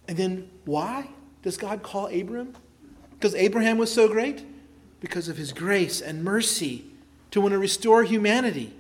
And 0.08 0.16
then 0.16 0.48
why 0.66 1.10
does 1.42 1.58
God 1.58 1.82
call 1.82 2.14
Abram? 2.16 2.54
Because 3.14 3.34
Abraham 3.34 3.80
was 3.80 3.92
so 3.92 4.08
great? 4.08 4.46
Because 5.00 5.28
of 5.28 5.38
his 5.38 5.52
grace 5.52 6.00
and 6.00 6.24
mercy 6.24 6.86
to 7.32 7.42
want 7.42 7.54
to 7.54 7.58
restore 7.58 8.04
humanity. 8.04 8.76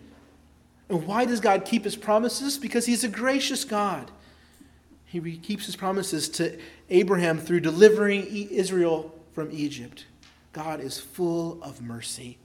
And 0.91 1.07
why 1.07 1.23
does 1.23 1.39
God 1.39 1.63
keep 1.63 1.85
his 1.85 1.95
promises? 1.95 2.57
Because 2.57 2.85
he's 2.85 3.05
a 3.05 3.07
gracious 3.07 3.63
God. 3.63 4.11
He 5.05 5.37
keeps 5.37 5.65
his 5.65 5.77
promises 5.77 6.27
to 6.29 6.59
Abraham 6.89 7.37
through 7.37 7.61
delivering 7.61 8.25
Israel 8.27 9.15
from 9.31 9.49
Egypt. 9.53 10.05
God 10.51 10.81
is 10.81 10.99
full 10.99 11.63
of 11.63 11.81
mercy. 11.81 12.37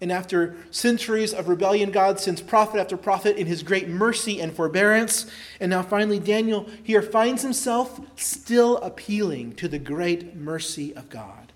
And 0.00 0.10
after 0.10 0.56
centuries 0.72 1.32
of 1.32 1.48
rebellion, 1.48 1.92
God 1.92 2.18
sends 2.18 2.42
prophet 2.42 2.80
after 2.80 2.96
prophet 2.96 3.36
in 3.36 3.46
his 3.46 3.62
great 3.62 3.88
mercy 3.88 4.40
and 4.40 4.52
forbearance. 4.52 5.30
And 5.60 5.70
now 5.70 5.82
finally, 5.84 6.18
Daniel 6.18 6.68
here 6.82 7.02
finds 7.02 7.42
himself 7.42 8.00
still 8.16 8.78
appealing 8.78 9.54
to 9.56 9.68
the 9.68 9.78
great 9.78 10.34
mercy 10.34 10.92
of 10.96 11.08
God. 11.08 11.52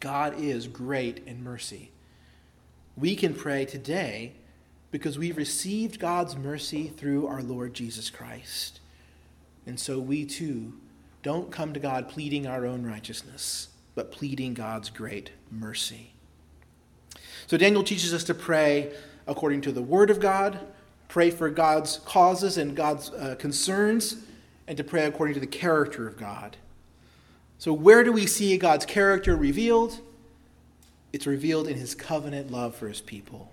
God 0.00 0.34
is 0.36 0.66
great 0.66 1.22
in 1.26 1.44
mercy. 1.44 1.92
We 2.96 3.14
can 3.14 3.34
pray 3.34 3.66
today 3.66 4.32
because 4.94 5.18
we 5.18 5.32
received 5.32 5.98
God's 5.98 6.36
mercy 6.36 6.86
through 6.86 7.26
our 7.26 7.42
Lord 7.42 7.74
Jesus 7.74 8.10
Christ. 8.10 8.78
And 9.66 9.80
so 9.80 9.98
we 9.98 10.24
too 10.24 10.74
don't 11.24 11.50
come 11.50 11.72
to 11.72 11.80
God 11.80 12.08
pleading 12.08 12.46
our 12.46 12.64
own 12.64 12.86
righteousness, 12.86 13.70
but 13.96 14.12
pleading 14.12 14.54
God's 14.54 14.90
great 14.90 15.32
mercy. 15.50 16.12
So 17.48 17.56
Daniel 17.56 17.82
teaches 17.82 18.14
us 18.14 18.22
to 18.22 18.34
pray 18.34 18.92
according 19.26 19.62
to 19.62 19.72
the 19.72 19.82
Word 19.82 20.10
of 20.10 20.20
God, 20.20 20.60
pray 21.08 21.32
for 21.32 21.50
God's 21.50 21.98
causes 22.04 22.56
and 22.56 22.76
God's 22.76 23.10
uh, 23.10 23.34
concerns, 23.36 24.18
and 24.68 24.76
to 24.76 24.84
pray 24.84 25.06
according 25.06 25.34
to 25.34 25.40
the 25.40 25.46
character 25.48 26.06
of 26.06 26.16
God. 26.16 26.56
So, 27.58 27.72
where 27.72 28.04
do 28.04 28.12
we 28.12 28.28
see 28.28 28.56
God's 28.58 28.86
character 28.86 29.34
revealed? 29.34 29.98
It's 31.12 31.26
revealed 31.26 31.66
in 31.66 31.78
his 31.78 31.96
covenant 31.96 32.52
love 32.52 32.76
for 32.76 32.86
his 32.86 33.00
people. 33.00 33.50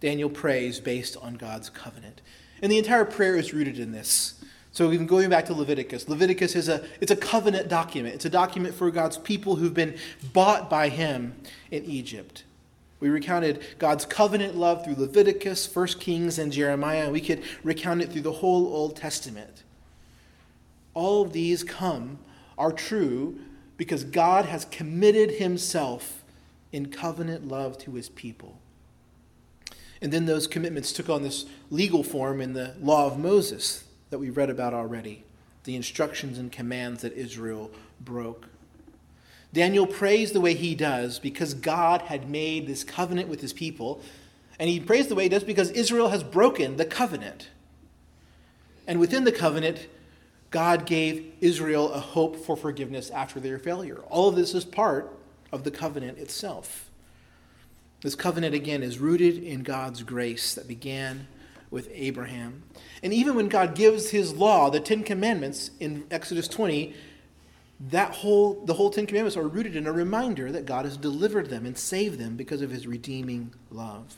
Daniel 0.00 0.30
prays 0.30 0.80
based 0.80 1.16
on 1.16 1.34
God's 1.34 1.70
covenant. 1.70 2.20
And 2.62 2.70
the 2.70 2.78
entire 2.78 3.04
prayer 3.04 3.36
is 3.36 3.52
rooted 3.52 3.78
in 3.78 3.92
this. 3.92 4.42
So 4.72 4.92
even 4.92 5.06
going 5.06 5.30
back 5.30 5.46
to 5.46 5.54
Leviticus, 5.54 6.08
Leviticus 6.08 6.54
is 6.54 6.68
a 6.68 6.84
it's 7.00 7.10
a 7.10 7.16
covenant 7.16 7.68
document. 7.68 8.14
It's 8.14 8.26
a 8.26 8.30
document 8.30 8.74
for 8.74 8.90
God's 8.90 9.16
people 9.16 9.56
who've 9.56 9.72
been 9.72 9.96
bought 10.34 10.68
by 10.68 10.90
him 10.90 11.34
in 11.70 11.84
Egypt. 11.86 12.44
We 13.00 13.08
recounted 13.08 13.62
God's 13.78 14.06
covenant 14.06 14.56
love 14.56 14.84
through 14.84 14.96
Leviticus, 14.96 15.74
1 15.74 15.86
Kings, 16.00 16.38
and 16.38 16.52
Jeremiah. 16.52 17.10
We 17.10 17.20
could 17.20 17.42
recount 17.62 18.02
it 18.02 18.10
through 18.10 18.22
the 18.22 18.32
whole 18.32 18.66
Old 18.66 18.96
Testament. 18.96 19.62
All 20.94 21.22
of 21.22 21.32
these 21.32 21.62
come, 21.62 22.18
are 22.56 22.72
true, 22.72 23.38
because 23.76 24.02
God 24.02 24.46
has 24.46 24.64
committed 24.66 25.32
himself 25.32 26.24
in 26.72 26.86
covenant 26.86 27.48
love 27.48 27.76
to 27.78 27.92
his 27.92 28.08
people. 28.08 28.58
And 30.00 30.12
then 30.12 30.26
those 30.26 30.46
commitments 30.46 30.92
took 30.92 31.08
on 31.08 31.22
this 31.22 31.46
legal 31.70 32.02
form 32.02 32.40
in 32.40 32.52
the 32.52 32.74
law 32.80 33.06
of 33.06 33.18
Moses 33.18 33.84
that 34.10 34.18
we 34.18 34.30
read 34.30 34.50
about 34.50 34.74
already, 34.74 35.24
the 35.64 35.76
instructions 35.76 36.38
and 36.38 36.52
commands 36.52 37.02
that 37.02 37.14
Israel 37.14 37.70
broke. 38.00 38.48
Daniel 39.52 39.86
prays 39.86 40.32
the 40.32 40.40
way 40.40 40.54
he 40.54 40.74
does 40.74 41.18
because 41.18 41.54
God 41.54 42.02
had 42.02 42.28
made 42.28 42.66
this 42.66 42.84
covenant 42.84 43.28
with 43.28 43.40
his 43.40 43.52
people. 43.52 44.02
And 44.58 44.68
he 44.68 44.80
prays 44.80 45.08
the 45.08 45.14
way 45.14 45.24
he 45.24 45.28
does 45.28 45.44
because 45.44 45.70
Israel 45.70 46.08
has 46.10 46.22
broken 46.22 46.76
the 46.76 46.84
covenant. 46.84 47.48
And 48.86 49.00
within 49.00 49.24
the 49.24 49.32
covenant, 49.32 49.88
God 50.50 50.86
gave 50.86 51.32
Israel 51.40 51.92
a 51.92 52.00
hope 52.00 52.36
for 52.36 52.56
forgiveness 52.56 53.10
after 53.10 53.40
their 53.40 53.58
failure. 53.58 53.98
All 54.08 54.28
of 54.28 54.36
this 54.36 54.54
is 54.54 54.64
part 54.64 55.12
of 55.52 55.64
the 55.64 55.70
covenant 55.70 56.18
itself. 56.18 56.85
This 58.02 58.14
covenant, 58.14 58.54
again, 58.54 58.82
is 58.82 58.98
rooted 58.98 59.42
in 59.42 59.62
God's 59.62 60.02
grace 60.02 60.54
that 60.54 60.68
began 60.68 61.26
with 61.70 61.88
Abraham. 61.92 62.62
And 63.02 63.12
even 63.12 63.34
when 63.34 63.48
God 63.48 63.74
gives 63.74 64.10
his 64.10 64.34
law, 64.34 64.70
the 64.70 64.80
Ten 64.80 65.02
Commandments 65.02 65.70
in 65.80 66.04
Exodus 66.10 66.48
20, 66.48 66.94
that 67.78 68.12
whole 68.12 68.64
the 68.64 68.74
whole 68.74 68.90
Ten 68.90 69.06
Commandments 69.06 69.36
are 69.36 69.48
rooted 69.48 69.76
in 69.76 69.86
a 69.86 69.92
reminder 69.92 70.50
that 70.50 70.66
God 70.66 70.84
has 70.84 70.96
delivered 70.96 71.50
them 71.50 71.66
and 71.66 71.76
saved 71.76 72.18
them 72.18 72.36
because 72.36 72.62
of 72.62 72.70
his 72.70 72.86
redeeming 72.86 73.52
love. 73.70 74.16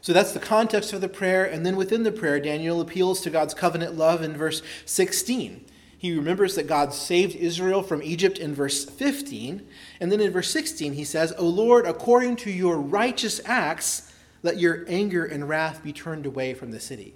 So 0.00 0.12
that's 0.12 0.32
the 0.32 0.40
context 0.40 0.92
of 0.92 1.00
the 1.00 1.08
prayer, 1.08 1.44
and 1.44 1.64
then 1.64 1.76
within 1.76 2.02
the 2.02 2.10
prayer, 2.10 2.40
Daniel 2.40 2.80
appeals 2.80 3.20
to 3.20 3.30
God's 3.30 3.54
covenant 3.54 3.96
love 3.96 4.20
in 4.20 4.36
verse 4.36 4.60
16. 4.84 5.64
He 6.02 6.16
remembers 6.16 6.56
that 6.56 6.66
God 6.66 6.92
saved 6.92 7.36
Israel 7.36 7.80
from 7.80 8.02
Egypt 8.02 8.38
in 8.38 8.56
verse 8.56 8.84
15, 8.84 9.64
and 10.00 10.10
then 10.10 10.20
in 10.20 10.32
verse 10.32 10.50
16 10.50 10.94
he 10.94 11.04
says, 11.04 11.32
O 11.38 11.46
Lord, 11.46 11.86
according 11.86 12.34
to 12.38 12.50
your 12.50 12.76
righteous 12.78 13.40
acts, 13.44 14.12
let 14.42 14.58
your 14.58 14.84
anger 14.88 15.24
and 15.24 15.48
wrath 15.48 15.84
be 15.84 15.92
turned 15.92 16.26
away 16.26 16.54
from 16.54 16.72
the 16.72 16.80
city. 16.80 17.14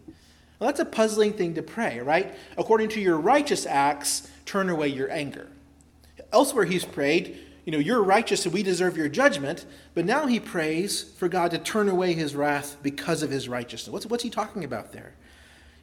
Well, 0.61 0.69
that's 0.69 0.79
a 0.79 0.85
puzzling 0.85 1.33
thing 1.33 1.55
to 1.55 1.65
pray, 1.65 1.99
right? 1.99 2.33
According 2.57 2.91
to 2.91 3.01
your 3.01 3.17
righteous 3.17 3.67
acts, 3.67 4.31
turn 4.45 4.69
away 4.69 4.87
your 4.87 5.11
anger. 5.11 5.49
Elsewhere, 6.33 6.65
he's 6.65 6.85
prayed, 6.85 7.41
you 7.65 7.73
know, 7.73 7.79
you're 7.79 8.05
righteous 8.05 8.45
and 8.45 8.55
we 8.55 8.63
deserve 8.63 8.97
your 8.97 9.09
judgment, 9.09 9.67
but 9.95 10.05
now 10.05 10.29
he 10.29 10.39
prays 10.39 11.03
for 11.03 11.27
God 11.27 11.51
to 11.51 11.59
turn 11.59 11.89
away 11.89 12.13
his 12.13 12.37
wrath 12.37 12.77
because 12.85 13.25
of 13.25 13.31
his 13.31 13.49
righteousness. 13.49 13.93
What's, 13.93 14.07
what's 14.07 14.23
he 14.23 14.31
talking 14.31 14.63
about 14.63 14.93
there? 14.93 15.15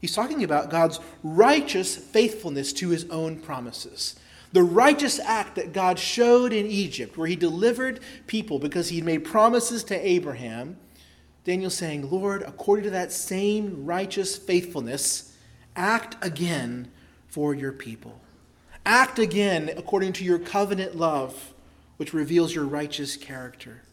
He's 0.03 0.13
talking 0.13 0.43
about 0.43 0.69
God's 0.69 0.99
righteous 1.23 1.95
faithfulness 1.95 2.73
to 2.73 2.89
his 2.89 3.09
own 3.09 3.39
promises. 3.39 4.17
The 4.51 4.61
righteous 4.61 5.17
act 5.17 5.55
that 5.55 5.71
God 5.71 5.97
showed 5.97 6.51
in 6.51 6.65
Egypt, 6.65 7.17
where 7.17 7.25
he 7.25 7.37
delivered 7.37 8.01
people 8.27 8.59
because 8.59 8.89
he 8.89 8.99
made 8.99 9.23
promises 9.23 9.81
to 9.85 9.95
Abraham, 9.95 10.75
Daniel's 11.45 11.75
saying, 11.75 12.11
Lord, 12.11 12.41
according 12.41 12.83
to 12.83 12.89
that 12.89 13.13
same 13.13 13.85
righteous 13.85 14.35
faithfulness, 14.35 15.37
act 15.73 16.17
again 16.21 16.91
for 17.29 17.55
your 17.55 17.71
people. 17.71 18.19
Act 18.85 19.19
again 19.19 19.71
according 19.77 20.11
to 20.11 20.25
your 20.25 20.37
covenant 20.37 20.97
love, 20.97 21.53
which 21.95 22.13
reveals 22.13 22.53
your 22.53 22.65
righteous 22.65 23.15
character. 23.15 23.83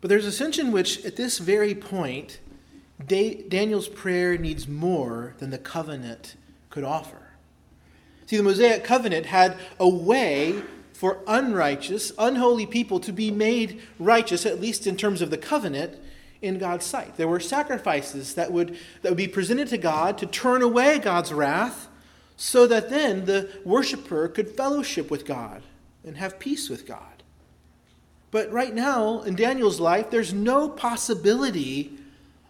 But 0.00 0.08
there's 0.08 0.24
a 0.24 0.32
sense 0.32 0.58
in 0.58 0.72
which, 0.72 1.04
at 1.04 1.16
this 1.16 1.36
very 1.36 1.74
point, 1.74 2.38
Daniel's 3.06 3.88
prayer 3.88 4.36
needs 4.36 4.66
more 4.66 5.34
than 5.38 5.50
the 5.50 5.58
covenant 5.58 6.34
could 6.70 6.84
offer. 6.84 7.30
See, 8.26 8.36
the 8.36 8.42
Mosaic 8.42 8.84
covenant 8.84 9.26
had 9.26 9.56
a 9.78 9.88
way 9.88 10.62
for 10.92 11.20
unrighteous, 11.26 12.12
unholy 12.18 12.66
people 12.66 12.98
to 13.00 13.12
be 13.12 13.30
made 13.30 13.80
righteous, 13.98 14.44
at 14.44 14.60
least 14.60 14.86
in 14.86 14.96
terms 14.96 15.22
of 15.22 15.30
the 15.30 15.38
covenant, 15.38 15.96
in 16.42 16.58
God's 16.58 16.84
sight. 16.84 17.16
There 17.16 17.28
were 17.28 17.40
sacrifices 17.40 18.34
that 18.34 18.52
would, 18.52 18.76
that 19.02 19.10
would 19.10 19.16
be 19.16 19.28
presented 19.28 19.68
to 19.68 19.78
God 19.78 20.18
to 20.18 20.26
turn 20.26 20.62
away 20.62 20.98
God's 20.98 21.32
wrath 21.32 21.88
so 22.36 22.66
that 22.66 22.90
then 22.90 23.24
the 23.24 23.50
worshiper 23.64 24.28
could 24.28 24.50
fellowship 24.50 25.10
with 25.10 25.24
God 25.26 25.62
and 26.04 26.16
have 26.16 26.38
peace 26.38 26.68
with 26.68 26.86
God. 26.86 27.22
But 28.30 28.52
right 28.52 28.74
now, 28.74 29.22
in 29.22 29.34
Daniel's 29.34 29.80
life, 29.80 30.10
there's 30.10 30.32
no 30.32 30.68
possibility 30.68 31.97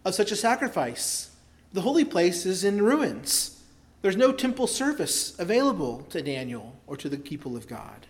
of 0.09 0.15
such 0.15 0.33
a 0.33 0.37
sacrifice. 0.37 1.31
The 1.73 1.83
holy 1.83 2.05
place 2.05 2.47
is 2.47 2.65
in 2.65 2.83
ruins. 2.83 3.63
There's 4.03 4.17
no 4.17 4.33
temple 4.33 4.67
service 4.67 5.39
available 5.39 6.07
to 6.11 6.23
Daniel 6.23 6.75
or 6.87 6.97
to 6.97 7.09
the 7.09 7.19
people 7.19 7.57
of 7.57 7.69
God. 7.69 8.07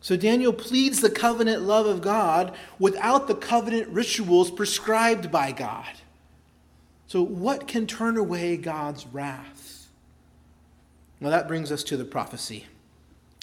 So 0.00 0.16
Daniel 0.16 0.52
pleads 0.52 1.00
the 1.00 1.10
covenant 1.10 1.62
love 1.62 1.86
of 1.86 2.02
God 2.02 2.56
without 2.78 3.28
the 3.28 3.34
covenant 3.34 3.88
rituals 3.88 4.50
prescribed 4.50 5.30
by 5.30 5.52
God. 5.52 5.92
So, 7.06 7.22
what 7.22 7.68
can 7.68 7.86
turn 7.86 8.16
away 8.16 8.56
God's 8.56 9.06
wrath? 9.06 9.88
Well, 11.20 11.30
that 11.30 11.46
brings 11.46 11.70
us 11.70 11.84
to 11.84 11.96
the 11.96 12.06
prophecy. 12.06 12.66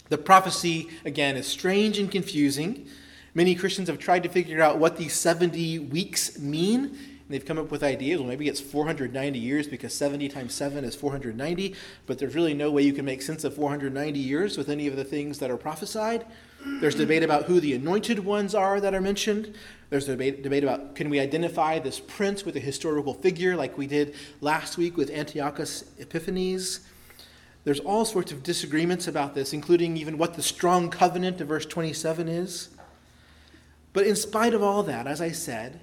The 0.10 0.18
prophecy, 0.18 0.90
again, 1.06 1.38
is 1.38 1.46
strange 1.46 2.00
and 2.00 2.12
confusing. 2.12 2.88
Many 3.36 3.54
Christians 3.56 3.88
have 3.88 4.00
tried 4.00 4.24
to 4.24 4.30
figure 4.30 4.62
out 4.62 4.80
what 4.80 4.98
these 4.98 5.14
70 5.14 5.80
weeks 5.80 6.40
mean. 6.40 6.98
And 7.30 7.36
they've 7.36 7.46
come 7.46 7.60
up 7.60 7.70
with 7.70 7.84
ideas. 7.84 8.20
Well, 8.20 8.28
maybe 8.28 8.48
it's 8.48 8.60
490 8.60 9.38
years 9.38 9.68
because 9.68 9.94
70 9.94 10.30
times 10.30 10.52
7 10.56 10.84
is 10.84 10.96
490, 10.96 11.76
but 12.08 12.18
there's 12.18 12.34
really 12.34 12.56
no 12.56 12.72
way 12.72 12.82
you 12.82 12.92
can 12.92 13.06
make 13.06 13.22
sense 13.22 13.44
of 13.44 13.54
490 13.54 14.18
years 14.18 14.58
with 14.58 14.68
any 14.68 14.88
of 14.88 14.96
the 14.96 15.04
things 15.04 15.38
that 15.38 15.52
are 15.52 15.58
prophesied. 15.58 16.26
There's 16.66 16.96
debate 16.96 17.22
about 17.22 17.44
who 17.46 17.60
the 17.60 17.76
anointed 17.76 18.26
ones 18.26 18.56
are 18.56 18.82
that 18.82 18.96
are 18.96 19.00
mentioned. 19.00 19.54
There's 19.92 20.08
debate, 20.08 20.42
debate 20.42 20.64
about 20.64 20.96
can 20.96 21.12
we 21.12 21.20
identify 21.20 21.78
this 21.78 22.00
prince 22.00 22.46
with 22.46 22.56
a 22.56 22.60
historical 22.60 23.14
figure 23.14 23.56
like 23.56 23.78
we 23.78 23.86
did 23.86 24.16
last 24.42 24.76
week 24.76 24.98
with 24.98 25.12
Antiochus 25.12 25.84
Epiphanes. 26.00 26.80
There's 27.64 27.80
all 27.80 28.06
sorts 28.06 28.32
of 28.32 28.42
disagreements 28.42 29.08
about 29.08 29.36
this, 29.36 29.54
including 29.54 29.98
even 29.98 30.18
what 30.18 30.34
the 30.34 30.42
strong 30.42 30.90
covenant 30.90 31.40
of 31.42 31.48
verse 31.50 31.68
27 31.68 32.28
is. 32.28 32.70
But 33.94 34.08
in 34.08 34.16
spite 34.16 34.56
of 34.56 34.64
all 34.64 34.82
that, 34.82 35.06
as 35.06 35.22
I 35.22 35.30
said, 35.30 35.82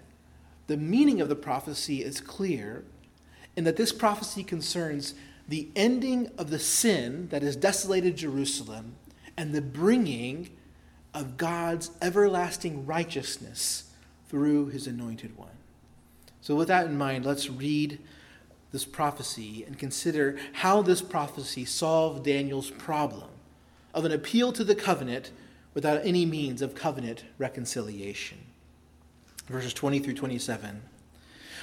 the 0.66 0.76
meaning 0.76 1.20
of 1.20 1.28
the 1.28 1.36
prophecy 1.36 2.02
is 2.02 2.20
clear 2.20 2.84
in 3.56 3.64
that 3.64 3.76
this 3.76 3.92
prophecy 3.92 4.42
concerns 4.42 5.14
the 5.48 5.68
ending 5.76 6.30
of 6.36 6.50
the 6.50 6.58
sin 6.58 7.28
that 7.28 7.42
has 7.42 7.56
desolated 7.56 8.16
Jerusalem 8.16 8.96
and 9.36 9.54
the 9.54 9.62
bringing 9.62 10.50
of 11.14 11.36
God's 11.36 11.90
everlasting 12.02 12.84
righteousness 12.84 13.90
through 14.28 14.66
his 14.66 14.86
anointed 14.86 15.36
one. 15.36 15.48
So, 16.40 16.54
with 16.54 16.68
that 16.68 16.86
in 16.86 16.98
mind, 16.98 17.24
let's 17.24 17.48
read 17.48 17.98
this 18.72 18.84
prophecy 18.84 19.64
and 19.64 19.78
consider 19.78 20.36
how 20.52 20.82
this 20.82 21.00
prophecy 21.00 21.64
solved 21.64 22.24
Daniel's 22.24 22.70
problem 22.70 23.30
of 23.94 24.04
an 24.04 24.12
appeal 24.12 24.52
to 24.52 24.64
the 24.64 24.74
covenant 24.74 25.30
without 25.74 26.04
any 26.04 26.26
means 26.26 26.60
of 26.60 26.74
covenant 26.74 27.24
reconciliation. 27.38 28.38
Verses 29.48 29.74
20 29.74 30.00
through 30.00 30.14
27. 30.14 30.82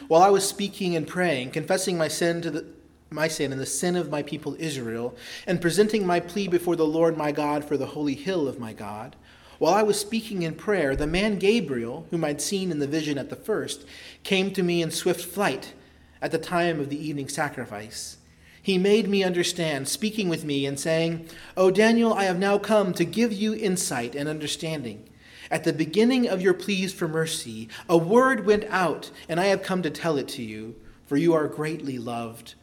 While 0.08 0.22
I 0.22 0.30
was 0.30 0.48
speaking 0.48 0.96
and 0.96 1.08
praying, 1.08 1.52
confessing 1.52 1.98
my 1.98 2.08
sin 2.08 2.42
to 2.42 2.52
the 2.52 2.66
my 3.10 3.28
sin 3.28 3.52
and 3.52 3.62
the 3.62 3.66
sin 3.66 3.96
of 3.96 4.10
my 4.10 4.24
people 4.24 4.56
Israel, 4.58 5.16
and 5.46 5.62
presenting 5.62 6.06
my 6.06 6.20
plea 6.20 6.48
before 6.48 6.76
the 6.76 6.86
Lord 6.86 7.16
my 7.16 7.32
God 7.32 7.64
for 7.64 7.78
the 7.78 7.86
holy 7.86 8.16
hill 8.16 8.48
of 8.48 8.60
my 8.60 8.74
God, 8.74 9.16
while 9.60 9.74
I 9.74 9.84
was 9.84 10.00
speaking 10.00 10.42
in 10.42 10.56
prayer, 10.56 10.96
the 10.96 11.08
man 11.08 11.38
Gabriel, 11.38 12.08
whom 12.10 12.26
I'd 12.26 12.42
seen 12.42 12.72
in 12.72 12.80
the 12.80 12.88
vision 12.88 13.18
at 13.18 13.30
the 13.30 13.36
first, 13.36 13.86
came 14.24 14.52
to 14.52 14.64
me 14.64 14.82
in 14.82 14.92
swift 14.92 15.24
flight 15.24 15.74
at 16.22 16.32
the 16.32 16.38
time 16.38 16.80
of 16.80 16.90
the 16.90 17.08
evening 17.08 17.30
sacrifice. 17.30 18.18
He 18.62 18.78
made 18.78 19.08
me 19.08 19.24
understand, 19.24 19.88
speaking 19.88 20.30
with 20.30 20.44
me 20.44 20.66
and 20.66 20.80
saying, 20.80 21.30
O 21.56 21.70
Daniel, 21.70 22.14
I 22.14 22.24
have 22.24 22.40
now 22.40 22.58
come 22.58 22.94
to 22.94 23.06
give 23.06 23.32
you 23.32 23.54
insight 23.54 24.16
and 24.16 24.28
understanding. 24.28 25.08
At 25.54 25.66
the 25.66 25.72
beginning 25.72 26.28
of 26.28 26.42
your 26.42 26.56
pleas 26.56 26.92
for 26.92 27.08
mercy, 27.08 27.70
a 27.88 27.96
word 27.96 28.48
went 28.48 28.64
out, 28.70 29.12
and 29.30 29.40
I 29.40 29.46
have 29.46 29.62
come 29.62 29.84
to 29.84 29.92
tell 29.92 30.18
it 30.18 30.28
to 30.30 30.42
you, 30.42 30.74
for 31.06 31.16
you 31.16 31.36
are 31.36 31.48
greatly 31.48 32.00
loved. 32.00 32.56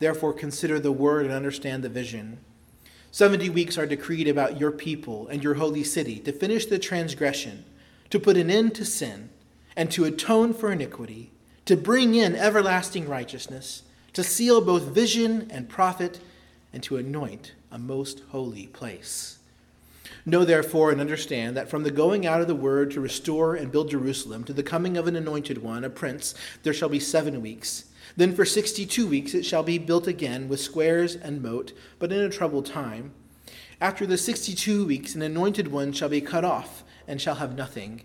Therefore, 0.00 0.34
consider 0.34 0.78
the 0.78 0.92
word 0.92 1.24
and 1.24 1.34
understand 1.34 1.82
the 1.82 1.88
vision. 1.88 2.40
Seventy 3.10 3.48
weeks 3.48 3.78
are 3.78 3.86
decreed 3.86 4.28
about 4.28 4.60
your 4.60 4.70
people 4.70 5.28
and 5.28 5.42
your 5.42 5.54
holy 5.54 5.82
city 5.82 6.18
to 6.18 6.30
finish 6.30 6.66
the 6.66 6.78
transgression, 6.78 7.64
to 8.10 8.20
put 8.20 8.36
an 8.36 8.50
end 8.50 8.74
to 8.74 8.84
sin, 8.84 9.30
and 9.74 9.90
to 9.90 10.04
atone 10.04 10.52
for 10.52 10.70
iniquity 10.70 11.32
to 11.64 11.74
bring 11.74 12.14
in 12.14 12.36
everlasting 12.36 13.08
righteousness, 13.08 13.84
to 14.12 14.22
seal 14.22 14.60
both 14.60 14.82
vision 14.82 15.50
and 15.50 15.70
prophet, 15.70 16.20
and 16.70 16.82
to 16.82 16.98
anoint 16.98 17.54
a 17.72 17.78
most 17.78 18.20
holy 18.28 18.66
place. 18.66 19.39
Know 20.26 20.44
therefore 20.44 20.90
and 20.90 21.00
understand 21.00 21.56
that 21.56 21.68
from 21.68 21.82
the 21.82 21.90
going 21.90 22.26
out 22.26 22.40
of 22.40 22.46
the 22.46 22.54
word 22.54 22.90
to 22.92 23.00
restore 23.00 23.54
and 23.54 23.72
build 23.72 23.90
Jerusalem 23.90 24.44
to 24.44 24.52
the 24.52 24.62
coming 24.62 24.96
of 24.96 25.06
an 25.06 25.16
anointed 25.16 25.58
one, 25.58 25.84
a 25.84 25.90
prince, 25.90 26.34
there 26.62 26.74
shall 26.74 26.88
be 26.88 27.00
seven 27.00 27.40
weeks. 27.40 27.86
Then 28.16 28.34
for 28.34 28.44
sixty 28.44 28.84
two 28.86 29.06
weeks 29.06 29.34
it 29.34 29.44
shall 29.44 29.62
be 29.62 29.78
built 29.78 30.06
again 30.06 30.48
with 30.48 30.60
squares 30.60 31.14
and 31.14 31.42
moat, 31.42 31.72
but 31.98 32.12
in 32.12 32.20
a 32.20 32.28
troubled 32.28 32.66
time. 32.66 33.12
After 33.80 34.04
the 34.04 34.18
sixty 34.18 34.54
two 34.54 34.84
weeks, 34.84 35.14
an 35.14 35.22
anointed 35.22 35.68
one 35.68 35.92
shall 35.92 36.08
be 36.08 36.20
cut 36.20 36.44
off, 36.44 36.84
and 37.06 37.20
shall 37.20 37.36
have 37.36 37.56
nothing. 37.56 38.02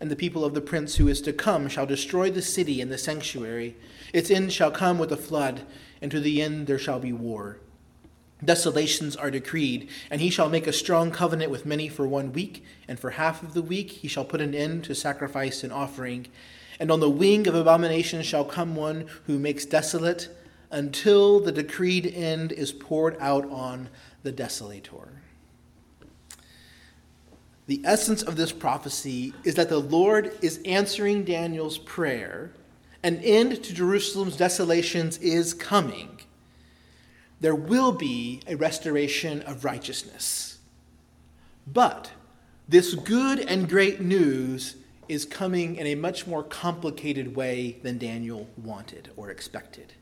And 0.00 0.10
the 0.10 0.16
people 0.16 0.44
of 0.44 0.54
the 0.54 0.60
prince 0.60 0.96
who 0.96 1.08
is 1.08 1.22
to 1.22 1.32
come 1.32 1.68
shall 1.68 1.86
destroy 1.86 2.30
the 2.30 2.42
city 2.42 2.80
and 2.80 2.90
the 2.90 2.98
sanctuary. 2.98 3.76
Its 4.12 4.30
end 4.30 4.52
shall 4.52 4.70
come 4.70 4.98
with 4.98 5.12
a 5.12 5.16
flood, 5.16 5.62
and 6.02 6.10
to 6.10 6.20
the 6.20 6.42
end 6.42 6.66
there 6.66 6.78
shall 6.78 6.98
be 6.98 7.12
war. 7.12 7.58
Desolations 8.44 9.16
are 9.16 9.30
decreed, 9.30 9.88
and 10.10 10.20
he 10.20 10.30
shall 10.30 10.48
make 10.48 10.66
a 10.66 10.72
strong 10.72 11.10
covenant 11.10 11.50
with 11.50 11.64
many 11.64 11.88
for 11.88 12.06
one 12.06 12.32
week, 12.32 12.64
and 12.88 12.98
for 12.98 13.10
half 13.10 13.42
of 13.42 13.54
the 13.54 13.62
week 13.62 13.90
he 13.90 14.08
shall 14.08 14.24
put 14.24 14.40
an 14.40 14.54
end 14.54 14.84
to 14.84 14.94
sacrifice 14.94 15.62
and 15.62 15.72
offering. 15.72 16.26
And 16.80 16.90
on 16.90 17.00
the 17.00 17.10
wing 17.10 17.46
of 17.46 17.54
abomination 17.54 18.22
shall 18.22 18.44
come 18.44 18.74
one 18.74 19.06
who 19.26 19.38
makes 19.38 19.64
desolate, 19.64 20.28
until 20.70 21.38
the 21.38 21.52
decreed 21.52 22.06
end 22.06 22.50
is 22.50 22.72
poured 22.72 23.16
out 23.20 23.48
on 23.50 23.88
the 24.24 24.32
desolator. 24.32 25.08
The 27.66 27.80
essence 27.84 28.22
of 28.22 28.36
this 28.36 28.52
prophecy 28.52 29.32
is 29.44 29.54
that 29.54 29.68
the 29.68 29.78
Lord 29.78 30.36
is 30.42 30.60
answering 30.66 31.24
Daniel's 31.24 31.78
prayer. 31.78 32.50
An 33.02 33.18
end 33.18 33.62
to 33.62 33.72
Jerusalem's 33.72 34.36
desolations 34.36 35.16
is 35.18 35.54
coming 35.54 36.20
there 37.40 37.54
will 37.54 37.92
be 37.92 38.40
a 38.46 38.56
restoration 38.56 39.42
of 39.42 39.64
righteousness. 39.64 40.58
But 41.66 42.10
this 42.68 42.94
good 42.94 43.40
and 43.40 43.68
great 43.68 44.00
news 44.00 44.76
is 45.08 45.24
coming 45.24 45.76
in 45.76 45.86
a 45.86 45.94
much 45.94 46.26
more 46.26 46.42
complicated 46.42 47.36
way 47.36 47.78
than 47.82 47.98
Daniel 47.98 48.48
wanted 48.56 49.10
or 49.16 49.30
expected. 49.30 49.92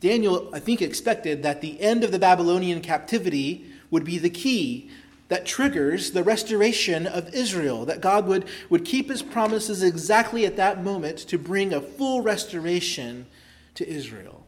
Daniel, 0.00 0.48
I 0.52 0.60
think, 0.60 0.80
expected 0.80 1.42
that 1.42 1.60
the 1.60 1.80
end 1.80 2.04
of 2.04 2.12
the 2.12 2.18
Babylonian 2.18 2.80
captivity 2.80 3.66
would 3.90 4.04
be 4.04 4.18
the 4.18 4.30
key 4.30 4.90
that 5.28 5.46
triggers 5.46 6.10
the 6.10 6.24
restoration 6.24 7.06
of 7.06 7.32
Israel, 7.34 7.84
that 7.84 8.00
God 8.00 8.26
would, 8.26 8.46
would 8.68 8.84
keep 8.84 9.08
his 9.08 9.22
promises 9.22 9.82
exactly 9.82 10.44
at 10.44 10.56
that 10.56 10.82
moment 10.82 11.18
to 11.18 11.38
bring 11.38 11.72
a 11.72 11.80
full 11.80 12.22
restoration 12.22 13.26
to 13.74 13.88
Israel. 13.88 14.44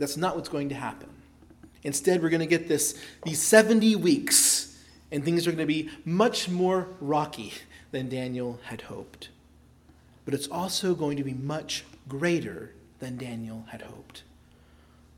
That's 0.00 0.16
not 0.16 0.34
what's 0.34 0.48
going 0.48 0.70
to 0.70 0.74
happen. 0.74 1.10
Instead, 1.82 2.22
we're 2.22 2.30
going 2.30 2.40
to 2.40 2.46
get 2.46 2.68
this 2.68 3.00
these 3.24 3.40
70 3.40 3.96
weeks, 3.96 4.78
and 5.12 5.24
things 5.24 5.46
are 5.46 5.52
going 5.52 5.58
to 5.58 5.66
be 5.66 5.90
much 6.04 6.48
more 6.48 6.88
rocky 7.00 7.52
than 7.90 8.08
Daniel 8.08 8.58
had 8.64 8.82
hoped. 8.82 9.28
But 10.24 10.34
it's 10.34 10.48
also 10.48 10.94
going 10.94 11.16
to 11.16 11.24
be 11.24 11.34
much 11.34 11.84
greater 12.08 12.72
than 12.98 13.16
Daniel 13.16 13.66
had 13.68 13.82
hoped. 13.82 14.22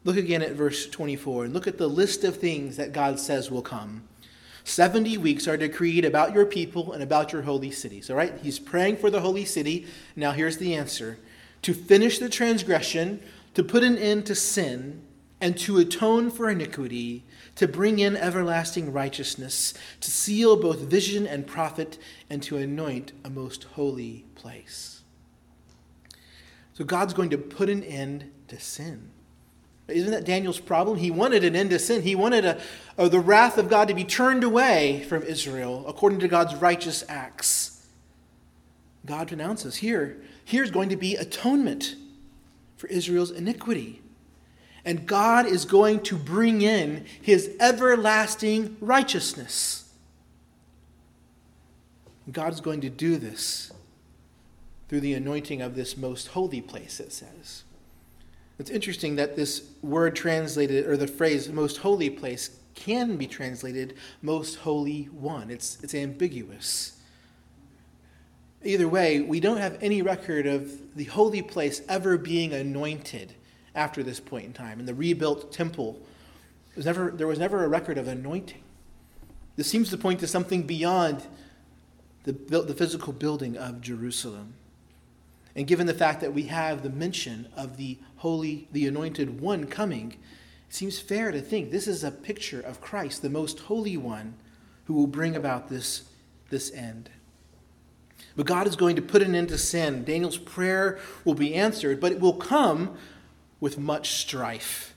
Look 0.05 0.16
again 0.16 0.43
at 0.43 0.53
verse 0.53 0.89
24 0.89 1.45
and 1.45 1.55
look 1.55 1.66
at 1.66 1.78
the 1.78 1.89
list 1.89 2.24
of 2.24 2.37
things 2.37 2.76
that 2.76 2.93
God 2.93 3.20
says 3.20 3.51
will 3.51 3.62
come. 3.62 4.03
70 4.64 5.16
weeks 5.18 5.47
are 5.47 5.57
decreed 5.57 6.05
about 6.05 6.33
your 6.33 6.47
people 6.47 6.93
and 6.93 7.03
about 7.03 7.33
your 7.33 7.43
holy 7.43 7.70
cities. 7.70 8.11
All 8.11 8.16
right? 8.16 8.35
He's 8.43 8.59
praying 8.59 8.97
for 8.97 9.11
the 9.11 9.20
holy 9.20 9.45
city. 9.45 9.87
Now, 10.16 10.33
here's 10.33 10.59
the 10.59 10.74
answer 10.74 11.18
to 11.62 11.74
finish 11.74 12.18
the 12.18 12.28
transgression 12.28 13.20
to 13.55 13.62
put 13.62 13.82
an 13.82 13.98
end 13.98 14.26
to 14.26 14.34
sin 14.34 15.03
and 15.40 15.59
to 15.59 15.78
atone 15.78 16.30
for 16.30 16.48
iniquity, 16.48 17.24
to 17.57 17.66
bring 17.66 17.98
in 17.98 18.16
everlasting 18.16 18.92
righteousness, 18.92 19.74
to 20.00 20.11
seal 20.11 20.57
both 20.57 20.78
vision 20.78 21.26
and 21.26 21.46
prophet, 21.46 21.98
and 22.30 22.42
to 22.44 22.57
anoint 22.57 23.12
a 23.24 23.30
most 23.30 23.64
holy 23.64 24.24
place. 24.36 25.03
So 26.74 26.84
God's 26.84 27.12
going 27.12 27.30
to 27.30 27.38
put 27.38 27.68
an 27.68 27.82
end 27.82 28.30
to 28.48 28.61
sin. 28.61 29.11
Isn't 29.88 30.12
that 30.12 30.24
Daniel's 30.24 30.61
problem? 30.61 30.98
He 30.98 31.11
wanted 31.11 31.44
an 31.44 31.57
end 31.57 31.70
to 31.70 31.78
sin. 31.78 32.03
He 32.03 32.14
wanted 32.14 32.44
a, 32.44 32.61
a, 32.96 33.09
the 33.09 33.20
wrath 33.20 33.59
of 33.59 33.68
God 33.68 33.88
to 33.88 33.94
be 33.94 34.05
turned 34.05 34.44
away 34.44 35.05
from 35.09 35.24
Israel 35.24 35.84
according 35.88 36.20
to 36.20 36.28
God's 36.28 36.55
righteous 36.55 37.05
acts. 37.09 37.88
God 39.05 39.32
announces 39.32 39.76
here, 39.76 40.22
here's 40.44 40.70
going 40.70 40.88
to 40.90 40.96
be 40.96 41.16
atonement 41.16 41.96
for 42.83 42.89
Israel's 42.89 43.30
iniquity. 43.30 44.03
And 44.85 45.07
God 45.07 45.47
is 45.47 45.64
going 45.64 46.01
to 46.01 46.16
bring 46.16 46.62
in 46.62 47.05
his 47.20 47.55
everlasting 47.61 48.76
righteousness. 48.80 49.89
God 52.33 52.53
is 52.53 52.61
going 52.61 52.80
to 52.80 52.91
do 52.91 53.18
this 53.18 53.70
through 54.89 54.99
the 54.99 55.14
anointing 55.14 55.62
of 55.62 55.76
this 55.76 55.97
most 55.97 56.26
holy 56.28 56.61
place, 56.61 56.99
it 56.99 57.12
says. 57.12 57.62
It's 58.59 58.68
interesting 58.68 59.14
that 59.14 59.37
this 59.37 59.62
word 59.80 60.16
translated, 60.16 60.85
or 60.85 60.97
the 60.97 61.07
phrase 61.07 61.49
most 61.49 61.76
holy 61.76 62.11
place, 62.11 62.59
can 62.74 63.16
be 63.16 63.28
translated 63.28 63.95
most 64.22 64.57
holy 64.57 65.05
one. 65.05 65.53
It's, 65.53 65.78
it's 65.85 65.95
ambiguous. 65.95 66.99
Either 68.64 68.88
way, 68.88 69.20
we 69.20 69.40
don't 69.40 69.56
have 69.56 69.78
any 69.80 70.02
record 70.02 70.46
of 70.46 70.94
the 70.94 71.04
holy 71.04 71.42
place 71.42 71.82
ever 71.88 72.16
being 72.16 72.52
anointed 72.52 73.34
after 73.74 74.02
this 74.02 74.20
point 74.20 74.44
in 74.44 74.52
time. 74.52 74.78
In 74.78 74.86
the 74.86 74.94
rebuilt 74.94 75.52
temple, 75.52 76.00
was 76.76 76.86
never, 76.86 77.10
there 77.10 77.26
was 77.26 77.38
never 77.38 77.64
a 77.64 77.68
record 77.68 77.98
of 77.98 78.08
anointing. 78.08 78.62
This 79.56 79.68
seems 79.68 79.90
to 79.90 79.98
point 79.98 80.20
to 80.20 80.26
something 80.26 80.62
beyond 80.62 81.26
the, 82.24 82.32
the 82.32 82.74
physical 82.74 83.12
building 83.12 83.56
of 83.56 83.80
Jerusalem. 83.80 84.54
And 85.54 85.66
given 85.66 85.86
the 85.86 85.94
fact 85.94 86.20
that 86.20 86.32
we 86.32 86.44
have 86.44 86.82
the 86.82 86.88
mention 86.88 87.48
of 87.56 87.76
the 87.76 87.98
holy, 88.16 88.68
the 88.72 88.86
anointed 88.86 89.40
one 89.40 89.66
coming, 89.66 90.12
it 90.68 90.74
seems 90.74 90.98
fair 90.98 91.30
to 91.30 91.42
think 91.42 91.70
this 91.70 91.86
is 91.86 92.04
a 92.04 92.10
picture 92.10 92.60
of 92.60 92.80
Christ, 92.80 93.20
the 93.20 93.28
most 93.28 93.60
holy 93.60 93.96
one, 93.96 94.34
who 94.84 94.94
will 94.94 95.06
bring 95.06 95.36
about 95.36 95.68
this, 95.68 96.04
this 96.48 96.72
end. 96.72 97.10
But 98.37 98.47
God 98.47 98.66
is 98.66 98.76
going 98.76 98.97
to 98.97 99.03
put 99.03 99.22
an 99.22 99.35
end 99.35 99.49
to 99.49 99.59
sin. 99.59 100.05
Daniel's 100.05 100.39
prayer 100.39 100.99
will 101.24 101.35
be 101.35 101.55
answered, 101.55 102.01
but 102.01 102.12
it 102.12 102.20
will 102.20 102.35
come 102.35 102.97
with 103.61 103.78
much 103.78 104.12
strife. 104.12 104.95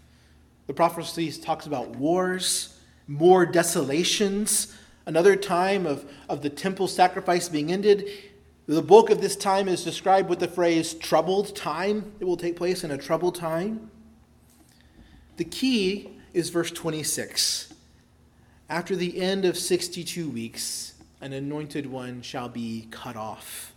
The 0.68 0.74
prophecy 0.74 1.32
talks 1.32 1.66
about 1.66 1.90
wars, 1.96 2.80
more 3.08 3.46
desolations, 3.46 4.76
another 5.06 5.36
time 5.36 5.86
of, 5.86 6.10
of 6.28 6.42
the 6.42 6.50
temple 6.50 6.88
sacrifice 6.88 7.50
being 7.50 7.72
ended. 7.72 8.10
The 8.68 8.82
bulk 8.82 9.12
of 9.12 9.22
this 9.22 9.36
time 9.36 9.68
is 9.68 9.84
described 9.84 10.28
with 10.28 10.40
the 10.40 10.48
phrase 10.48 10.96
troubled 10.96 11.56
time. 11.56 12.14
It 12.20 12.26
will 12.26 12.38
take 12.38 12.56
place 12.56 12.84
in 12.84 12.90
a 12.90 12.98
troubled 12.98 13.36
time. 13.36 13.92
The 15.38 15.46
key 15.46 16.18
is 16.34 16.50
verse 16.50 16.72
26. 16.72 17.74
After 18.68 18.96
the 18.96 19.22
end 19.22 19.46
of 19.46 19.58
62 19.58 20.28
weeks, 20.28 20.95
an 21.26 21.34
anointed 21.34 21.88
one 21.88 22.21
shall 22.21 22.47
be 22.47 22.88
cut 22.91 23.15
off. 23.15 23.73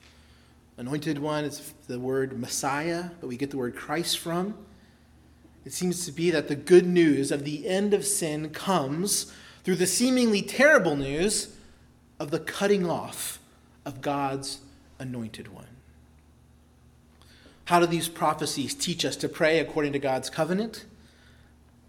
Anointed 0.77 1.19
one 1.19 1.47
is 1.47 1.73
the 1.87 1.99
word 1.99 2.39
Messiah, 2.39 3.05
but 3.23 3.27
we 3.27 3.39
get 3.39 3.51
the 3.51 3.57
word 3.57 3.75
Christ 3.75 4.19
from. 4.19 4.55
It 5.65 5.73
seems 5.73 6.05
to 6.05 6.13
be 6.13 6.31
that 6.31 6.49
the 6.49 6.55
good 6.55 6.87
news 6.87 7.33
of 7.33 7.45
the 7.45 7.67
end 7.67 7.95
of 7.95 8.05
sin 8.05 8.51
comes 8.51 9.33
through 9.65 9.77
the 9.77 9.87
seemingly 9.87 10.43
terrible 10.43 10.95
news 10.95 11.57
of 12.21 12.31
the 12.31 12.39
cutting 12.39 12.85
off 12.85 13.39
of 13.87 14.03
God's 14.03 14.59
anointed 14.99 15.49
one. 15.49 15.69
How 17.65 17.81
do 17.81 17.87
these 17.87 18.11
prophecies 18.11 18.75
teach 18.75 19.07
us 19.07 19.17
to 19.17 19.29
pray 19.29 19.59
according 19.59 19.95
to 19.95 19.99
God's 19.99 20.29
covenant? 20.29 20.85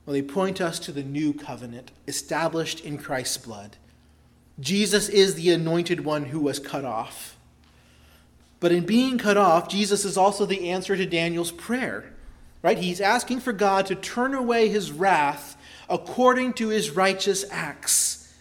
Well, 0.05 0.14
they 0.14 0.22
point 0.22 0.62
us 0.62 0.80
to 0.80 0.93
the 0.93 1.03
new 1.03 1.34
covenant 1.34 1.91
established 2.07 2.80
in 2.80 2.97
Christ's 2.97 3.38
blood 3.39 3.76
Jesus 4.60 5.10
is 5.10 5.36
the 5.36 5.51
anointed 5.51 6.03
one 6.03 6.26
who 6.26 6.39
was 6.39 6.60
cut 6.60 6.86
off. 6.86 7.38
But 8.60 8.72
in 8.72 8.86
being 8.86 9.18
cut 9.18 9.38
off, 9.38 9.70
Jesus 9.70 10.03
is 10.03 10.18
also 10.18 10.45
the 10.45 10.70
answer 10.70 10.95
to 10.97 11.05
Daniel's 11.05 11.51
prayer. 11.51 12.14
Right? 12.62 12.78
He's 12.78 12.99
asking 12.99 13.39
for 13.39 13.53
God 13.53 13.86
to 13.86 13.95
turn 13.95 14.34
away 14.34 14.68
his 14.68 14.91
wrath 14.91 15.55
according 15.89 16.53
to 16.53 16.68
his 16.68 16.91
righteous 16.91 17.45
acts, 17.49 18.34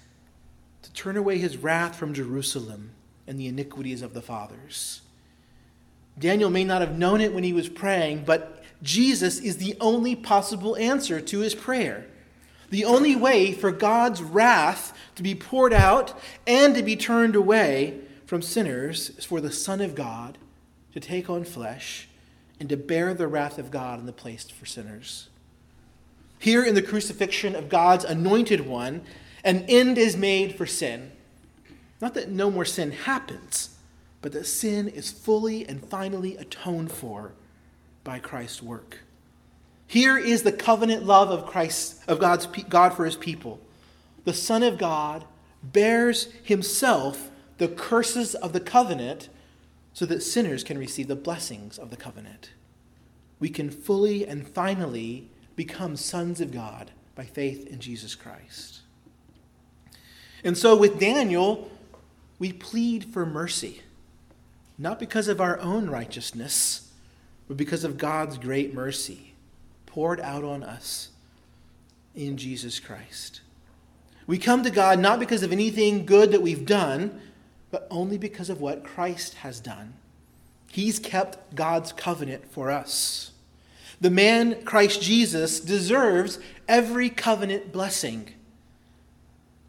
to 0.82 0.92
turn 0.92 1.16
away 1.16 1.38
his 1.38 1.56
wrath 1.56 1.96
from 1.96 2.14
Jerusalem 2.14 2.90
and 3.28 3.38
the 3.38 3.46
iniquities 3.46 4.02
of 4.02 4.14
the 4.14 4.20
fathers. 4.20 5.02
Daniel 6.18 6.50
may 6.50 6.64
not 6.64 6.80
have 6.80 6.98
known 6.98 7.20
it 7.20 7.32
when 7.32 7.44
he 7.44 7.52
was 7.52 7.68
praying, 7.68 8.24
but 8.24 8.64
Jesus 8.82 9.38
is 9.38 9.58
the 9.58 9.76
only 9.80 10.16
possible 10.16 10.76
answer 10.76 11.20
to 11.20 11.38
his 11.38 11.54
prayer. 11.54 12.06
The 12.70 12.84
only 12.84 13.16
way 13.16 13.52
for 13.52 13.72
God's 13.72 14.22
wrath 14.22 14.96
to 15.14 15.22
be 15.22 15.34
poured 15.34 15.72
out 15.72 16.18
and 16.46 16.74
to 16.74 16.82
be 16.82 16.96
turned 16.96 17.34
away 17.34 18.00
from 18.26 18.42
sinners 18.42 19.10
is 19.10 19.24
for 19.24 19.40
the 19.40 19.52
Son 19.52 19.80
of 19.80 19.94
God 19.94 20.38
to 20.92 21.00
take 21.00 21.30
on 21.30 21.44
flesh 21.44 22.08
and 22.60 22.68
to 22.68 22.76
bear 22.76 23.14
the 23.14 23.28
wrath 23.28 23.58
of 23.58 23.70
God 23.70 24.00
in 24.00 24.06
the 24.06 24.12
place 24.12 24.50
for 24.50 24.66
sinners. 24.66 25.28
Here 26.38 26.62
in 26.62 26.74
the 26.74 26.82
crucifixion 26.82 27.56
of 27.56 27.68
God's 27.68 28.04
anointed 28.04 28.66
one, 28.66 29.02
An 29.44 29.64
end 29.68 29.98
is 29.98 30.16
made 30.16 30.56
for 30.56 30.66
sin. 30.66 31.12
Not 32.00 32.14
that 32.14 32.30
no 32.30 32.50
more 32.50 32.64
sin 32.64 32.92
happens, 32.92 33.76
but 34.20 34.32
that 34.32 34.46
sin 34.46 34.88
is 34.88 35.10
fully 35.10 35.66
and 35.66 35.84
finally 35.84 36.36
atoned 36.36 36.92
for 36.92 37.32
by 38.04 38.18
Christ's 38.18 38.62
work. 38.62 38.98
Here 39.88 40.18
is 40.18 40.42
the 40.42 40.52
covenant 40.52 41.06
love 41.06 41.30
of 41.30 41.46
Christ 41.46 42.02
of 42.06 42.20
God's 42.20 42.46
God 42.46 42.92
for 42.92 43.06
his 43.06 43.16
people. 43.16 43.58
The 44.24 44.34
Son 44.34 44.62
of 44.62 44.76
God 44.76 45.24
bears 45.62 46.28
himself 46.42 47.30
the 47.56 47.68
curses 47.68 48.34
of 48.34 48.52
the 48.52 48.60
covenant 48.60 49.30
so 49.94 50.04
that 50.04 50.22
sinners 50.22 50.62
can 50.62 50.76
receive 50.76 51.08
the 51.08 51.16
blessings 51.16 51.78
of 51.78 51.88
the 51.88 51.96
covenant. 51.96 52.50
We 53.40 53.48
can 53.48 53.70
fully 53.70 54.26
and 54.26 54.46
finally 54.46 55.30
become 55.56 55.96
sons 55.96 56.42
of 56.42 56.52
God 56.52 56.90
by 57.14 57.24
faith 57.24 57.66
in 57.66 57.80
Jesus 57.80 58.14
Christ. 58.14 58.80
And 60.44 60.56
so 60.56 60.76
with 60.76 61.00
Daniel, 61.00 61.70
we 62.38 62.52
plead 62.52 63.06
for 63.06 63.24
mercy, 63.24 63.80
not 64.76 65.00
because 65.00 65.28
of 65.28 65.40
our 65.40 65.58
own 65.60 65.88
righteousness, 65.88 66.92
but 67.48 67.56
because 67.56 67.84
of 67.84 67.96
God's 67.96 68.36
great 68.36 68.74
mercy 68.74 69.27
poured 69.88 70.20
out 70.20 70.44
on 70.44 70.62
us 70.62 71.08
in 72.14 72.36
Jesus 72.36 72.78
Christ. 72.78 73.40
We 74.26 74.36
come 74.36 74.62
to 74.62 74.70
God 74.70 74.98
not 74.98 75.18
because 75.18 75.42
of 75.42 75.52
anything 75.52 76.04
good 76.04 76.32
that 76.32 76.42
we've 76.42 76.66
done, 76.66 77.20
but 77.70 77.86
only 77.90 78.18
because 78.18 78.50
of 78.50 78.60
what 78.60 78.84
Christ 78.84 79.34
has 79.34 79.58
done. 79.58 79.94
He's 80.70 80.98
kept 80.98 81.54
God's 81.54 81.92
covenant 81.92 82.50
for 82.50 82.70
us. 82.70 83.30
The 84.00 84.10
man, 84.10 84.62
Christ 84.64 85.00
Jesus, 85.00 85.58
deserves 85.58 86.38
every 86.68 87.08
covenant 87.08 87.72
blessing. 87.72 88.34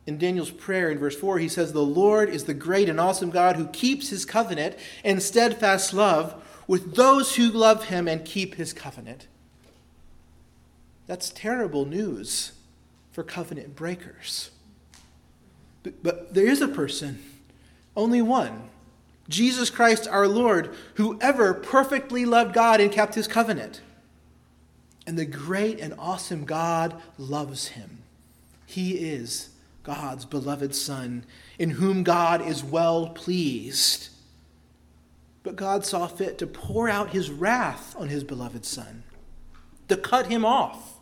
In 0.06 0.18
Daniel's 0.18 0.52
prayer 0.52 0.92
in 0.92 1.00
verse 1.00 1.16
4, 1.16 1.40
he 1.40 1.48
says, 1.48 1.72
The 1.72 1.82
Lord 1.82 2.30
is 2.30 2.44
the 2.44 2.54
great 2.54 2.90
and 2.90 3.00
awesome 3.00 3.30
God 3.30 3.56
who 3.56 3.68
keeps 3.68 4.10
his 4.10 4.26
covenant 4.26 4.76
and 5.04 5.24
steadfast 5.24 5.94
love 5.94 6.44
with 6.68 6.96
those 6.96 7.38
who 7.38 7.50
love 7.50 7.86
him 7.86 8.08
and 8.08 8.26
keep 8.26 8.56
his 8.56 8.74
covenant. 8.74 9.28
That's 11.10 11.32
terrible 11.32 11.88
news 11.88 12.52
for 13.12 13.24
covenant 13.24 13.76
breakers. 13.76 14.52
But, 15.82 16.04
but 16.04 16.36
there 16.36 16.46
is 16.46 16.62
a 16.62 16.68
person, 16.68 17.18
only 17.98 18.22
one, 18.22 18.70
Jesus 19.28 19.72
Christ 19.72 20.08
our 20.08 20.28
Lord, 20.28 20.72
who 20.96 21.18
ever 21.20 21.56
perfectly 21.56 22.26
loved 22.26 22.54
God 22.54 22.80
and 22.80 22.92
kept 22.92 23.16
his 23.16 23.28
covenant. 23.28 23.82
And 25.08 25.18
the 25.18 25.26
great 25.26 25.80
and 25.80 25.96
awesome 25.98 26.46
God 26.46 27.02
loves 27.18 27.70
him. 27.70 28.04
He 28.68 28.92
is 28.92 29.50
God's 29.82 30.26
beloved 30.26 30.76
Son, 30.76 31.26
in 31.58 31.72
whom 31.72 32.04
God 32.04 32.46
is 32.46 32.64
well 32.64 33.10
pleased. 33.10 34.10
But 35.42 35.56
God 35.56 35.84
saw 35.88 36.06
fit 36.06 36.38
to 36.38 36.46
pour 36.46 36.88
out 36.88 37.10
his 37.10 37.32
wrath 37.32 37.96
on 37.98 38.10
his 38.10 38.24
beloved 38.24 38.64
Son, 38.64 39.02
to 39.88 39.98
cut 39.98 40.28
him 40.28 40.46
off. 40.46 40.98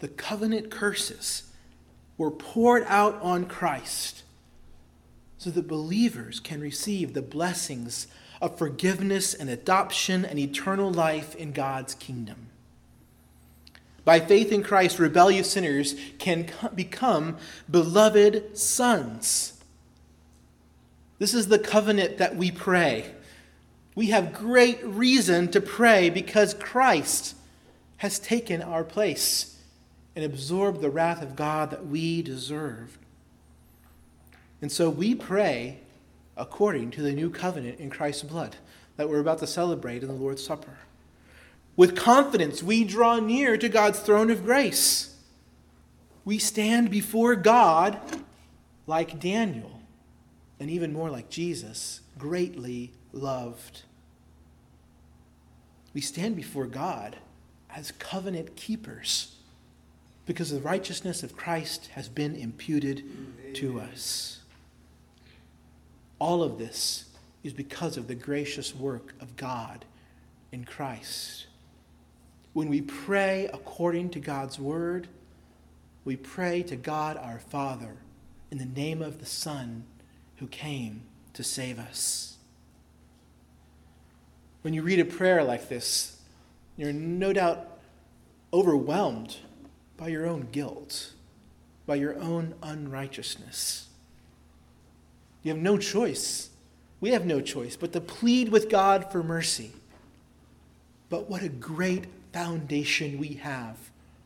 The 0.00 0.08
covenant 0.08 0.70
curses 0.70 1.44
were 2.18 2.30
poured 2.30 2.84
out 2.86 3.20
on 3.22 3.46
Christ 3.46 4.24
so 5.38 5.50
that 5.50 5.68
believers 5.68 6.40
can 6.40 6.60
receive 6.60 7.14
the 7.14 7.22
blessings 7.22 8.06
of 8.42 8.58
forgiveness 8.58 9.32
and 9.34 9.48
adoption 9.48 10.24
and 10.24 10.38
eternal 10.38 10.90
life 10.90 11.34
in 11.34 11.52
God's 11.52 11.94
kingdom. 11.94 12.48
By 14.04 14.20
faith 14.20 14.50
in 14.50 14.62
Christ, 14.62 14.98
rebellious 14.98 15.50
sinners 15.50 15.94
can 16.18 16.48
become 16.74 17.36
beloved 17.70 18.56
sons. 18.56 19.62
This 21.18 21.34
is 21.34 21.48
the 21.48 21.58
covenant 21.58 22.16
that 22.16 22.36
we 22.36 22.50
pray. 22.50 23.14
We 23.94 24.06
have 24.06 24.32
great 24.32 24.82
reason 24.84 25.50
to 25.50 25.60
pray 25.60 26.08
because 26.08 26.54
Christ 26.54 27.36
has 27.98 28.18
taken 28.18 28.62
our 28.62 28.84
place 28.84 29.59
and 30.14 30.24
absorbed 30.24 30.80
the 30.80 30.90
wrath 30.90 31.22
of 31.22 31.36
God 31.36 31.70
that 31.70 31.86
we 31.86 32.22
deserved. 32.22 32.98
And 34.60 34.70
so 34.70 34.90
we 34.90 35.14
pray 35.14 35.78
according 36.36 36.90
to 36.92 37.02
the 37.02 37.12
new 37.12 37.30
covenant 37.30 37.78
in 37.80 37.90
Christ's 37.90 38.24
blood 38.24 38.56
that 38.96 39.08
we're 39.08 39.20
about 39.20 39.38
to 39.38 39.46
celebrate 39.46 40.02
in 40.02 40.08
the 40.08 40.14
Lord's 40.14 40.44
Supper. 40.44 40.78
With 41.76 41.96
confidence, 41.96 42.62
we 42.62 42.84
draw 42.84 43.18
near 43.18 43.56
to 43.56 43.68
God's 43.68 44.00
throne 44.00 44.30
of 44.30 44.44
grace. 44.44 45.16
We 46.24 46.38
stand 46.38 46.90
before 46.90 47.34
God 47.36 47.98
like 48.86 49.20
Daniel, 49.20 49.80
and 50.58 50.68
even 50.68 50.92
more 50.92 51.10
like 51.10 51.30
Jesus, 51.30 52.00
greatly 52.18 52.92
loved. 53.12 53.82
We 55.94 56.00
stand 56.00 56.36
before 56.36 56.66
God 56.66 57.16
as 57.74 57.92
covenant 57.92 58.56
keepers 58.56 59.36
because 60.30 60.52
the 60.52 60.60
righteousness 60.60 61.24
of 61.24 61.36
Christ 61.36 61.88
has 61.94 62.08
been 62.08 62.36
imputed 62.36 63.02
to 63.56 63.80
us. 63.80 64.38
All 66.20 66.44
of 66.44 66.56
this 66.56 67.06
is 67.42 67.52
because 67.52 67.96
of 67.96 68.06
the 68.06 68.14
gracious 68.14 68.72
work 68.72 69.12
of 69.20 69.36
God 69.36 69.84
in 70.52 70.64
Christ. 70.64 71.48
When 72.52 72.68
we 72.68 72.80
pray 72.80 73.50
according 73.52 74.10
to 74.10 74.20
God's 74.20 74.56
word, 74.56 75.08
we 76.04 76.14
pray 76.14 76.62
to 76.62 76.76
God 76.76 77.16
our 77.16 77.40
Father 77.40 77.96
in 78.52 78.58
the 78.58 78.66
name 78.66 79.02
of 79.02 79.18
the 79.18 79.26
Son 79.26 79.82
who 80.36 80.46
came 80.46 81.02
to 81.32 81.42
save 81.42 81.76
us. 81.80 82.36
When 84.62 84.74
you 84.74 84.82
read 84.82 85.00
a 85.00 85.04
prayer 85.04 85.42
like 85.42 85.68
this, 85.68 86.20
you're 86.76 86.92
no 86.92 87.32
doubt 87.32 87.80
overwhelmed 88.52 89.36
by 90.00 90.08
your 90.08 90.26
own 90.26 90.48
guilt, 90.50 91.12
by 91.86 91.94
your 91.94 92.18
own 92.18 92.54
unrighteousness. 92.62 93.86
You 95.42 95.52
have 95.52 95.60
no 95.60 95.76
choice. 95.76 96.48
We 97.02 97.10
have 97.10 97.26
no 97.26 97.42
choice 97.42 97.76
but 97.76 97.92
to 97.92 98.00
plead 98.00 98.48
with 98.48 98.70
God 98.70 99.12
for 99.12 99.22
mercy. 99.22 99.72
But 101.10 101.28
what 101.28 101.42
a 101.42 101.50
great 101.50 102.06
foundation 102.32 103.18
we 103.18 103.34
have 103.34 103.76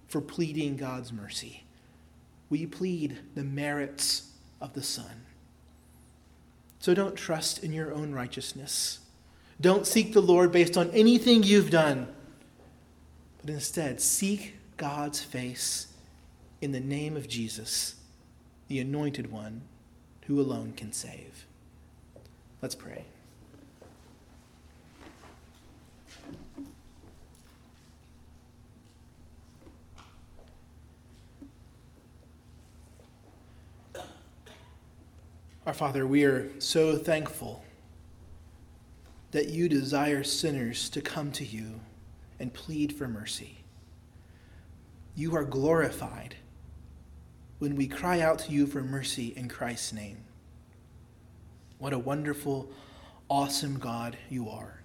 for 0.06 0.20
pleading 0.20 0.76
God's 0.76 1.12
mercy. 1.12 1.64
We 2.50 2.66
plead 2.66 3.18
the 3.34 3.42
merits 3.42 4.30
of 4.60 4.74
the 4.74 4.82
Son. 4.82 5.22
So 6.78 6.94
don't 6.94 7.16
trust 7.16 7.64
in 7.64 7.72
your 7.72 7.92
own 7.92 8.12
righteousness. 8.12 9.00
Don't 9.60 9.88
seek 9.88 10.12
the 10.12 10.22
Lord 10.22 10.52
based 10.52 10.76
on 10.76 10.90
anything 10.90 11.42
you've 11.42 11.70
done, 11.70 12.06
but 13.40 13.50
instead 13.50 14.00
seek 14.00 14.54
God's 14.76 15.22
face 15.22 15.88
in 16.60 16.72
the 16.72 16.80
name 16.80 17.16
of 17.16 17.28
Jesus, 17.28 17.96
the 18.68 18.78
Anointed 18.80 19.30
One 19.30 19.62
who 20.26 20.40
alone 20.40 20.72
can 20.72 20.92
save. 20.92 21.46
Let's 22.62 22.74
pray. 22.74 23.04
Our 35.66 35.72
Father, 35.72 36.06
we 36.06 36.24
are 36.24 36.50
so 36.58 36.98
thankful 36.98 37.64
that 39.30 39.48
you 39.48 39.68
desire 39.68 40.22
sinners 40.22 40.88
to 40.90 41.00
come 41.00 41.32
to 41.32 41.44
you 41.44 41.80
and 42.38 42.52
plead 42.52 42.94
for 42.94 43.08
mercy. 43.08 43.63
You 45.16 45.36
are 45.36 45.44
glorified 45.44 46.34
when 47.58 47.76
we 47.76 47.86
cry 47.86 48.20
out 48.20 48.40
to 48.40 48.52
you 48.52 48.66
for 48.66 48.82
mercy 48.82 49.32
in 49.36 49.48
Christ's 49.48 49.92
name. 49.92 50.18
What 51.78 51.92
a 51.92 51.98
wonderful, 51.98 52.68
awesome 53.28 53.78
God 53.78 54.16
you 54.28 54.48
are. 54.50 54.80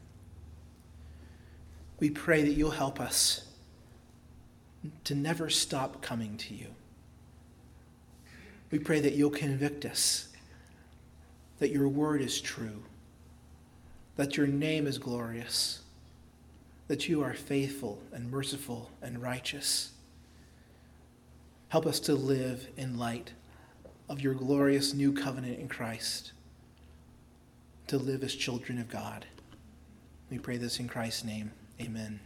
We 1.99 2.11
pray 2.11 2.43
that 2.43 2.53
you'll 2.53 2.71
help 2.71 3.01
us 3.01 3.45
to 5.03 5.15
never 5.15 5.49
stop 5.49 6.01
coming 6.01 6.37
to 6.37 6.53
you. 6.53 6.67
We 8.71 8.77
pray 8.77 8.99
that 8.99 9.13
you'll 9.13 9.31
convict 9.31 9.83
us, 9.83 10.29
that 11.57 11.71
your 11.71 11.87
word 11.87 12.21
is 12.21 12.39
true, 12.39 12.83
that 14.15 14.37
your 14.37 14.47
name 14.47 14.85
is 14.85 14.99
glorious, 14.99 15.81
that 16.87 17.09
you 17.09 17.23
are 17.23 17.33
faithful 17.33 17.99
and 18.13 18.29
merciful 18.29 18.91
and 19.01 19.21
righteous 19.21 19.93
Help 21.69 21.85
us 21.85 21.99
to 22.01 22.15
live 22.15 22.67
in 22.77 22.97
light 22.97 23.33
of 24.09 24.21
your 24.21 24.33
glorious 24.33 24.93
new 24.93 25.13
covenant 25.13 25.59
in 25.59 25.67
Christ, 25.67 26.33
to 27.87 27.97
live 27.97 28.23
as 28.23 28.33
children 28.33 28.79
of 28.79 28.89
God. 28.89 29.27
We 30.31 30.39
pray 30.39 30.57
this 30.57 30.79
in 30.79 30.87
Christ's 30.87 31.23
name. 31.23 31.51
Amen. 31.79 32.19